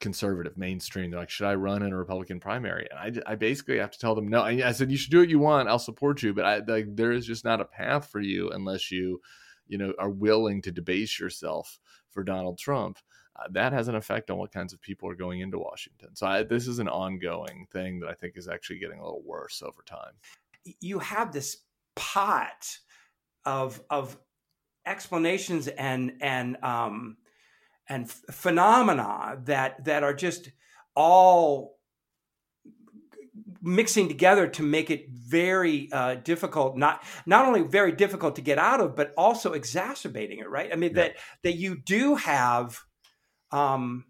conservative 0.00 0.56
mainstream. 0.56 1.10
They're 1.10 1.20
like 1.20 1.30
should 1.30 1.46
i 1.46 1.54
run 1.54 1.82
in 1.82 1.92
a 1.92 1.96
republican 1.96 2.40
primary? 2.40 2.86
And 2.90 3.20
i, 3.26 3.32
I 3.32 3.34
basically 3.34 3.78
have 3.78 3.90
to 3.92 3.98
tell 3.98 4.14
them 4.14 4.28
no. 4.28 4.40
I, 4.40 4.68
I, 4.68 4.72
said 4.72 4.90
you 4.90 4.96
should 4.96 5.10
do 5.10 5.20
what 5.20 5.28
you 5.28 5.38
want. 5.38 5.68
I'll 5.68 5.78
support 5.78 6.22
you. 6.22 6.34
But 6.34 6.44
I, 6.44 6.58
like 6.58 6.96
there 6.96 7.12
is 7.12 7.26
just 7.26 7.44
not 7.44 7.60
a 7.60 7.64
path 7.64 8.08
for 8.10 8.20
you 8.20 8.50
unless 8.50 8.90
you 8.90 9.20
you 9.66 9.78
know 9.78 9.94
are 9.98 10.10
willing 10.10 10.62
to 10.62 10.72
debase 10.72 11.18
yourself 11.18 11.78
for 12.10 12.22
donald 12.22 12.58
trump. 12.58 12.98
Uh, 13.36 13.48
that 13.50 13.72
has 13.72 13.88
an 13.88 13.96
effect 13.96 14.30
on 14.30 14.38
what 14.38 14.52
kinds 14.52 14.72
of 14.72 14.80
people 14.80 15.08
are 15.08 15.16
going 15.16 15.40
into 15.40 15.58
washington. 15.58 16.14
So 16.14 16.26
I, 16.26 16.42
this 16.44 16.68
is 16.68 16.78
an 16.78 16.88
ongoing 16.88 17.66
thing 17.72 18.00
that 18.00 18.08
i 18.08 18.14
think 18.14 18.36
is 18.36 18.48
actually 18.48 18.78
getting 18.78 18.98
a 18.98 19.04
little 19.04 19.22
worse 19.24 19.62
over 19.62 19.82
time. 19.86 20.12
You 20.80 20.98
have 20.98 21.32
this 21.32 21.58
pot 21.96 22.78
of 23.44 23.82
of 23.90 24.16
explanations 24.86 25.68
and 25.68 26.12
and 26.20 26.56
um 26.62 27.16
and 27.88 28.10
phenomena 28.10 29.38
that 29.44 29.84
that 29.84 30.02
are 30.02 30.14
just 30.14 30.50
all 30.94 31.74
mixing 33.60 34.08
together 34.08 34.46
to 34.46 34.62
make 34.62 34.90
it 34.90 35.08
very 35.10 35.90
uh, 35.90 36.16
difficult 36.16 36.76
not 36.76 37.02
not 37.26 37.46
only 37.46 37.62
very 37.62 37.92
difficult 37.92 38.36
to 38.36 38.42
get 38.42 38.58
out 38.58 38.80
of 38.80 38.94
but 38.94 39.12
also 39.16 39.52
exacerbating 39.52 40.38
it 40.38 40.48
right 40.48 40.70
i 40.72 40.76
mean 40.76 40.90
yeah. 40.90 41.02
that 41.02 41.16
that 41.42 41.54
you 41.54 41.76
do 41.76 42.14
have 42.14 42.80
um 43.50 44.04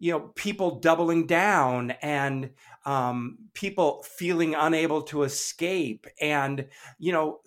you 0.00 0.10
know 0.10 0.32
people 0.34 0.80
doubling 0.80 1.26
down 1.26 1.92
and 2.02 2.50
um 2.84 3.38
people 3.54 4.02
feeling 4.02 4.54
unable 4.54 5.02
to 5.02 5.22
escape 5.22 6.06
and 6.20 6.66
you 6.98 7.12
know 7.12 7.38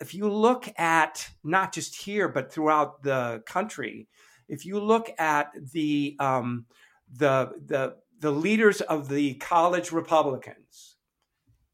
if 0.00 0.14
you 0.14 0.28
look 0.28 0.68
at 0.76 1.28
not 1.44 1.72
just 1.72 1.94
here 2.02 2.28
but 2.28 2.52
throughout 2.52 3.04
the 3.04 3.40
country 3.46 4.08
if 4.48 4.64
you 4.64 4.80
look 4.80 5.10
at 5.18 5.52
the 5.72 6.16
um, 6.18 6.66
the 7.12 7.52
the 7.64 7.96
the 8.18 8.30
leaders 8.30 8.80
of 8.80 9.08
the 9.08 9.34
college 9.34 9.92
Republicans 9.92 10.96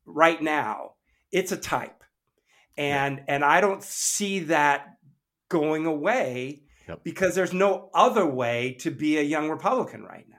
right 0.05 0.43
now, 0.43 0.93
it's 1.31 1.53
a 1.53 1.57
type, 1.57 2.03
and 2.77 3.23
and 3.29 3.45
I 3.45 3.61
don't 3.61 3.83
see 3.83 4.41
that 4.41 4.97
going 5.49 5.87
away 5.87 6.63
yep. 6.89 7.05
because 7.05 7.35
there's 7.35 7.53
no 7.53 7.91
other 7.95 8.27
way 8.27 8.77
to 8.81 8.91
be 8.91 9.19
a 9.19 9.23
young 9.23 9.51
Republican 9.51 10.03
right 10.03 10.27
now. 10.29 10.37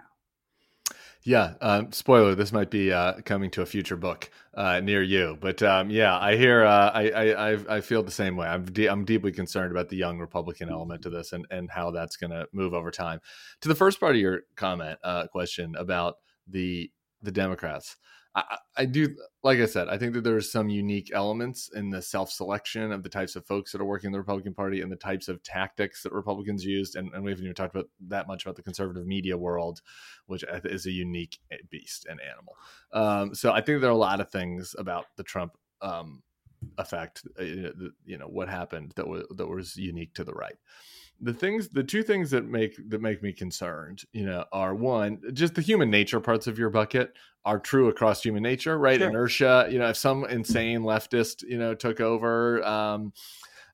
Yeah, 1.25 1.53
um, 1.62 1.93
spoiler: 1.93 2.36
this 2.36 2.51
might 2.51 2.69
be 2.69 2.91
uh, 2.91 3.13
coming 3.23 3.49
to 3.51 3.62
a 3.62 3.65
future 3.65 3.95
book 3.95 4.29
uh, 4.55 4.81
near 4.81 5.01
you, 5.01 5.38
but 5.39 5.63
um, 5.63 5.89
yeah, 5.89 6.17
I 6.19 6.36
hear. 6.36 6.65
Uh, 6.65 6.91
I, 6.93 7.31
I 7.31 7.77
I 7.77 7.81
feel 7.81 8.03
the 8.03 8.12
same 8.12 8.36
way. 8.36 8.45
I'm 8.45 8.65
de- 8.65 8.89
I'm 8.89 9.05
deeply 9.05 9.31
concerned 9.31 9.71
about 9.71 9.88
the 9.88 9.95
young 9.95 10.19
Republican 10.19 10.69
element 10.69 11.03
to 11.03 11.09
this 11.09 11.31
and 11.31 11.45
and 11.49 11.71
how 11.71 11.91
that's 11.91 12.17
going 12.17 12.31
to 12.31 12.47
move 12.51 12.73
over 12.73 12.91
time. 12.91 13.21
To 13.62 13.69
the 13.69 13.75
first 13.75 14.01
part 14.01 14.15
of 14.15 14.21
your 14.21 14.41
comment 14.57 14.99
uh, 15.01 15.27
question 15.27 15.75
about 15.77 16.15
the 16.45 16.91
the 17.21 17.31
Democrats, 17.31 17.95
I, 18.35 18.57
I 18.75 18.85
do, 18.85 19.15
like 19.43 19.59
I 19.59 19.65
said, 19.65 19.89
I 19.89 19.97
think 19.97 20.13
that 20.13 20.23
there's 20.23 20.51
some 20.51 20.69
unique 20.69 21.11
elements 21.13 21.69
in 21.73 21.89
the 21.89 22.01
self 22.01 22.31
selection 22.31 22.91
of 22.91 23.03
the 23.03 23.09
types 23.09 23.35
of 23.35 23.45
folks 23.45 23.71
that 23.71 23.81
are 23.81 23.85
working 23.85 24.07
in 24.07 24.11
the 24.11 24.19
Republican 24.19 24.53
Party 24.53 24.81
and 24.81 24.91
the 24.91 24.95
types 24.95 25.27
of 25.27 25.43
tactics 25.43 26.01
that 26.03 26.13
Republicans 26.13 26.65
used. 26.65 26.95
And, 26.95 27.13
and 27.13 27.23
we 27.23 27.31
haven't 27.31 27.45
even 27.45 27.55
talked 27.55 27.75
about 27.75 27.89
that 28.07 28.27
much 28.27 28.43
about 28.43 28.55
the 28.55 28.63
conservative 28.63 29.05
media 29.05 29.37
world, 29.37 29.81
which 30.25 30.43
is 30.65 30.85
a 30.85 30.91
unique 30.91 31.37
eh, 31.51 31.57
beast 31.69 32.07
and 32.09 32.19
animal. 32.21 32.55
Um, 32.91 33.35
so 33.35 33.51
I 33.51 33.61
think 33.61 33.81
there 33.81 33.89
are 33.89 33.93
a 33.93 33.97
lot 33.97 34.19
of 34.19 34.31
things 34.31 34.75
about 34.79 35.05
the 35.15 35.23
Trump 35.23 35.55
um, 35.81 36.23
effect, 36.77 37.27
uh, 37.39 37.43
you 37.43 38.17
know, 38.17 38.27
what 38.27 38.49
happened 38.49 38.93
that 38.95 39.07
was, 39.07 39.25
that 39.35 39.47
was 39.47 39.75
unique 39.75 40.13
to 40.15 40.23
the 40.23 40.33
right 40.33 40.57
the 41.23 41.33
things 41.33 41.69
the 41.69 41.83
two 41.83 42.03
things 42.03 42.29
that 42.31 42.45
make 42.45 42.75
that 42.89 43.01
make 43.01 43.23
me 43.23 43.31
concerned 43.31 44.03
you 44.12 44.25
know 44.25 44.43
are 44.51 44.75
one 44.75 45.19
just 45.33 45.55
the 45.55 45.62
human 45.62 45.89
nature 45.89 46.19
parts 46.19 46.47
of 46.47 46.59
your 46.59 46.69
bucket 46.69 47.13
are 47.45 47.59
true 47.59 47.88
across 47.88 48.21
human 48.21 48.43
nature 48.43 48.77
right 48.77 48.99
sure. 48.99 49.09
inertia 49.09 49.67
you 49.69 49.79
know 49.79 49.89
if 49.89 49.97
some 49.97 50.25
insane 50.25 50.81
leftist 50.81 51.43
you 51.47 51.57
know 51.57 51.73
took 51.73 52.01
over 52.01 52.63
um 52.63 53.13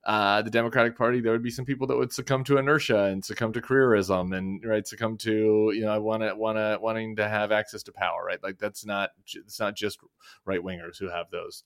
uh, 0.06 0.42
the 0.42 0.50
Democratic 0.50 0.98
Party, 0.98 1.20
there 1.20 1.34
would 1.34 1.44
be 1.44 1.52
some 1.52 1.66
people 1.66 1.86
that 1.86 1.98
would 1.98 2.14
succumb 2.14 2.44
to 2.46 2.58
inertia 2.58 3.04
and 3.04 3.24
succumb 3.24 3.52
to 3.52 3.62
careerism 3.62 4.36
and 4.36 4.64
right 4.66 4.88
succumb 4.88 5.18
to 5.18 5.72
you 5.76 5.82
know 5.82 5.92
I 5.92 5.98
want 5.98 6.24
to 6.24 6.34
want 6.36 6.58
to 6.58 6.80
wanting 6.82 7.18
to 7.18 7.28
have 7.28 7.52
access 7.52 7.84
to 7.84 7.92
power, 7.92 8.24
right? 8.26 8.42
Like 8.42 8.58
that's 8.58 8.86
not 8.86 9.10
it's 9.36 9.60
not 9.60 9.76
just 9.76 10.00
right 10.46 10.62
wingers 10.62 10.98
who 10.98 11.10
have 11.10 11.30
those 11.32 11.64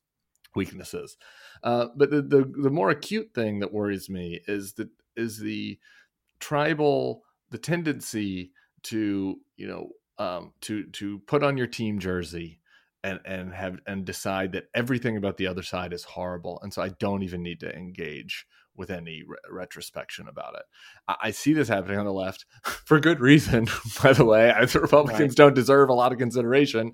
weaknesses. 0.56 1.16
Uh, 1.64 1.88
but 1.96 2.10
the, 2.10 2.22
the 2.22 2.52
the 2.64 2.70
more 2.72 2.90
acute 2.90 3.30
thing 3.36 3.60
that 3.60 3.72
worries 3.72 4.10
me 4.10 4.42
is 4.48 4.74
that 4.74 4.90
is 5.16 5.40
the 5.40 5.78
tribal 6.40 7.24
the 7.52 7.58
tendency 7.58 8.52
to 8.84 9.38
you 9.56 9.68
know 9.68 9.90
um, 10.18 10.54
to 10.62 10.86
to 10.88 11.20
put 11.28 11.44
on 11.44 11.58
your 11.58 11.68
team 11.68 12.00
jersey 12.00 12.60
and 13.04 13.20
and 13.26 13.54
have 13.54 13.80
and 13.88 14.06
decide 14.06 14.52
that 14.54 14.66
everything 14.74 15.18
about 15.18 15.38
the 15.38 15.48
other 15.48 15.64
side 15.64 15.94
is 15.94 16.04
horrible 16.04 16.60
and 16.62 16.74
so 16.74 16.82
i 16.82 16.90
don't 17.00 17.24
even 17.24 17.42
need 17.42 17.60
to 17.60 17.76
engage 17.76 18.46
with 18.76 18.90
any 18.90 19.24
re- 19.28 19.38
retrospection 19.52 20.28
about 20.28 20.56
it 20.56 20.64
I, 21.08 21.16
I, 21.24 21.32
see 21.32 21.54
this 21.54 21.68
happening 21.68 22.00
on 22.00 22.06
the 22.06 22.14
left 22.14 22.46
for 22.86 23.00
good 23.00 23.20
reason 23.20 23.68
by 24.04 24.14
the 24.14 24.26
way 24.26 24.52
I, 24.52 24.66
the 24.66 24.80
republicans 24.80 25.32
right. 25.32 25.36
don't 25.36 25.56
deserve 25.56 25.90
a 25.90 25.94
lot 25.94 26.12
of 26.12 26.18
consideration 26.18 26.92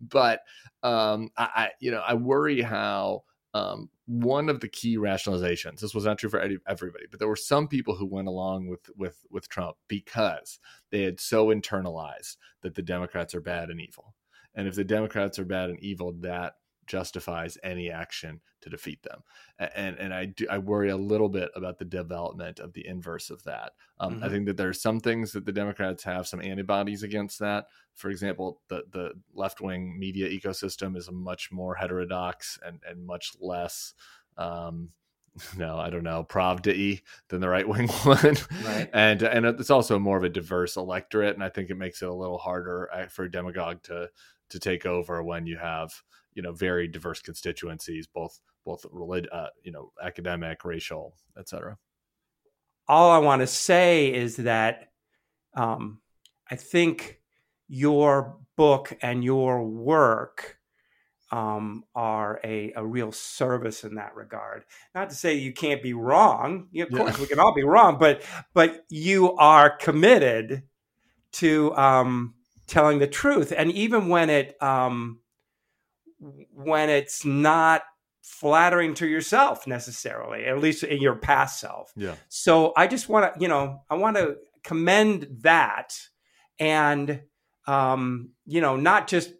but 0.00 0.40
um, 0.82 1.30
I, 1.36 1.48
I 1.54 1.68
you 1.80 1.90
know 1.90 2.02
i 2.06 2.14
worry 2.14 2.60
how 2.60 3.22
um, 3.54 3.90
one 4.06 4.48
of 4.48 4.60
the 4.60 4.68
key 4.68 4.96
rationalizations. 4.96 5.80
This 5.80 5.94
was 5.94 6.04
not 6.04 6.18
true 6.18 6.30
for 6.30 6.40
everybody, 6.66 7.04
but 7.10 7.18
there 7.18 7.28
were 7.28 7.36
some 7.36 7.68
people 7.68 7.94
who 7.94 8.06
went 8.06 8.28
along 8.28 8.68
with 8.68 8.90
with 8.96 9.24
with 9.30 9.48
Trump 9.48 9.76
because 9.88 10.58
they 10.90 11.02
had 11.02 11.20
so 11.20 11.48
internalized 11.48 12.36
that 12.62 12.74
the 12.74 12.82
Democrats 12.82 13.34
are 13.34 13.40
bad 13.40 13.70
and 13.70 13.80
evil, 13.80 14.14
and 14.54 14.66
if 14.66 14.74
the 14.74 14.84
Democrats 14.84 15.38
are 15.38 15.44
bad 15.44 15.70
and 15.70 15.80
evil, 15.80 16.12
that 16.20 16.54
justifies 16.86 17.58
any 17.62 17.90
action 17.90 18.40
to 18.60 18.70
defeat 18.70 19.02
them. 19.02 19.22
And 19.58 19.96
and 19.98 20.14
I 20.14 20.26
do 20.26 20.46
I 20.50 20.58
worry 20.58 20.90
a 20.90 20.96
little 20.96 21.28
bit 21.28 21.50
about 21.54 21.78
the 21.78 21.84
development 21.84 22.58
of 22.58 22.72
the 22.72 22.86
inverse 22.86 23.30
of 23.30 23.42
that. 23.44 23.72
Um, 24.00 24.14
mm-hmm. 24.14 24.24
I 24.24 24.28
think 24.28 24.46
that 24.46 24.56
there 24.56 24.68
are 24.68 24.74
some 24.74 25.00
things 25.00 25.32
that 25.32 25.44
the 25.44 25.52
Democrats 25.52 26.04
have 26.04 26.26
some 26.26 26.42
antibodies 26.42 27.02
against 27.02 27.38
that. 27.40 27.66
For 27.94 28.10
example, 28.10 28.60
the 28.68 28.84
the 28.90 29.12
left 29.34 29.60
wing 29.60 29.98
media 29.98 30.28
ecosystem 30.28 30.96
is 30.96 31.10
much 31.10 31.50
more 31.52 31.74
heterodox 31.74 32.58
and 32.64 32.80
and 32.88 33.04
much 33.04 33.32
less. 33.40 33.94
Um, 34.36 34.90
no, 35.56 35.78
I 35.78 35.88
don't 35.88 36.04
know, 36.04 36.24
Pravda 36.24 37.00
than 37.28 37.40
the 37.40 37.48
right 37.48 37.66
wing 37.66 37.88
one. 38.04 38.36
Right. 38.64 38.90
and 38.92 39.22
and 39.22 39.46
it's 39.46 39.70
also 39.70 39.98
more 39.98 40.18
of 40.18 40.24
a 40.24 40.28
diverse 40.28 40.76
electorate, 40.76 41.34
and 41.34 41.44
I 41.44 41.48
think 41.48 41.70
it 41.70 41.78
makes 41.78 42.02
it 42.02 42.08
a 42.08 42.14
little 42.14 42.38
harder 42.38 42.90
uh, 42.92 43.06
for 43.06 43.24
a 43.24 43.30
demagogue 43.30 43.82
to 43.84 44.10
to 44.50 44.58
take 44.58 44.84
over 44.84 45.22
when 45.22 45.46
you 45.46 45.56
have 45.56 45.92
you 46.34 46.42
know 46.42 46.52
very 46.52 46.88
diverse 46.88 47.20
constituencies, 47.20 48.06
both 48.06 48.40
both 48.64 48.84
relig- 48.90 49.28
uh, 49.32 49.48
you 49.62 49.72
know 49.72 49.92
academic, 50.02 50.64
racial, 50.64 51.14
etc. 51.38 51.78
All 52.88 53.10
I 53.10 53.18
want 53.18 53.40
to 53.40 53.46
say 53.46 54.12
is 54.12 54.36
that 54.36 54.92
um, 55.54 56.00
I 56.50 56.56
think 56.56 57.20
your 57.68 58.36
book 58.56 58.96
and 59.00 59.24
your 59.24 59.64
work 59.64 60.58
um, 61.32 61.84
are 61.94 62.38
a, 62.44 62.72
a 62.76 62.84
real 62.84 63.10
service 63.10 63.84
in 63.84 63.94
that 63.94 64.14
regard. 64.14 64.64
Not 64.94 65.08
to 65.10 65.16
say 65.16 65.34
you 65.34 65.52
can't 65.52 65.82
be 65.82 65.94
wrong. 65.94 66.68
of 66.78 66.90
yeah. 66.90 66.98
course, 66.98 67.18
we 67.18 67.26
can 67.26 67.40
all 67.40 67.54
be 67.54 67.64
wrong, 67.64 67.96
but 67.98 68.22
but 68.52 68.84
you 68.90 69.34
are 69.36 69.74
committed 69.74 70.64
to 71.32 71.74
um, 71.76 72.34
telling 72.66 72.98
the 72.98 73.06
truth, 73.06 73.52
and 73.56 73.72
even 73.72 74.08
when 74.08 74.28
it 74.28 74.62
um, 74.62 75.20
when 76.54 76.90
it's 76.90 77.24
not 77.24 77.82
flattering 78.22 78.94
to 78.94 79.06
yourself 79.06 79.66
necessarily, 79.66 80.44
at 80.44 80.58
least 80.58 80.84
in 80.84 81.02
your 81.02 81.16
past 81.16 81.60
self. 81.60 81.92
Yeah. 81.96 82.14
So 82.28 82.72
I 82.76 82.86
just 82.86 83.08
want 83.08 83.34
to, 83.34 83.40
you 83.40 83.48
know, 83.48 83.82
I 83.90 83.96
want 83.96 84.16
to 84.16 84.36
commend 84.62 85.26
that 85.40 85.98
and 86.58 87.22
um, 87.66 88.30
you 88.46 88.60
know, 88.60 88.76
not 88.76 89.06
just 89.08 89.32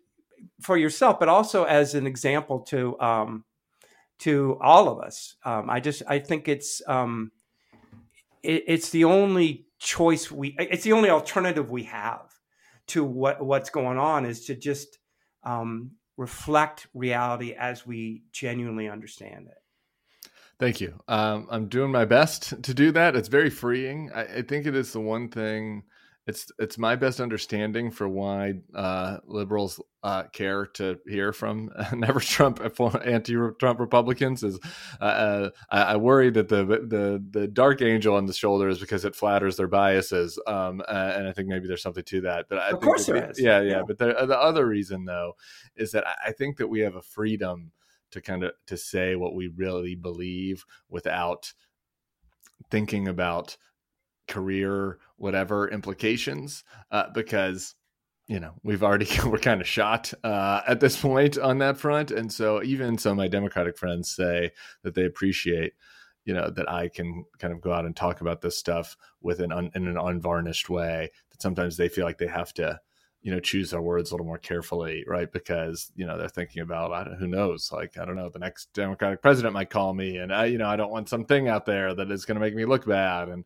for 0.61 0.77
yourself, 0.77 1.19
but 1.19 1.29
also 1.29 1.65
as 1.65 1.95
an 1.95 2.07
example 2.07 2.61
to 2.61 2.99
um, 3.01 3.45
to 4.21 4.59
all 4.61 4.89
of 4.89 5.01
us. 5.01 5.37
Um, 5.45 5.69
I 5.69 5.81
just 5.81 6.03
I 6.09 6.19
think 6.19 6.49
it's 6.49 6.83
um, 6.87 7.33
it, 8.43 8.65
it's 8.67 8.91
the 8.91 9.05
only 9.05 9.67
choice 9.79 10.31
we 10.31 10.55
it's 10.59 10.85
the 10.85 10.93
only 10.93 11.11
alternative 11.11 11.71
we 11.71 11.83
have 11.85 12.33
to 12.87 13.03
what 13.03 13.45
what's 13.45 13.71
going 13.71 13.99
on 13.99 14.25
is 14.25 14.47
to 14.47 14.55
just 14.55 14.99
um, 15.43 15.93
reflect 16.17 16.87
reality 16.95 17.53
as 17.53 17.87
we 17.87 18.23
genuinely 18.33 18.89
understand 18.89 19.49
it. 19.49 20.31
Thank 20.59 20.81
you. 20.81 21.01
Um, 21.09 21.49
I'm 21.51 21.67
doing 21.67 21.91
my 21.91 22.05
best 22.05 22.63
to 22.63 22.75
do 22.75 22.93
that. 22.93 23.17
It's 23.17 23.29
very 23.29 23.51
freeing. 23.51 24.11
I, 24.15 24.23
I, 24.23 24.43
think 24.43 24.67
it 24.67 24.77
is 24.77 24.93
the 24.93 25.01
one 25.01 25.29
thing. 25.29 25.83
It's 26.27 26.53
it's 26.61 26.79
my 26.79 26.95
best 26.95 27.21
understanding 27.21 27.91
for 27.91 28.09
why 28.09 28.55
uh, 28.75 29.19
liberals 29.27 29.81
uh, 30.05 30.25
care 30.33 30.67
to 30.75 30.99
hear 31.09 31.33
from 31.33 31.71
never 31.93 32.21
Trump 32.21 32.61
anti-Trump 32.63 33.81
Republicans. 33.81 34.45
Is 34.45 34.61
uh, 35.01 35.05
uh, 35.05 35.51
I, 35.69 35.83
I, 35.83 35.97
worry 35.97 36.31
that 36.31 36.49
the 36.49 36.65
the 36.65 37.25
the 37.29 37.49
dark 37.49 37.83
angel 37.83 38.15
on 38.15 38.27
the 38.27 38.33
shoulder 38.33 38.69
is 38.69 38.79
because 38.79 39.05
it 39.05 39.17
flatters 39.17 39.57
their 39.57 39.67
biases, 39.67 40.39
um, 40.47 40.81
and 40.89 41.27
I 41.27 41.33
think 41.33 41.49
maybe 41.49 41.67
there's 41.67 41.83
something 41.83 42.05
to 42.05 42.21
that. 42.21 42.47
But 42.49 42.59
I 42.59 42.69
of 42.71 42.81
course 42.81 43.07
there 43.07 43.31
is. 43.31 43.41
Yeah, 43.41 43.61
yeah. 43.61 43.71
yeah. 43.71 43.83
But 43.85 43.99
the, 43.99 44.15
the 44.27 44.39
other 44.39 44.65
reason 44.65 45.05
though 45.05 45.33
is 45.75 45.91
that 45.91 46.05
I 46.25 46.31
think 46.31 46.57
that 46.59 46.69
we 46.69 46.81
have 46.81 46.95
a 46.95 47.03
freedom 47.03 47.73
to 48.13 48.21
kind 48.21 48.45
of 48.45 48.53
to 48.69 48.77
say 48.77 49.17
what 49.17 49.35
we 49.35 49.49
really 49.49 49.97
believe 49.97 50.65
without 50.89 51.53
thinking 52.71 53.09
about 53.09 53.57
career 54.33 54.99
whatever 55.17 55.69
implications 55.69 56.65
uh, 56.91 57.05
because 57.15 57.75
you 58.27 58.41
know 58.41 58.53
we've 58.63 58.83
already 58.83 59.09
we're 59.27 59.39
kind 59.39 59.61
of 59.61 59.69
shot 59.69 60.13
uh, 60.25 60.63
at 60.67 60.81
this 60.81 61.01
point 61.01 61.39
on 61.39 61.59
that 61.59 61.77
front. 61.77 62.11
And 62.11 62.33
so 62.33 62.63
even 62.63 62.99
some 62.99 63.13
of 63.13 63.19
my 63.19 63.29
democratic 63.29 63.77
friends 63.77 64.11
say 64.11 64.53
that 64.83 64.95
they 64.95 65.05
appreciate 65.05 65.75
you 66.25 66.33
know 66.33 66.51
that 66.51 66.71
i 66.71 66.89
can 66.89 67.25
kind 67.39 67.53
of 67.53 67.61
go 67.61 67.73
out 67.73 67.85
and 67.85 67.97
talk 67.97 68.21
about 68.21 68.41
this 68.41 68.57
stuff 68.57 68.97
with 69.21 69.41
an 69.41 69.51
un, 69.51 69.71
in 69.75 69.89
an 69.89 69.99
unvarnished 69.99 70.71
way 70.71 71.11
that 71.31 71.43
sometimes 71.43 71.77
they 71.77 71.89
feel 71.89 72.05
like 72.05 72.19
they 72.19 72.29
have 72.29 72.55
to 72.55 72.79
you 73.23 73.33
know 73.33 73.41
choose 73.41 73.71
their 73.71 73.83
words 73.83 74.11
a 74.11 74.15
little 74.15 74.27
more 74.27 74.39
carefully 74.39 75.05
right? 75.07 75.33
Because 75.33 75.91
you 75.97 76.07
know 76.07 76.19
they're 76.19 76.29
thinking 76.29 76.63
about 76.63 76.93
I 76.93 77.05
don't 77.05 77.17
who 77.17 77.27
knows? 77.27 77.71
Like 77.73 77.99
i 77.99 78.05
don't 78.05 78.17
know 78.17 78.29
the 78.29 78.39
next 78.39 78.73
democratic 78.73 79.23
president 79.23 79.55
might 79.55 79.71
call 79.71 79.95
me 79.95 80.17
and 80.17 80.33
i 80.33 80.45
you 80.47 80.59
know 80.59 80.69
i 80.69 80.77
don't 80.77 80.93
want 80.93 81.09
something 81.09 81.49
out 81.49 81.67
there 81.67 81.95
that 81.95 82.11
is 82.11 82.25
going 82.25 82.37
to 82.37 82.41
make 82.41 82.55
me 82.55 82.65
look 82.65 82.87
bad 82.87 83.29
and 83.29 83.45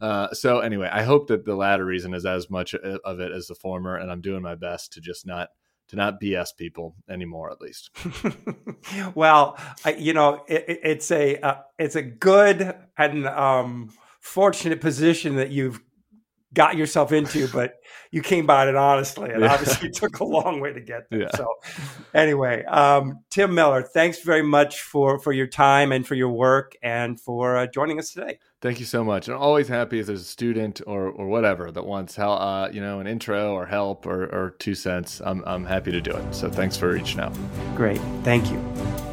uh, 0.00 0.32
so 0.32 0.60
anyway 0.60 0.88
i 0.92 1.02
hope 1.02 1.28
that 1.28 1.44
the 1.44 1.54
latter 1.54 1.84
reason 1.84 2.14
is 2.14 2.26
as 2.26 2.50
much 2.50 2.74
of 2.74 3.20
it 3.20 3.32
as 3.32 3.46
the 3.46 3.54
former 3.54 3.96
and 3.96 4.10
i'm 4.10 4.20
doing 4.20 4.42
my 4.42 4.54
best 4.54 4.92
to 4.92 5.00
just 5.00 5.26
not 5.26 5.48
to 5.88 5.96
not 5.96 6.20
bs 6.20 6.56
people 6.56 6.94
anymore 7.08 7.50
at 7.50 7.60
least 7.60 7.90
well 9.14 9.58
I, 9.84 9.94
you 9.94 10.12
know 10.12 10.44
it, 10.48 10.80
it's 10.82 11.10
a 11.10 11.38
uh, 11.38 11.56
it's 11.78 11.96
a 11.96 12.02
good 12.02 12.74
and 12.96 13.26
um 13.26 13.90
fortunate 14.20 14.80
position 14.80 15.36
that 15.36 15.50
you've 15.50 15.80
got 16.54 16.76
yourself 16.76 17.12
into, 17.12 17.48
but 17.52 17.74
you 18.10 18.22
came 18.22 18.46
by 18.46 18.68
it 18.68 18.76
honestly, 18.76 19.30
and 19.30 19.42
yeah. 19.42 19.52
obviously 19.52 19.90
took 19.90 20.20
a 20.20 20.24
long 20.24 20.60
way 20.60 20.72
to 20.72 20.80
get 20.80 21.08
there. 21.10 21.22
Yeah. 21.22 21.36
So, 21.36 21.46
anyway, 22.14 22.64
um, 22.64 23.20
Tim 23.30 23.54
Miller, 23.54 23.82
thanks 23.82 24.20
very 24.20 24.42
much 24.42 24.80
for 24.80 25.18
for 25.18 25.32
your 25.32 25.46
time 25.46 25.92
and 25.92 26.06
for 26.06 26.14
your 26.14 26.30
work 26.30 26.74
and 26.82 27.20
for 27.20 27.56
uh, 27.56 27.66
joining 27.66 27.98
us 27.98 28.12
today. 28.12 28.38
Thank 28.62 28.78
you 28.78 28.86
so 28.86 29.02
much. 29.02 29.28
I'm 29.28 29.38
always 29.38 29.66
happy 29.66 29.98
if 29.98 30.06
there's 30.06 30.20
a 30.20 30.24
student 30.24 30.80
or 30.86 31.08
or 31.08 31.26
whatever 31.26 31.72
that 31.72 31.84
wants 31.84 32.14
help, 32.14 32.40
uh, 32.40 32.68
you 32.72 32.80
know, 32.80 33.00
an 33.00 33.08
intro 33.08 33.52
or 33.54 33.66
help 33.66 34.06
or, 34.06 34.22
or 34.26 34.54
two 34.60 34.76
cents. 34.76 35.20
I'm 35.24 35.42
I'm 35.46 35.64
happy 35.64 35.90
to 35.90 36.00
do 36.00 36.12
it. 36.12 36.32
So 36.32 36.48
thanks 36.48 36.76
for 36.76 36.92
reaching 36.92 37.18
out. 37.18 37.36
Great, 37.74 38.00
thank 38.22 38.52
you. 38.52 39.11